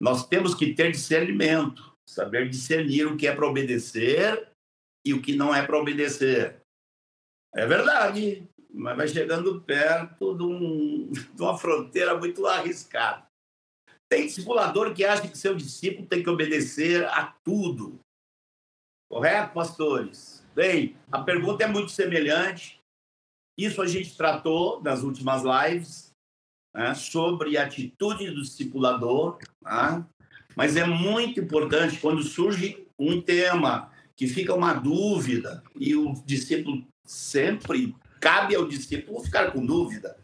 nós 0.01 0.27
temos 0.27 0.55
que 0.55 0.73
ter 0.73 0.91
discernimento, 0.91 1.93
saber 2.07 2.49
discernir 2.49 3.05
o 3.05 3.17
que 3.17 3.27
é 3.27 3.35
para 3.35 3.47
obedecer 3.47 4.49
e 5.05 5.13
o 5.13 5.21
que 5.21 5.35
não 5.35 5.53
é 5.53 5.65
para 5.65 5.79
obedecer. 5.79 6.61
É 7.53 7.65
verdade, 7.65 8.47
mas 8.71 8.97
vai 8.97 9.07
chegando 9.07 9.61
perto 9.61 10.35
de, 10.35 10.43
um, 10.43 11.11
de 11.11 11.41
uma 11.41 11.57
fronteira 11.57 12.17
muito 12.17 12.45
arriscada. 12.45 13.27
Tem 14.09 14.25
discipulador 14.25 14.93
que 14.93 15.05
acha 15.05 15.27
que 15.27 15.37
seu 15.37 15.55
discípulo 15.55 16.07
tem 16.07 16.23
que 16.23 16.29
obedecer 16.29 17.05
a 17.05 17.35
tudo, 17.43 17.99
Correto, 19.09 19.55
pastores? 19.55 20.45
Bem, 20.53 20.95
a 21.11 21.23
pergunta 21.23 21.63
é 21.63 21.67
muito 21.67 21.89
semelhante. 21.89 22.79
Isso 23.57 23.81
a 23.81 23.87
gente 23.87 24.15
tratou 24.15 24.83
nas 24.83 25.01
últimas 25.01 25.41
lives 25.41 26.08
né, 26.73 26.93
sobre 26.93 27.57
a 27.57 27.63
atitude 27.63 28.29
do 28.31 28.41
discipulador, 28.41 29.37
tá? 29.63 30.05
mas 30.55 30.75
é 30.75 30.85
muito 30.85 31.39
importante 31.39 31.99
quando 31.99 32.23
surge 32.23 32.85
um 32.97 33.21
tema 33.21 33.91
que 34.15 34.27
fica 34.27 34.53
uma 34.53 34.73
dúvida 34.73 35.63
e 35.79 35.95
o 35.95 36.13
discípulo 36.25 36.85
sempre 37.05 37.95
cabe 38.19 38.55
ao 38.55 38.67
discípulo 38.67 39.23
ficar 39.23 39.51
com 39.51 39.65
dúvida. 39.65 40.17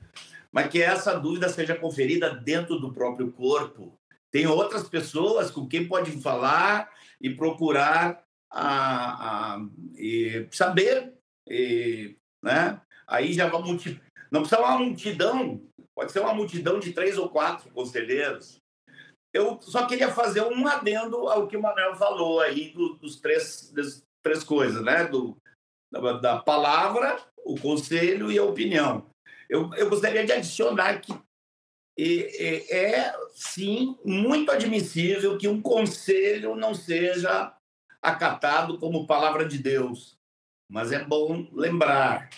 mas 0.51 0.67
que 0.67 0.81
essa 0.81 1.17
dúvida 1.17 1.49
seja 1.49 1.75
conferida 1.75 2.33
dentro 2.33 2.79
do 2.79 2.93
próprio 2.93 3.31
corpo. 3.31 3.97
Tem 4.31 4.47
outras 4.47 4.87
pessoas 4.87 5.49
com 5.49 5.67
quem 5.67 5.87
pode 5.87 6.11
falar 6.21 6.89
e 7.21 7.29
procurar 7.29 8.21
a, 8.51 9.55
a 9.55 9.65
e 9.97 10.47
saber, 10.51 11.13
e, 11.47 12.15
né? 12.41 12.81
Aí 13.07 13.33
já 13.33 13.47
vai 13.47 13.61
não 14.31 14.41
precisa 14.41 14.61
uma 14.61 14.77
multidão, 14.77 15.61
pode 15.95 16.11
ser 16.11 16.19
uma 16.19 16.33
multidão 16.33 16.79
de 16.79 16.93
três 16.93 17.17
ou 17.17 17.29
quatro 17.29 17.69
conselheiros. 17.71 18.57
Eu 19.33 19.59
só 19.61 19.85
queria 19.85 20.11
fazer 20.11 20.41
um 20.41 20.67
adendo 20.67 21.27
ao 21.27 21.47
que 21.47 21.57
o 21.57 21.61
Manuel 21.61 21.95
falou 21.95 22.39
aí 22.39 22.69
do, 22.69 22.95
dos 22.95 23.19
três, 23.19 23.71
das 23.71 24.01
três 24.23 24.43
coisas, 24.43 24.83
né? 24.83 25.05
Do, 25.05 25.35
da, 25.91 26.13
da 26.13 26.39
palavra, 26.39 27.19
o 27.43 27.59
conselho 27.59 28.31
e 28.31 28.37
a 28.37 28.43
opinião. 28.43 29.05
Eu, 29.49 29.73
eu 29.75 29.89
gostaria 29.89 30.25
de 30.25 30.31
adicionar 30.31 30.99
que 30.99 31.13
é, 31.97 32.75
é, 32.77 33.15
sim, 33.33 33.97
muito 34.03 34.51
admissível 34.51 35.37
que 35.37 35.47
um 35.47 35.61
conselho 35.61 36.55
não 36.55 36.73
seja 36.73 37.55
acatado 38.01 38.77
como 38.77 39.07
palavra 39.07 39.45
de 39.45 39.57
Deus. 39.57 40.17
Mas 40.69 40.91
é 40.91 41.03
bom 41.03 41.47
lembrar 41.53 42.29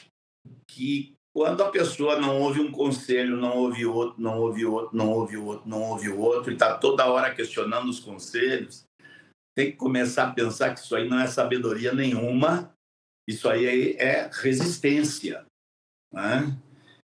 que 0.68 1.16
quando 1.38 1.61
a 1.61 1.69
pessoa 1.69 2.19
não 2.19 2.41
ouve 2.41 2.59
um 2.59 2.72
conselho, 2.72 3.38
não 3.38 3.55
ouve 3.55 3.85
outro, 3.85 4.19
não 4.19 4.39
ouve 4.39 4.65
outro, 4.65 4.97
não 4.97 5.11
ouve 5.11 5.38
outro, 5.38 5.69
não 5.69 5.84
ouve 5.84 6.09
outro, 6.09 6.49
e 6.49 6.55
está 6.55 6.76
toda 6.76 7.05
hora 7.05 7.31
questionando 7.31 7.89
os 7.89 7.99
conselhos, 7.99 8.85
tem 9.55 9.69
que 9.69 9.77
começar 9.77 10.30
a 10.30 10.34
pensar 10.34 10.73
que 10.73 10.80
isso 10.80 10.95
aí 10.95 11.07
não 11.07 11.19
é 11.19 11.27
sabedoria 11.27 11.93
nenhuma, 11.93 12.73
isso 13.30 13.47
aí 13.47 13.91
é 13.99 14.27
resistência. 14.34 15.45
Né? 16.11 16.59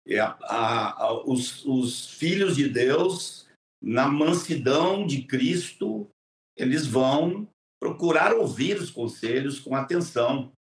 É 0.07 0.21
a, 0.21 0.39
a, 0.43 1.03
a, 1.03 1.23
os, 1.29 1.65
os 1.65 2.11
filhos 2.11 2.55
de 2.55 2.69
Deus, 2.69 3.49
na 3.83 4.07
mansidão 4.07 5.05
de 5.05 5.25
Cristo, 5.25 6.09
eles 6.57 6.87
vão 6.87 7.49
procurar 7.83 8.33
ouvir 8.33 8.77
os 8.77 8.89
conselhos 8.89 9.59
com 9.59 9.75
atenção. 9.75 10.53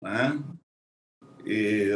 Né? 0.00 0.40
E, 1.44 1.90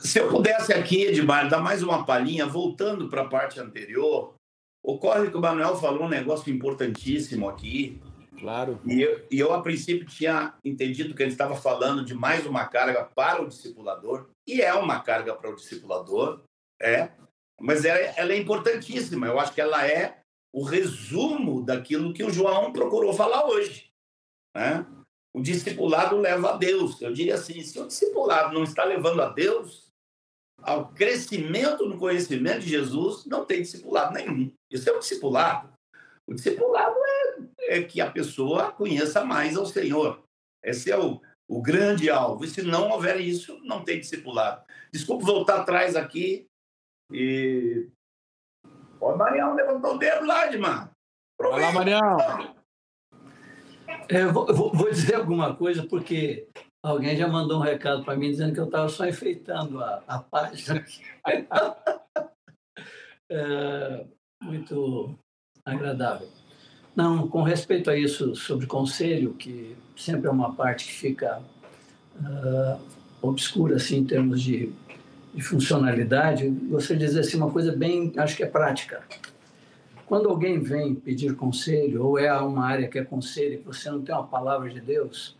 se 0.00 0.18
eu 0.18 0.28
pudesse 0.28 0.72
aqui, 0.72 1.04
Edmar, 1.04 1.48
dar 1.48 1.60
mais 1.60 1.82
uma 1.82 2.04
palhinha, 2.04 2.46
voltando 2.46 3.08
para 3.08 3.22
a 3.22 3.28
parte 3.28 3.60
anterior, 3.60 4.34
ocorre 4.82 5.30
que 5.30 5.36
o 5.36 5.40
Manuel 5.40 5.76
falou 5.76 6.04
um 6.04 6.08
negócio 6.08 6.52
importantíssimo 6.52 7.48
aqui, 7.48 8.00
Claro. 8.40 8.80
E 8.86 9.02
eu, 9.02 9.26
e 9.30 9.38
eu, 9.38 9.52
a 9.52 9.60
princípio, 9.60 10.06
tinha 10.06 10.54
entendido 10.64 11.14
que 11.14 11.22
ele 11.22 11.30
estava 11.30 11.54
falando 11.54 12.02
de 12.02 12.14
mais 12.14 12.46
uma 12.46 12.66
carga 12.66 13.04
para 13.04 13.42
o 13.42 13.46
discipulador, 13.46 14.30
e 14.46 14.62
é 14.62 14.72
uma 14.72 15.00
carga 15.00 15.34
para 15.34 15.50
o 15.50 15.54
discipulador, 15.54 16.42
é, 16.80 17.10
mas 17.60 17.84
ela, 17.84 17.98
ela 17.98 18.32
é 18.32 18.38
importantíssima. 18.38 19.26
Eu 19.26 19.38
acho 19.38 19.52
que 19.52 19.60
ela 19.60 19.86
é 19.86 20.22
o 20.52 20.64
resumo 20.64 21.62
daquilo 21.62 22.14
que 22.14 22.24
o 22.24 22.32
João 22.32 22.72
procurou 22.72 23.12
falar 23.12 23.44
hoje. 23.44 23.92
Né? 24.56 24.86
O 25.34 25.42
discipulado 25.42 26.16
leva 26.16 26.54
a 26.54 26.56
Deus. 26.56 27.00
Eu 27.02 27.12
diria 27.12 27.34
assim: 27.34 27.60
se 27.60 27.78
o 27.78 27.86
discipulado 27.86 28.54
não 28.54 28.64
está 28.64 28.84
levando 28.84 29.20
a 29.20 29.28
Deus, 29.28 29.89
ao 30.62 30.88
crescimento 30.88 31.86
no 31.86 31.98
conhecimento 31.98 32.60
de 32.60 32.68
Jesus, 32.68 33.24
não 33.26 33.44
tem 33.44 33.62
discipulado 33.62 34.14
nenhum. 34.14 34.52
Isso 34.70 34.88
é 34.88 34.92
o 34.92 34.98
discipulado. 34.98 35.72
O 36.26 36.34
discipulado 36.34 36.94
é, 37.60 37.78
é 37.78 37.82
que 37.82 38.00
a 38.00 38.10
pessoa 38.10 38.72
conheça 38.72 39.24
mais 39.24 39.56
ao 39.56 39.66
Senhor. 39.66 40.22
Esse 40.62 40.90
é 40.90 40.98
o, 40.98 41.20
o 41.48 41.60
grande 41.60 42.10
alvo. 42.10 42.44
E 42.44 42.48
se 42.48 42.62
não 42.62 42.90
houver 42.90 43.20
isso, 43.20 43.58
não 43.64 43.84
tem 43.84 43.98
discipulado. 43.98 44.64
Desculpe 44.92 45.24
voltar 45.24 45.60
atrás 45.60 45.96
aqui. 45.96 46.46
E. 47.12 47.88
Ó, 49.00 49.16
Marião 49.16 49.54
levantou 49.54 49.94
o 49.94 49.98
dedo 49.98 50.26
lá, 50.26 50.46
Edmar. 50.46 50.92
Vai 51.40 51.60
lá, 51.60 51.72
Marião. 51.72 52.54
É, 54.08 54.22
eu 54.22 54.32
vou, 54.32 54.72
vou, 54.72 54.90
dizer 54.90 55.14
alguma 55.14 55.56
coisa, 55.56 55.86
porque 55.86 56.48
alguém 56.82 57.16
já 57.16 57.28
mandou 57.28 57.58
um 57.58 57.62
recado 57.62 58.04
para 58.04 58.16
mim 58.16 58.30
dizendo 58.30 58.54
que 58.54 58.60
eu 58.60 58.64
estava 58.64 58.88
só 58.88 59.06
enfeitando 59.06 59.82
a, 59.82 60.02
a 60.06 60.18
página. 60.18 60.84
é, 63.30 64.06
muito 64.42 65.18
agradável. 65.64 66.28
Não, 66.94 67.28
com 67.28 67.42
respeito 67.42 67.90
a 67.90 67.96
isso 67.96 68.34
sobre 68.34 68.66
conselho, 68.66 69.34
que 69.34 69.76
sempre 69.96 70.28
é 70.28 70.30
uma 70.30 70.54
parte 70.54 70.86
que 70.86 70.92
fica 70.92 71.40
uh, 72.16 72.80
obscura 73.22 73.76
assim 73.76 73.98
em 73.98 74.04
termos 74.04 74.42
de, 74.42 74.72
de 75.32 75.42
funcionalidade, 75.42 76.48
gostaria 76.48 76.98
de 76.98 77.06
dizer 77.06 77.20
assim, 77.20 77.36
uma 77.36 77.50
coisa 77.50 77.72
bem, 77.72 78.12
acho 78.16 78.36
que 78.36 78.42
é 78.42 78.46
prática. 78.46 79.02
Quando 80.06 80.28
alguém 80.28 80.58
vem 80.58 80.94
pedir 80.94 81.36
conselho, 81.36 82.04
ou 82.04 82.18
é 82.18 82.32
uma 82.40 82.66
área 82.66 82.88
que 82.88 82.98
é 82.98 83.04
conselho 83.04 83.54
e 83.54 83.62
você 83.62 83.88
não 83.88 84.02
tem 84.02 84.12
uma 84.12 84.26
palavra 84.26 84.68
de 84.68 84.80
Deus, 84.80 85.38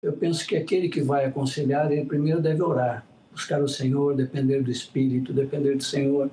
eu 0.00 0.12
penso 0.12 0.46
que 0.46 0.56
aquele 0.56 0.88
que 0.88 1.00
vai 1.00 1.24
aconselhar, 1.24 1.90
ele 1.90 2.04
primeiro 2.04 2.40
deve 2.40 2.62
orar, 2.62 3.04
buscar 3.32 3.60
o 3.60 3.68
Senhor, 3.68 4.14
depender 4.14 4.62
do 4.62 4.70
Espírito, 4.70 5.32
depender 5.32 5.74
do 5.74 5.82
Senhor, 5.82 6.30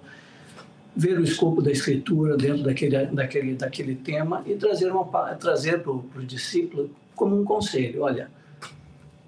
ver 0.96 1.20
o 1.20 1.24
escopo 1.24 1.64
da 1.64 1.72
escritura 1.72 2.38
dentro 2.38 2.64
daquele, 2.64 3.08
daquele, 3.08 3.56
daquele 3.56 3.96
tema 3.96 4.44
e 4.46 4.54
trazer, 4.54 4.92
uma, 4.92 5.04
trazer 5.36 5.82
para 5.82 5.92
o 5.92 6.26
discípulo 6.26 6.92
como 7.16 7.40
um 7.40 7.44
conselho. 7.44 8.04
Olha, 8.04 8.30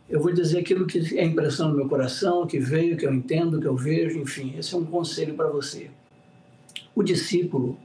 eu 0.08 0.22
vou 0.22 0.32
dizer 0.32 0.60
aquilo 0.60 0.86
que 0.86 1.18
é 1.18 1.26
impressão 1.26 1.70
no 1.70 1.76
meu 1.76 1.90
coração, 1.90 2.46
que 2.46 2.60
veio, 2.60 2.96
que 2.96 3.08
eu 3.08 3.14
entendo, 3.14 3.60
que 3.60 3.68
eu 3.68 3.76
vejo, 3.76 4.20
enfim, 4.20 4.54
esse 4.56 4.76
é 4.76 4.78
um 4.78 4.86
conselho 4.86 5.34
para 5.34 5.50
você. 5.50 5.90
O 6.94 7.02
discípulo, 7.02 7.76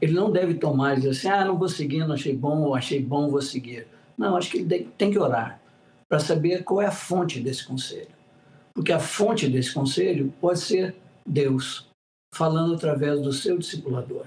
ele 0.00 0.12
não 0.12 0.30
deve 0.30 0.54
tomar 0.54 0.92
e 0.92 0.96
dizer 1.00 1.10
assim, 1.10 1.28
ah, 1.28 1.44
não 1.44 1.58
vou 1.58 1.68
seguir, 1.68 2.06
não 2.06 2.14
achei 2.14 2.36
bom, 2.36 2.62
ou 2.62 2.76
achei 2.76 3.02
bom, 3.02 3.28
vou 3.28 3.42
seguir. 3.42 3.88
Não, 4.16 4.36
acho 4.36 4.48
que 4.48 4.58
ele 4.58 4.88
tem 4.96 5.10
que 5.10 5.18
orar 5.18 5.60
para 6.08 6.18
saber 6.18 6.64
qual 6.64 6.80
é 6.80 6.86
a 6.86 6.90
fonte 6.90 7.40
desse 7.40 7.64
conselho. 7.66 8.08
Porque 8.72 8.92
a 8.92 8.98
fonte 8.98 9.48
desse 9.48 9.72
conselho 9.72 10.32
pode 10.40 10.60
ser 10.60 10.94
Deus, 11.26 11.88
falando 12.34 12.74
através 12.74 13.20
do 13.20 13.32
seu 13.32 13.58
discipulador. 13.58 14.24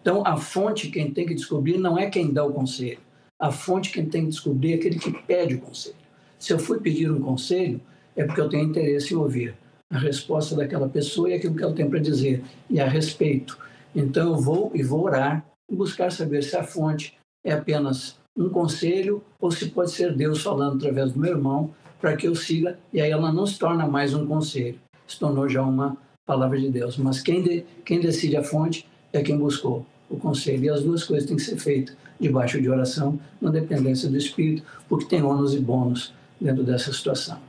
Então, 0.00 0.26
a 0.26 0.36
fonte 0.36 0.90
quem 0.90 1.10
tem 1.12 1.26
que 1.26 1.34
descobrir 1.34 1.78
não 1.78 1.96
é 1.96 2.10
quem 2.10 2.32
dá 2.32 2.44
o 2.44 2.52
conselho. 2.52 2.98
A 3.40 3.50
fonte 3.50 3.90
quem 3.90 4.06
tem 4.06 4.22
que 4.22 4.30
descobrir 4.30 4.72
é 4.72 4.74
aquele 4.74 4.98
que 4.98 5.12
pede 5.22 5.54
o 5.54 5.60
conselho. 5.60 5.96
Se 6.38 6.52
eu 6.52 6.58
fui 6.58 6.80
pedir 6.80 7.10
um 7.10 7.20
conselho, 7.20 7.80
é 8.16 8.24
porque 8.24 8.40
eu 8.40 8.48
tenho 8.48 8.68
interesse 8.68 9.14
em 9.14 9.16
ouvir 9.16 9.54
a 9.88 9.98
resposta 9.98 10.56
daquela 10.56 10.88
pessoa 10.88 11.30
e 11.30 11.34
aquilo 11.34 11.54
que 11.54 11.62
ela 11.62 11.74
tem 11.74 11.88
para 11.88 11.98
dizer, 11.98 12.42
e 12.68 12.80
a 12.80 12.88
respeito. 12.88 13.58
Então, 13.94 14.32
eu 14.32 14.40
vou 14.40 14.70
e 14.74 14.82
vou 14.82 15.04
orar 15.04 15.46
e 15.70 15.76
buscar 15.76 16.10
saber 16.10 16.42
se 16.42 16.56
a 16.56 16.64
fonte 16.64 17.16
é 17.44 17.52
apenas 17.52 18.16
um 18.36 18.48
conselho 18.48 19.22
ou 19.40 19.50
se 19.50 19.68
pode 19.68 19.90
ser 19.90 20.14
Deus 20.14 20.42
falando 20.42 20.76
através 20.76 21.12
do 21.12 21.18
meu 21.20 21.32
irmão 21.32 21.74
para 22.00 22.16
que 22.16 22.26
eu 22.26 22.34
siga, 22.34 22.78
e 22.92 23.00
aí 23.00 23.10
ela 23.10 23.32
não 23.32 23.46
se 23.46 23.58
torna 23.58 23.86
mais 23.86 24.12
um 24.12 24.26
conselho, 24.26 24.78
se 25.06 25.18
tornou 25.18 25.48
já 25.48 25.62
uma 25.62 25.96
palavra 26.26 26.58
de 26.58 26.68
Deus. 26.68 26.96
Mas 26.96 27.20
quem, 27.20 27.42
de, 27.42 27.64
quem 27.84 28.00
decide 28.00 28.36
a 28.36 28.42
fonte 28.42 28.88
é 29.12 29.22
quem 29.22 29.38
buscou 29.38 29.86
o 30.10 30.16
conselho. 30.16 30.64
E 30.64 30.70
as 30.70 30.82
duas 30.82 31.04
coisas 31.04 31.28
têm 31.28 31.36
que 31.36 31.42
ser 31.42 31.56
feitas 31.58 31.96
debaixo 32.18 32.60
de 32.60 32.68
oração, 32.68 33.18
na 33.40 33.50
dependência 33.50 34.08
do 34.08 34.16
Espírito, 34.16 34.64
porque 34.88 35.06
tem 35.06 35.22
ônus 35.22 35.54
e 35.54 35.60
bônus 35.60 36.12
dentro 36.40 36.62
dessa 36.62 36.92
situação. 36.92 37.40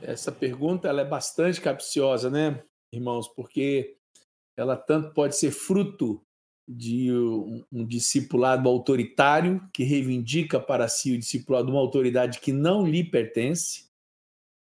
Essa 0.00 0.30
pergunta 0.30 0.88
ela 0.88 1.00
é 1.00 1.04
bastante 1.04 1.60
capciosa, 1.60 2.30
né, 2.30 2.60
irmãos? 2.92 3.26
Porque 3.28 3.96
ela 4.56 4.76
tanto 4.76 5.12
pode 5.14 5.36
ser 5.36 5.50
fruto 5.50 6.20
de 6.66 7.12
um, 7.12 7.64
um, 7.70 7.84
discipulado 7.86 8.68
autoritário 8.68 9.62
que 9.72 9.84
reivindica 9.84 10.58
para 10.58 10.88
si 10.88 11.12
o 11.12 11.18
discipulado 11.18 11.66
de 11.66 11.72
uma 11.72 11.80
autoridade 11.80 12.40
que 12.40 12.52
não 12.52 12.86
lhe 12.86 13.04
pertence, 13.04 13.84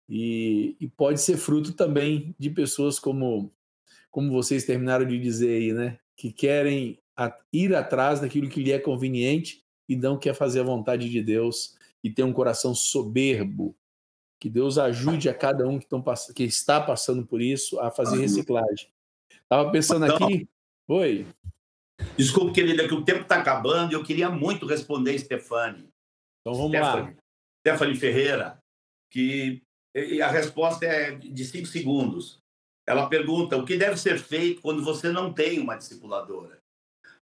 e, 0.10 0.78
e, 0.80 0.88
pode 0.88 1.20
ser 1.20 1.36
fruto 1.36 1.74
também 1.74 2.34
de 2.40 2.50
pessoas 2.50 2.98
como, 2.98 3.52
como 4.10 4.32
vocês 4.32 4.64
terminaram 4.64 5.06
de 5.06 5.20
dizer 5.20 5.50
aí, 5.50 5.74
né? 5.74 6.00
Que 6.16 6.32
querem 6.32 6.98
ir 7.52 7.76
atrás 7.76 8.22
daquilo 8.22 8.50
que 8.50 8.64
lhe 8.64 8.72
é 8.72 8.80
conveniente 8.80 9.66
e 9.90 9.98
não 9.98 10.18
quer 10.18 10.34
fazer 10.34 10.62
a 10.62 10.64
vontade 10.64 11.10
de 11.10 11.22
Deus 11.22 11.76
e 12.02 12.10
ter 12.10 12.24
um 12.24 12.32
coração 12.32 12.74
soberbo. 12.74 13.76
Que 14.40 14.50
Deus 14.50 14.78
ajude 14.78 15.28
a 15.28 15.34
cada 15.34 15.68
um 15.68 15.78
que, 15.78 15.88
tão, 15.88 16.04
que 16.34 16.44
está 16.44 16.80
passando 16.80 17.26
por 17.26 17.42
isso 17.42 17.80
a 17.80 17.92
fazer 17.92 18.18
reciclagem. 18.18 18.88
Estava 19.44 19.72
pensando 19.72 20.06
aqui. 20.06 20.48
Oi. 20.88 21.26
Desculpe, 22.18 22.54
querida, 22.54 22.88
que 22.88 22.94
o 22.94 23.04
tempo 23.04 23.22
está 23.22 23.38
acabando 23.38 23.92
e 23.92 23.96
eu 23.96 24.04
queria 24.04 24.30
muito 24.30 24.66
responder, 24.66 25.18
Stefani. 25.20 25.90
Então 26.42 26.56
vamos 26.56 26.72
Stefani, 26.72 27.16
lá. 27.16 27.16
Stefani 27.60 27.96
Ferreira, 27.96 28.60
que 29.12 29.62
a 30.24 30.28
resposta 30.28 30.86
é 30.86 31.12
de 31.12 31.46
cinco 31.46 31.68
segundos. 31.68 32.40
Ela 32.88 33.10
pergunta 33.10 33.58
o 33.58 33.66
que 33.66 33.78
deve 33.78 33.98
ser 33.98 34.18
feito 34.18 34.62
quando 34.62 34.84
você 34.84 35.12
não 35.12 35.34
tem 35.34 35.60
uma 35.60 35.76
discipuladora, 35.76 36.60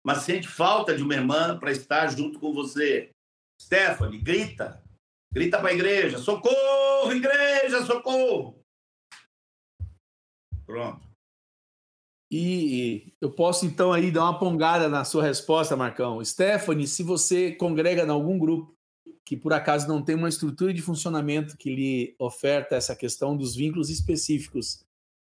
mas 0.04 0.24
sente 0.24 0.48
falta 0.48 0.96
de 0.96 1.02
uma 1.02 1.14
irmã 1.14 1.58
para 1.58 1.72
estar 1.72 2.08
junto 2.10 2.40
com 2.40 2.54
você. 2.54 3.12
Stephanie, 3.62 4.20
grita. 4.20 4.84
Grita 5.32 5.60
para 5.60 5.70
a 5.70 5.74
igreja: 5.74 6.18
socorro, 6.18 7.12
igreja, 7.14 7.86
socorro. 7.86 8.60
Pronto. 10.66 11.13
E 12.36 13.14
eu 13.22 13.30
posso 13.30 13.64
então 13.64 13.94
aí 13.94 14.10
dar 14.10 14.24
uma 14.24 14.40
pongada 14.40 14.90
na 14.90 15.06
sua 15.06 15.22
resposta, 15.22 15.76
Marcão. 15.76 16.26
Stephanie, 16.26 16.88
se 16.88 17.04
você 17.04 17.52
congrega 17.52 18.02
em 18.02 18.10
algum 18.10 18.40
grupo 18.40 18.76
que 19.24 19.38
por 19.38 19.54
acaso 19.54 19.88
não 19.88 20.02
tem 20.02 20.16
uma 20.16 20.30
estrutura 20.30 20.74
de 20.74 20.82
funcionamento 20.82 21.56
que 21.56 21.70
lhe 21.70 22.16
oferta 22.18 22.76
essa 22.76 22.96
questão 22.96 23.38
dos 23.38 23.56
vínculos 23.56 23.92
específicos, 23.92 24.84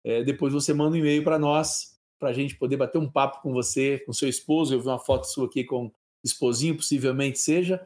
é, 0.04 0.22
depois 0.22 0.52
você 0.52 0.74
manda 0.74 0.94
um 0.94 0.98
e-mail 0.98 1.24
para 1.24 1.38
nós, 1.38 1.98
para 2.18 2.28
a 2.28 2.32
gente 2.34 2.54
poder 2.56 2.76
bater 2.76 2.98
um 2.98 3.10
papo 3.10 3.40
com 3.40 3.50
você, 3.50 4.00
com 4.00 4.12
seu 4.12 4.28
esposo. 4.28 4.74
Eu 4.74 4.82
vi 4.82 4.88
uma 4.88 4.98
foto 4.98 5.24
sua 5.24 5.46
aqui 5.46 5.64
com 5.64 5.90
esposinho, 6.22 6.76
possivelmente 6.76 7.38
seja, 7.38 7.80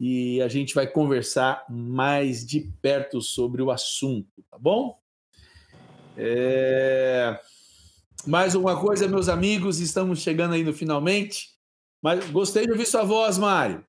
e 0.00 0.42
a 0.42 0.48
gente 0.48 0.74
vai 0.74 0.88
conversar 0.88 1.64
mais 1.70 2.44
de 2.44 2.62
perto 2.82 3.22
sobre 3.22 3.62
o 3.62 3.70
assunto, 3.70 4.42
tá 4.50 4.58
bom? 4.58 4.98
É... 6.16 7.38
Mais 8.26 8.56
alguma 8.56 8.80
coisa, 8.80 9.06
meus 9.06 9.28
amigos? 9.28 9.78
Estamos 9.78 10.20
chegando 10.20 10.54
aí 10.54 10.64
no 10.64 10.72
finalmente. 10.72 11.50
Mas 12.02 12.28
gostei 12.30 12.64
de 12.64 12.72
ouvir 12.72 12.84
sua 12.84 13.04
voz, 13.04 13.38
Mário. 13.38 13.86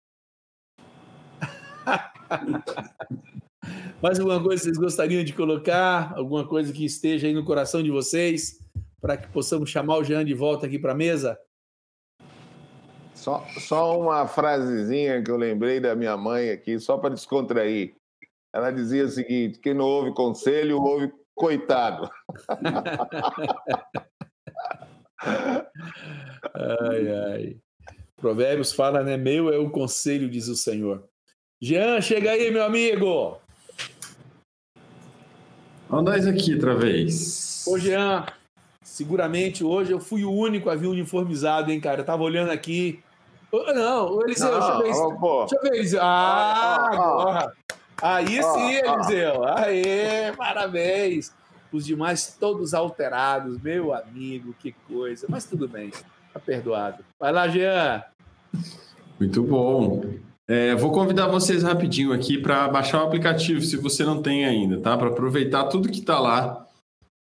Mais 3.99 4.19
alguma 4.19 4.39
coisa 4.41 4.61
que 4.61 4.65
vocês 4.65 4.77
gostariam 4.77 5.23
de 5.23 5.33
colocar? 5.33 6.13
Alguma 6.15 6.47
coisa 6.47 6.71
que 6.71 6.85
esteja 6.85 7.25
aí 7.25 7.33
no 7.33 7.43
coração 7.43 7.81
de 7.81 7.89
vocês 7.89 8.59
para 9.01 9.17
que 9.17 9.27
possamos 9.29 9.71
chamar 9.71 9.97
o 9.97 10.03
Jean 10.03 10.23
de 10.23 10.35
volta 10.35 10.67
aqui 10.67 10.77
para 10.77 10.91
a 10.91 10.95
mesa? 10.95 11.39
Só, 13.15 13.43
só 13.59 13.99
uma 13.99 14.27
frasezinha 14.27 15.23
que 15.23 15.31
eu 15.31 15.37
lembrei 15.37 15.79
da 15.79 15.95
minha 15.95 16.15
mãe 16.15 16.51
aqui, 16.51 16.79
só 16.79 16.99
para 16.99 17.15
descontrair. 17.15 17.95
Ela 18.53 18.69
dizia 18.69 19.05
o 19.05 19.09
seguinte: 19.09 19.59
quem 19.59 19.73
não 19.73 19.85
ouve 19.85 20.13
conselho, 20.13 20.79
ouve 20.79 21.11
coitado. 21.33 22.07
ai, 26.53 27.07
ai. 27.31 27.57
Provérbios 28.15 28.73
fala, 28.73 29.03
né? 29.03 29.15
Meu 29.17 29.53
é 29.53 29.57
o 29.57 29.69
conselho, 29.69 30.29
diz 30.29 30.47
o 30.47 30.55
Senhor. 30.55 31.03
Jean, 31.61 32.01
chega 32.01 32.31
aí, 32.31 32.51
meu 32.51 32.63
amigo. 32.63 33.37
Olha 35.89 36.01
nós 36.01 36.27
aqui 36.27 36.53
outra 36.53 36.75
vez. 36.75 37.63
Ô, 37.67 37.77
Jean, 37.77 38.25
seguramente 38.83 39.63
hoje 39.63 39.91
eu 39.91 39.99
fui 39.99 40.23
o 40.23 40.31
único 40.31 40.69
a 40.69 40.75
vir 40.75 40.87
uniformizado, 40.87 41.71
hein, 41.71 41.79
cara? 41.79 42.01
Eu 42.01 42.05
tava 42.05 42.23
olhando 42.23 42.51
aqui. 42.51 42.99
Não, 43.51 44.11
o 44.11 44.23
Eliseu, 44.23 44.51
não, 44.51 44.79
deixa 44.83 44.99
eu 44.99 45.09
ver. 45.09 45.17
Ó, 45.21 45.45
deixa 45.45 45.55
eu 45.55 45.61
ver, 45.61 45.77
Eliseu. 45.77 45.99
Ah, 46.01 46.89
agora. 46.91 47.53
Aí 48.01 48.43
sim, 48.43 48.73
Eliseu. 48.73 49.43
Aê, 49.45 50.33
parabéns. 50.35 51.33
Os 51.71 51.85
demais 51.85 52.35
todos 52.39 52.73
alterados, 52.73 53.61
meu 53.61 53.93
amigo, 53.93 54.55
que 54.59 54.73
coisa. 54.87 55.27
Mas 55.29 55.45
tudo 55.45 55.67
bem, 55.67 55.91
tá 56.33 56.39
perdoado. 56.39 57.03
Vai 57.19 57.31
lá, 57.31 57.47
Jean. 57.47 58.03
Muito 59.19 59.43
bom. 59.43 60.03
É, 60.47 60.73
vou 60.75 60.91
convidar 60.91 61.27
vocês 61.27 61.63
rapidinho 61.63 62.13
aqui 62.13 62.37
para 62.37 62.69
baixar 62.69 63.03
o 63.03 63.07
aplicativo, 63.07 63.61
se 63.61 63.75
você 63.75 64.05
não 64.05 64.21
tem 64.21 64.45
ainda, 64.45 64.79
tá? 64.79 64.97
Para 64.97 65.09
aproveitar 65.09 65.65
tudo 65.65 65.89
que 65.89 65.99
está 65.99 66.19
lá. 66.19 66.65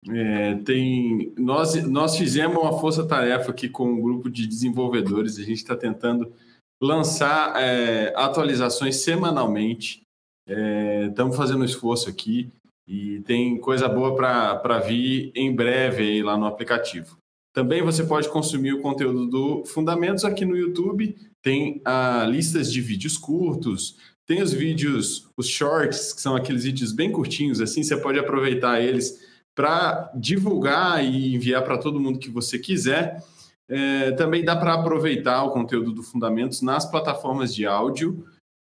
É, 0.08 0.56
tem, 0.58 1.34
nós, 1.36 1.74
nós 1.86 2.16
fizemos 2.16 2.58
uma 2.58 2.80
força-tarefa 2.80 3.50
aqui 3.50 3.68
com 3.68 3.88
um 3.92 4.02
grupo 4.02 4.30
de 4.30 4.46
desenvolvedores. 4.46 5.40
A 5.40 5.44
gente 5.44 5.58
está 5.58 5.76
tentando 5.76 6.32
lançar 6.80 7.60
é, 7.60 8.14
atualizações 8.16 8.98
semanalmente. 8.98 10.04
Estamos 11.10 11.34
é, 11.34 11.38
fazendo 11.38 11.62
um 11.62 11.66
esforço 11.66 12.08
aqui 12.08 12.52
e 12.88 13.22
tem 13.22 13.58
coisa 13.60 13.88
boa 13.88 14.16
para 14.16 14.80
vir 14.80 15.32
em 15.36 15.54
breve 15.54 16.04
aí 16.04 16.24
lá 16.24 16.38
no 16.38 16.46
aplicativo. 16.46 17.18
Também 17.54 17.82
você 17.82 18.04
pode 18.04 18.30
consumir 18.30 18.74
o 18.74 18.82
conteúdo 18.82 19.28
do 19.28 19.66
Fundamentos 19.66 20.26
aqui 20.26 20.44
no 20.44 20.58
YouTube. 20.58 21.16
Tem 21.42 21.82
ah, 21.86 22.26
listas 22.28 22.72
de 22.72 22.82
vídeos 22.82 23.18
curtos, 23.18 23.96
tem 24.26 24.42
os 24.42 24.52
vídeos, 24.52 25.30
os 25.38 25.48
shorts, 25.48 26.12
que 26.12 26.22
são 26.22 26.36
aqueles 26.36 26.64
vídeos 26.64 26.92
bem 26.92 27.12
curtinhos, 27.12 27.62
assim 27.62 27.84
você 27.84 27.96
pode 27.96 28.20
aproveitar 28.20 28.82
eles 28.82 29.24
para 29.56 30.12
divulgar 30.16 31.04
e 31.04 31.34
enviar 31.34 31.64
para 31.64 31.78
todo 31.78 32.00
mundo 32.00 32.20
que 32.20 32.30
você 32.30 32.60
quiser. 32.60 33.24
É, 33.70 34.12
também 34.12 34.44
dá 34.44 34.56
para 34.56 34.74
aproveitar 34.74 35.44
o 35.44 35.52
conteúdo 35.52 35.92
do 35.92 36.04
Fundamentos 36.04 36.62
nas 36.62 36.86
plataformas 36.86 37.56
de 37.56 37.66
áudio. 37.66 38.26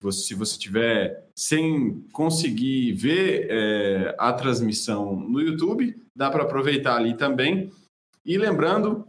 Você, 0.02 0.28
se 0.28 0.34
você 0.34 0.58
tiver 0.58 1.28
sem 1.36 2.02
conseguir 2.12 2.94
ver 2.94 3.48
é, 3.50 4.16
a 4.18 4.34
transmissão 4.34 5.16
no 5.16 5.40
YouTube, 5.40 5.96
dá 6.16 6.30
para 6.30 6.44
aproveitar 6.44 6.96
ali 6.96 7.16
também. 7.16 7.72
E 8.26 8.38
lembrando, 8.38 9.08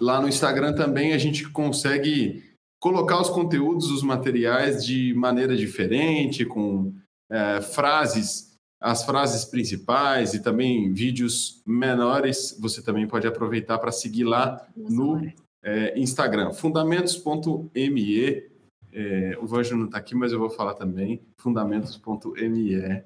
lá 0.00 0.20
no 0.20 0.28
Instagram 0.28 0.74
também 0.74 1.12
a 1.12 1.18
gente 1.18 1.48
consegue 1.50 2.44
colocar 2.80 3.20
os 3.20 3.30
conteúdos, 3.30 3.90
os 3.90 4.02
materiais 4.02 4.84
de 4.84 5.12
maneira 5.14 5.56
diferente, 5.56 6.44
com 6.44 6.94
é, 7.30 7.60
frases, 7.60 8.54
as 8.80 9.04
frases 9.04 9.44
principais 9.44 10.34
e 10.34 10.42
também 10.42 10.92
vídeos 10.92 11.60
menores. 11.66 12.56
Você 12.60 12.80
também 12.80 13.08
pode 13.08 13.26
aproveitar 13.26 13.78
para 13.78 13.90
seguir 13.90 14.24
lá 14.24 14.64
no 14.76 15.20
é, 15.64 15.98
Instagram, 15.98 16.52
fundamentos.me. 16.52 18.55
É, 18.98 19.36
o 19.38 19.46
Vanjo 19.46 19.76
não 19.76 19.84
está 19.84 19.98
aqui, 19.98 20.14
mas 20.14 20.32
eu 20.32 20.38
vou 20.38 20.48
falar 20.48 20.72
também, 20.72 21.20
fundamentos.me 21.36 23.04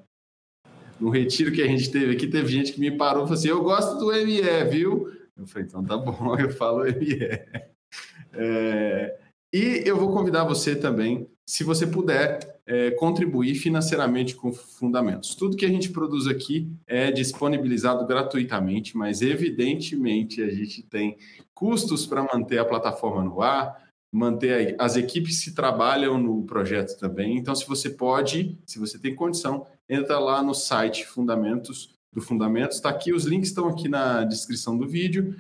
no 1.01 1.09
retiro 1.09 1.51
que 1.51 1.63
a 1.63 1.67
gente 1.67 1.91
teve 1.91 2.13
aqui, 2.13 2.29
teve 2.29 2.49
gente 2.49 2.73
que 2.73 2.79
me 2.79 2.91
parou 2.91 3.25
e 3.25 3.27
falou 3.27 3.39
assim: 3.39 3.49
Eu 3.49 3.63
gosto 3.63 3.99
do 3.99 4.13
ME, 4.13 4.65
viu? 4.71 5.11
Eu 5.37 5.47
falei: 5.47 5.67
Então 5.67 5.83
tá 5.83 5.97
bom, 5.97 6.37
eu 6.39 6.51
falo 6.51 6.85
ME. 6.85 7.19
É, 8.33 9.19
e 9.53 9.83
eu 9.85 9.97
vou 9.97 10.13
convidar 10.13 10.45
você 10.45 10.77
também, 10.77 11.29
se 11.49 11.65
você 11.65 11.87
puder, 11.87 12.61
é, 12.67 12.93
contribuir 12.93 13.57
financeiramente 13.57 14.37
com 14.37 14.53
fundamentos. 14.53 15.35
Tudo 15.35 15.57
que 15.57 15.67
a 15.67 15.69
gente 15.69 15.89
produz 15.89 16.29
aqui 16.29 16.71
é 16.87 17.11
disponibilizado 17.11 18.07
gratuitamente, 18.07 18.97
mas 18.97 19.23
evidentemente 19.23 20.41
a 20.41 20.51
gente 20.51 20.85
tem 20.85 21.17
custos 21.53 22.07
para 22.07 22.23
manter 22.23 22.59
a 22.59 22.65
plataforma 22.65 23.25
no 23.25 23.43
ar, 23.43 23.90
manter 24.13 24.75
as 24.79 24.97
equipes 24.97 25.43
que 25.45 25.53
trabalham 25.53 26.19
no 26.19 26.43
projeto 26.45 26.99
também. 26.99 27.37
Então, 27.37 27.55
se 27.55 27.67
você 27.67 27.91
pode, 27.91 28.59
se 28.67 28.79
você 28.79 28.99
tem 28.99 29.15
condição, 29.15 29.67
entra 29.89 30.19
lá 30.19 30.43
no 30.43 30.55
site 30.55 31.07
Fundamentos 31.07 31.95
do 32.13 32.21
Fundamentos. 32.21 32.77
Está 32.77 32.91
aqui, 32.91 33.13
os 33.13 33.25
links 33.25 33.51
estão 33.51 33.69
aqui 33.69 33.89
na 33.89 34.25
descrição 34.25 34.77
do 34.77 34.87
vídeo. 34.87 35.37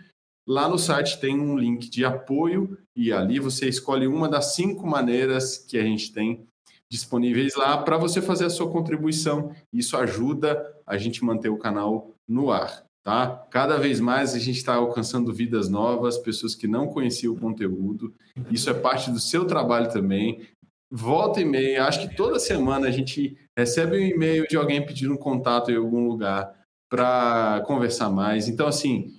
Lá 0.47 0.69
no 0.69 0.79
site 0.79 1.21
tem 1.21 1.39
um 1.39 1.59
link 1.59 1.91
de 1.91 2.05
apoio 2.05 2.79
e 2.97 3.13
ali 3.13 3.39
você 3.39 3.69
escolhe 3.69 4.07
uma 4.07 4.29
das 4.29 4.55
cinco 4.55 4.87
maneiras 4.87 5.59
que 5.59 5.77
a 5.77 5.83
gente 5.83 6.13
tem 6.13 6.47
disponíveis 6.91 7.55
lá 7.55 7.79
para 7.79 7.97
você 7.97 8.21
fazer 8.21 8.47
a 8.47 8.51
sua 8.51 8.71
contribuição. 8.71 9.55
Isso 9.73 9.97
ajuda 9.97 10.65
a 10.87 10.97
gente 10.97 11.25
manter 11.25 11.49
o 11.49 11.59
canal 11.59 12.15
no 12.29 12.51
ar 12.51 12.85
tá? 13.03 13.47
Cada 13.51 13.77
vez 13.79 14.01
mais 14.01 14.35
a 14.35 14.39
gente 14.39 14.59
está 14.59 14.75
alcançando 14.75 15.33
vidas 15.33 15.69
novas, 15.69 16.19
pessoas 16.19 16.55
que 16.55 16.67
não 16.67 16.87
conheciam 16.87 17.35
o 17.35 17.39
conteúdo. 17.39 18.15
Isso 18.51 18.69
é 18.69 18.75
parte 18.75 19.11
do 19.11 19.21
seu 19.21 19.45
trabalho 19.47 19.91
também. 19.91 20.47
Volta 20.93 21.41
e 21.41 21.45
meia, 21.45 21.87
acho 21.87 22.09
que 22.09 22.17
toda 22.17 22.39
semana 22.39 22.89
a 22.89 22.91
gente 22.91 23.37
recebe 23.57 23.97
um 23.97 24.01
e-mail 24.01 24.47
de 24.49 24.57
alguém 24.57 24.85
pedindo 24.85 25.15
um 25.15 25.19
contato 25.19 25.71
em 25.71 25.77
algum 25.77 26.09
lugar 26.09 26.53
para 26.91 27.63
conversar 27.67 28.11
mais. 28.11 28.49
Então, 28.49 28.67
assim, 28.67 29.15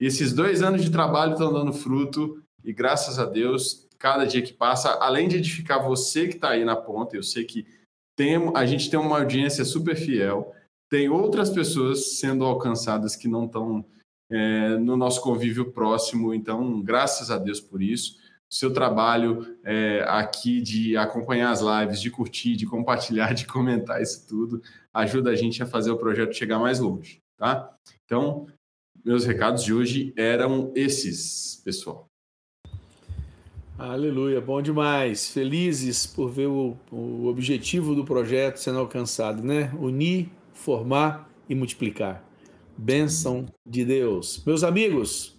esses 0.00 0.32
dois 0.32 0.62
anos 0.62 0.82
de 0.82 0.90
trabalho 0.90 1.32
estão 1.32 1.52
dando 1.52 1.72
fruto 1.72 2.42
e 2.64 2.72
graças 2.72 3.18
a 3.18 3.26
Deus, 3.26 3.86
cada 3.98 4.24
dia 4.24 4.40
que 4.40 4.52
passa, 4.52 4.92
além 4.94 5.28
de 5.28 5.36
edificar 5.36 5.82
você 5.86 6.26
que 6.26 6.36
está 6.36 6.50
aí 6.50 6.64
na 6.64 6.76
ponta, 6.76 7.16
eu 7.16 7.22
sei 7.22 7.44
que 7.44 7.66
tem, 8.16 8.36
a 8.54 8.64
gente 8.64 8.90
tem 8.90 8.98
uma 8.98 9.18
audiência 9.18 9.64
super 9.64 9.96
fiel 9.96 10.54
tem 10.90 11.08
outras 11.08 11.48
pessoas 11.48 12.18
sendo 12.18 12.44
alcançadas 12.44 13.14
que 13.14 13.28
não 13.28 13.46
estão 13.46 13.84
é, 14.28 14.76
no 14.76 14.96
nosso 14.96 15.22
convívio 15.22 15.70
próximo. 15.70 16.34
Então, 16.34 16.82
graças 16.82 17.30
a 17.30 17.38
Deus 17.38 17.60
por 17.60 17.80
isso. 17.80 18.18
Seu 18.52 18.72
trabalho 18.72 19.56
é, 19.64 20.04
aqui 20.08 20.60
de 20.60 20.96
acompanhar 20.96 21.52
as 21.52 21.60
lives, 21.60 22.00
de 22.00 22.10
curtir, 22.10 22.56
de 22.56 22.66
compartilhar, 22.66 23.32
de 23.34 23.46
comentar 23.46 24.02
isso 24.02 24.26
tudo, 24.28 24.60
ajuda 24.92 25.30
a 25.30 25.36
gente 25.36 25.62
a 25.62 25.66
fazer 25.66 25.92
o 25.92 25.96
projeto 25.96 26.36
chegar 26.36 26.58
mais 26.58 26.80
longe, 26.80 27.20
tá? 27.38 27.72
Então, 28.04 28.48
meus 29.04 29.24
recados 29.24 29.62
de 29.62 29.72
hoje 29.72 30.12
eram 30.16 30.72
esses, 30.74 31.62
pessoal. 31.64 32.06
Aleluia, 33.78 34.40
bom 34.40 34.60
demais. 34.60 35.30
Felizes 35.30 36.04
por 36.04 36.28
ver 36.28 36.48
o, 36.48 36.76
o 36.90 37.26
objetivo 37.26 37.94
do 37.94 38.04
projeto 38.04 38.56
sendo 38.56 38.80
alcançado, 38.80 39.42
né? 39.44 39.72
Unir 39.78 40.28
formar 40.60 41.30
e 41.48 41.54
multiplicar. 41.54 42.24
Bênção 42.76 43.46
de 43.66 43.84
Deus. 43.84 44.42
Meus 44.44 44.62
amigos, 44.62 45.36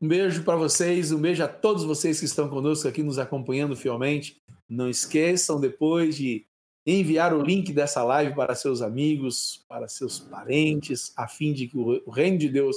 um 0.00 0.06
beijo 0.06 0.44
para 0.44 0.56
vocês, 0.56 1.10
um 1.10 1.20
beijo 1.20 1.42
a 1.42 1.48
todos 1.48 1.84
vocês 1.84 2.20
que 2.20 2.26
estão 2.26 2.48
conosco 2.48 2.86
aqui 2.86 3.02
nos 3.02 3.18
acompanhando 3.18 3.74
fielmente. 3.74 4.40
Não 4.68 4.88
esqueçam 4.88 5.58
depois 5.58 6.16
de 6.16 6.46
enviar 6.86 7.34
o 7.34 7.42
link 7.42 7.72
dessa 7.72 8.02
live 8.04 8.34
para 8.34 8.54
seus 8.54 8.82
amigos, 8.82 9.64
para 9.68 9.88
seus 9.88 10.18
parentes, 10.18 11.12
a 11.16 11.26
fim 11.26 11.52
de 11.52 11.66
que 11.66 11.76
o 11.76 12.10
reino 12.10 12.38
de 12.38 12.48
Deus 12.48 12.76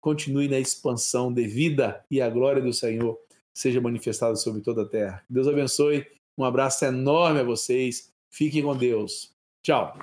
continue 0.00 0.48
na 0.48 0.58
expansão 0.58 1.32
de 1.32 1.46
vida 1.46 2.04
e 2.10 2.20
a 2.20 2.30
glória 2.30 2.62
do 2.62 2.72
Senhor 2.72 3.18
seja 3.52 3.80
manifestada 3.80 4.36
sobre 4.36 4.62
toda 4.62 4.82
a 4.82 4.88
terra. 4.88 5.24
Deus 5.28 5.46
abençoe. 5.46 6.06
Um 6.38 6.44
abraço 6.44 6.84
enorme 6.84 7.40
a 7.40 7.44
vocês. 7.44 8.12
Fiquem 8.30 8.62
com 8.62 8.76
Deus. 8.76 9.32
Tchau. 9.62 9.96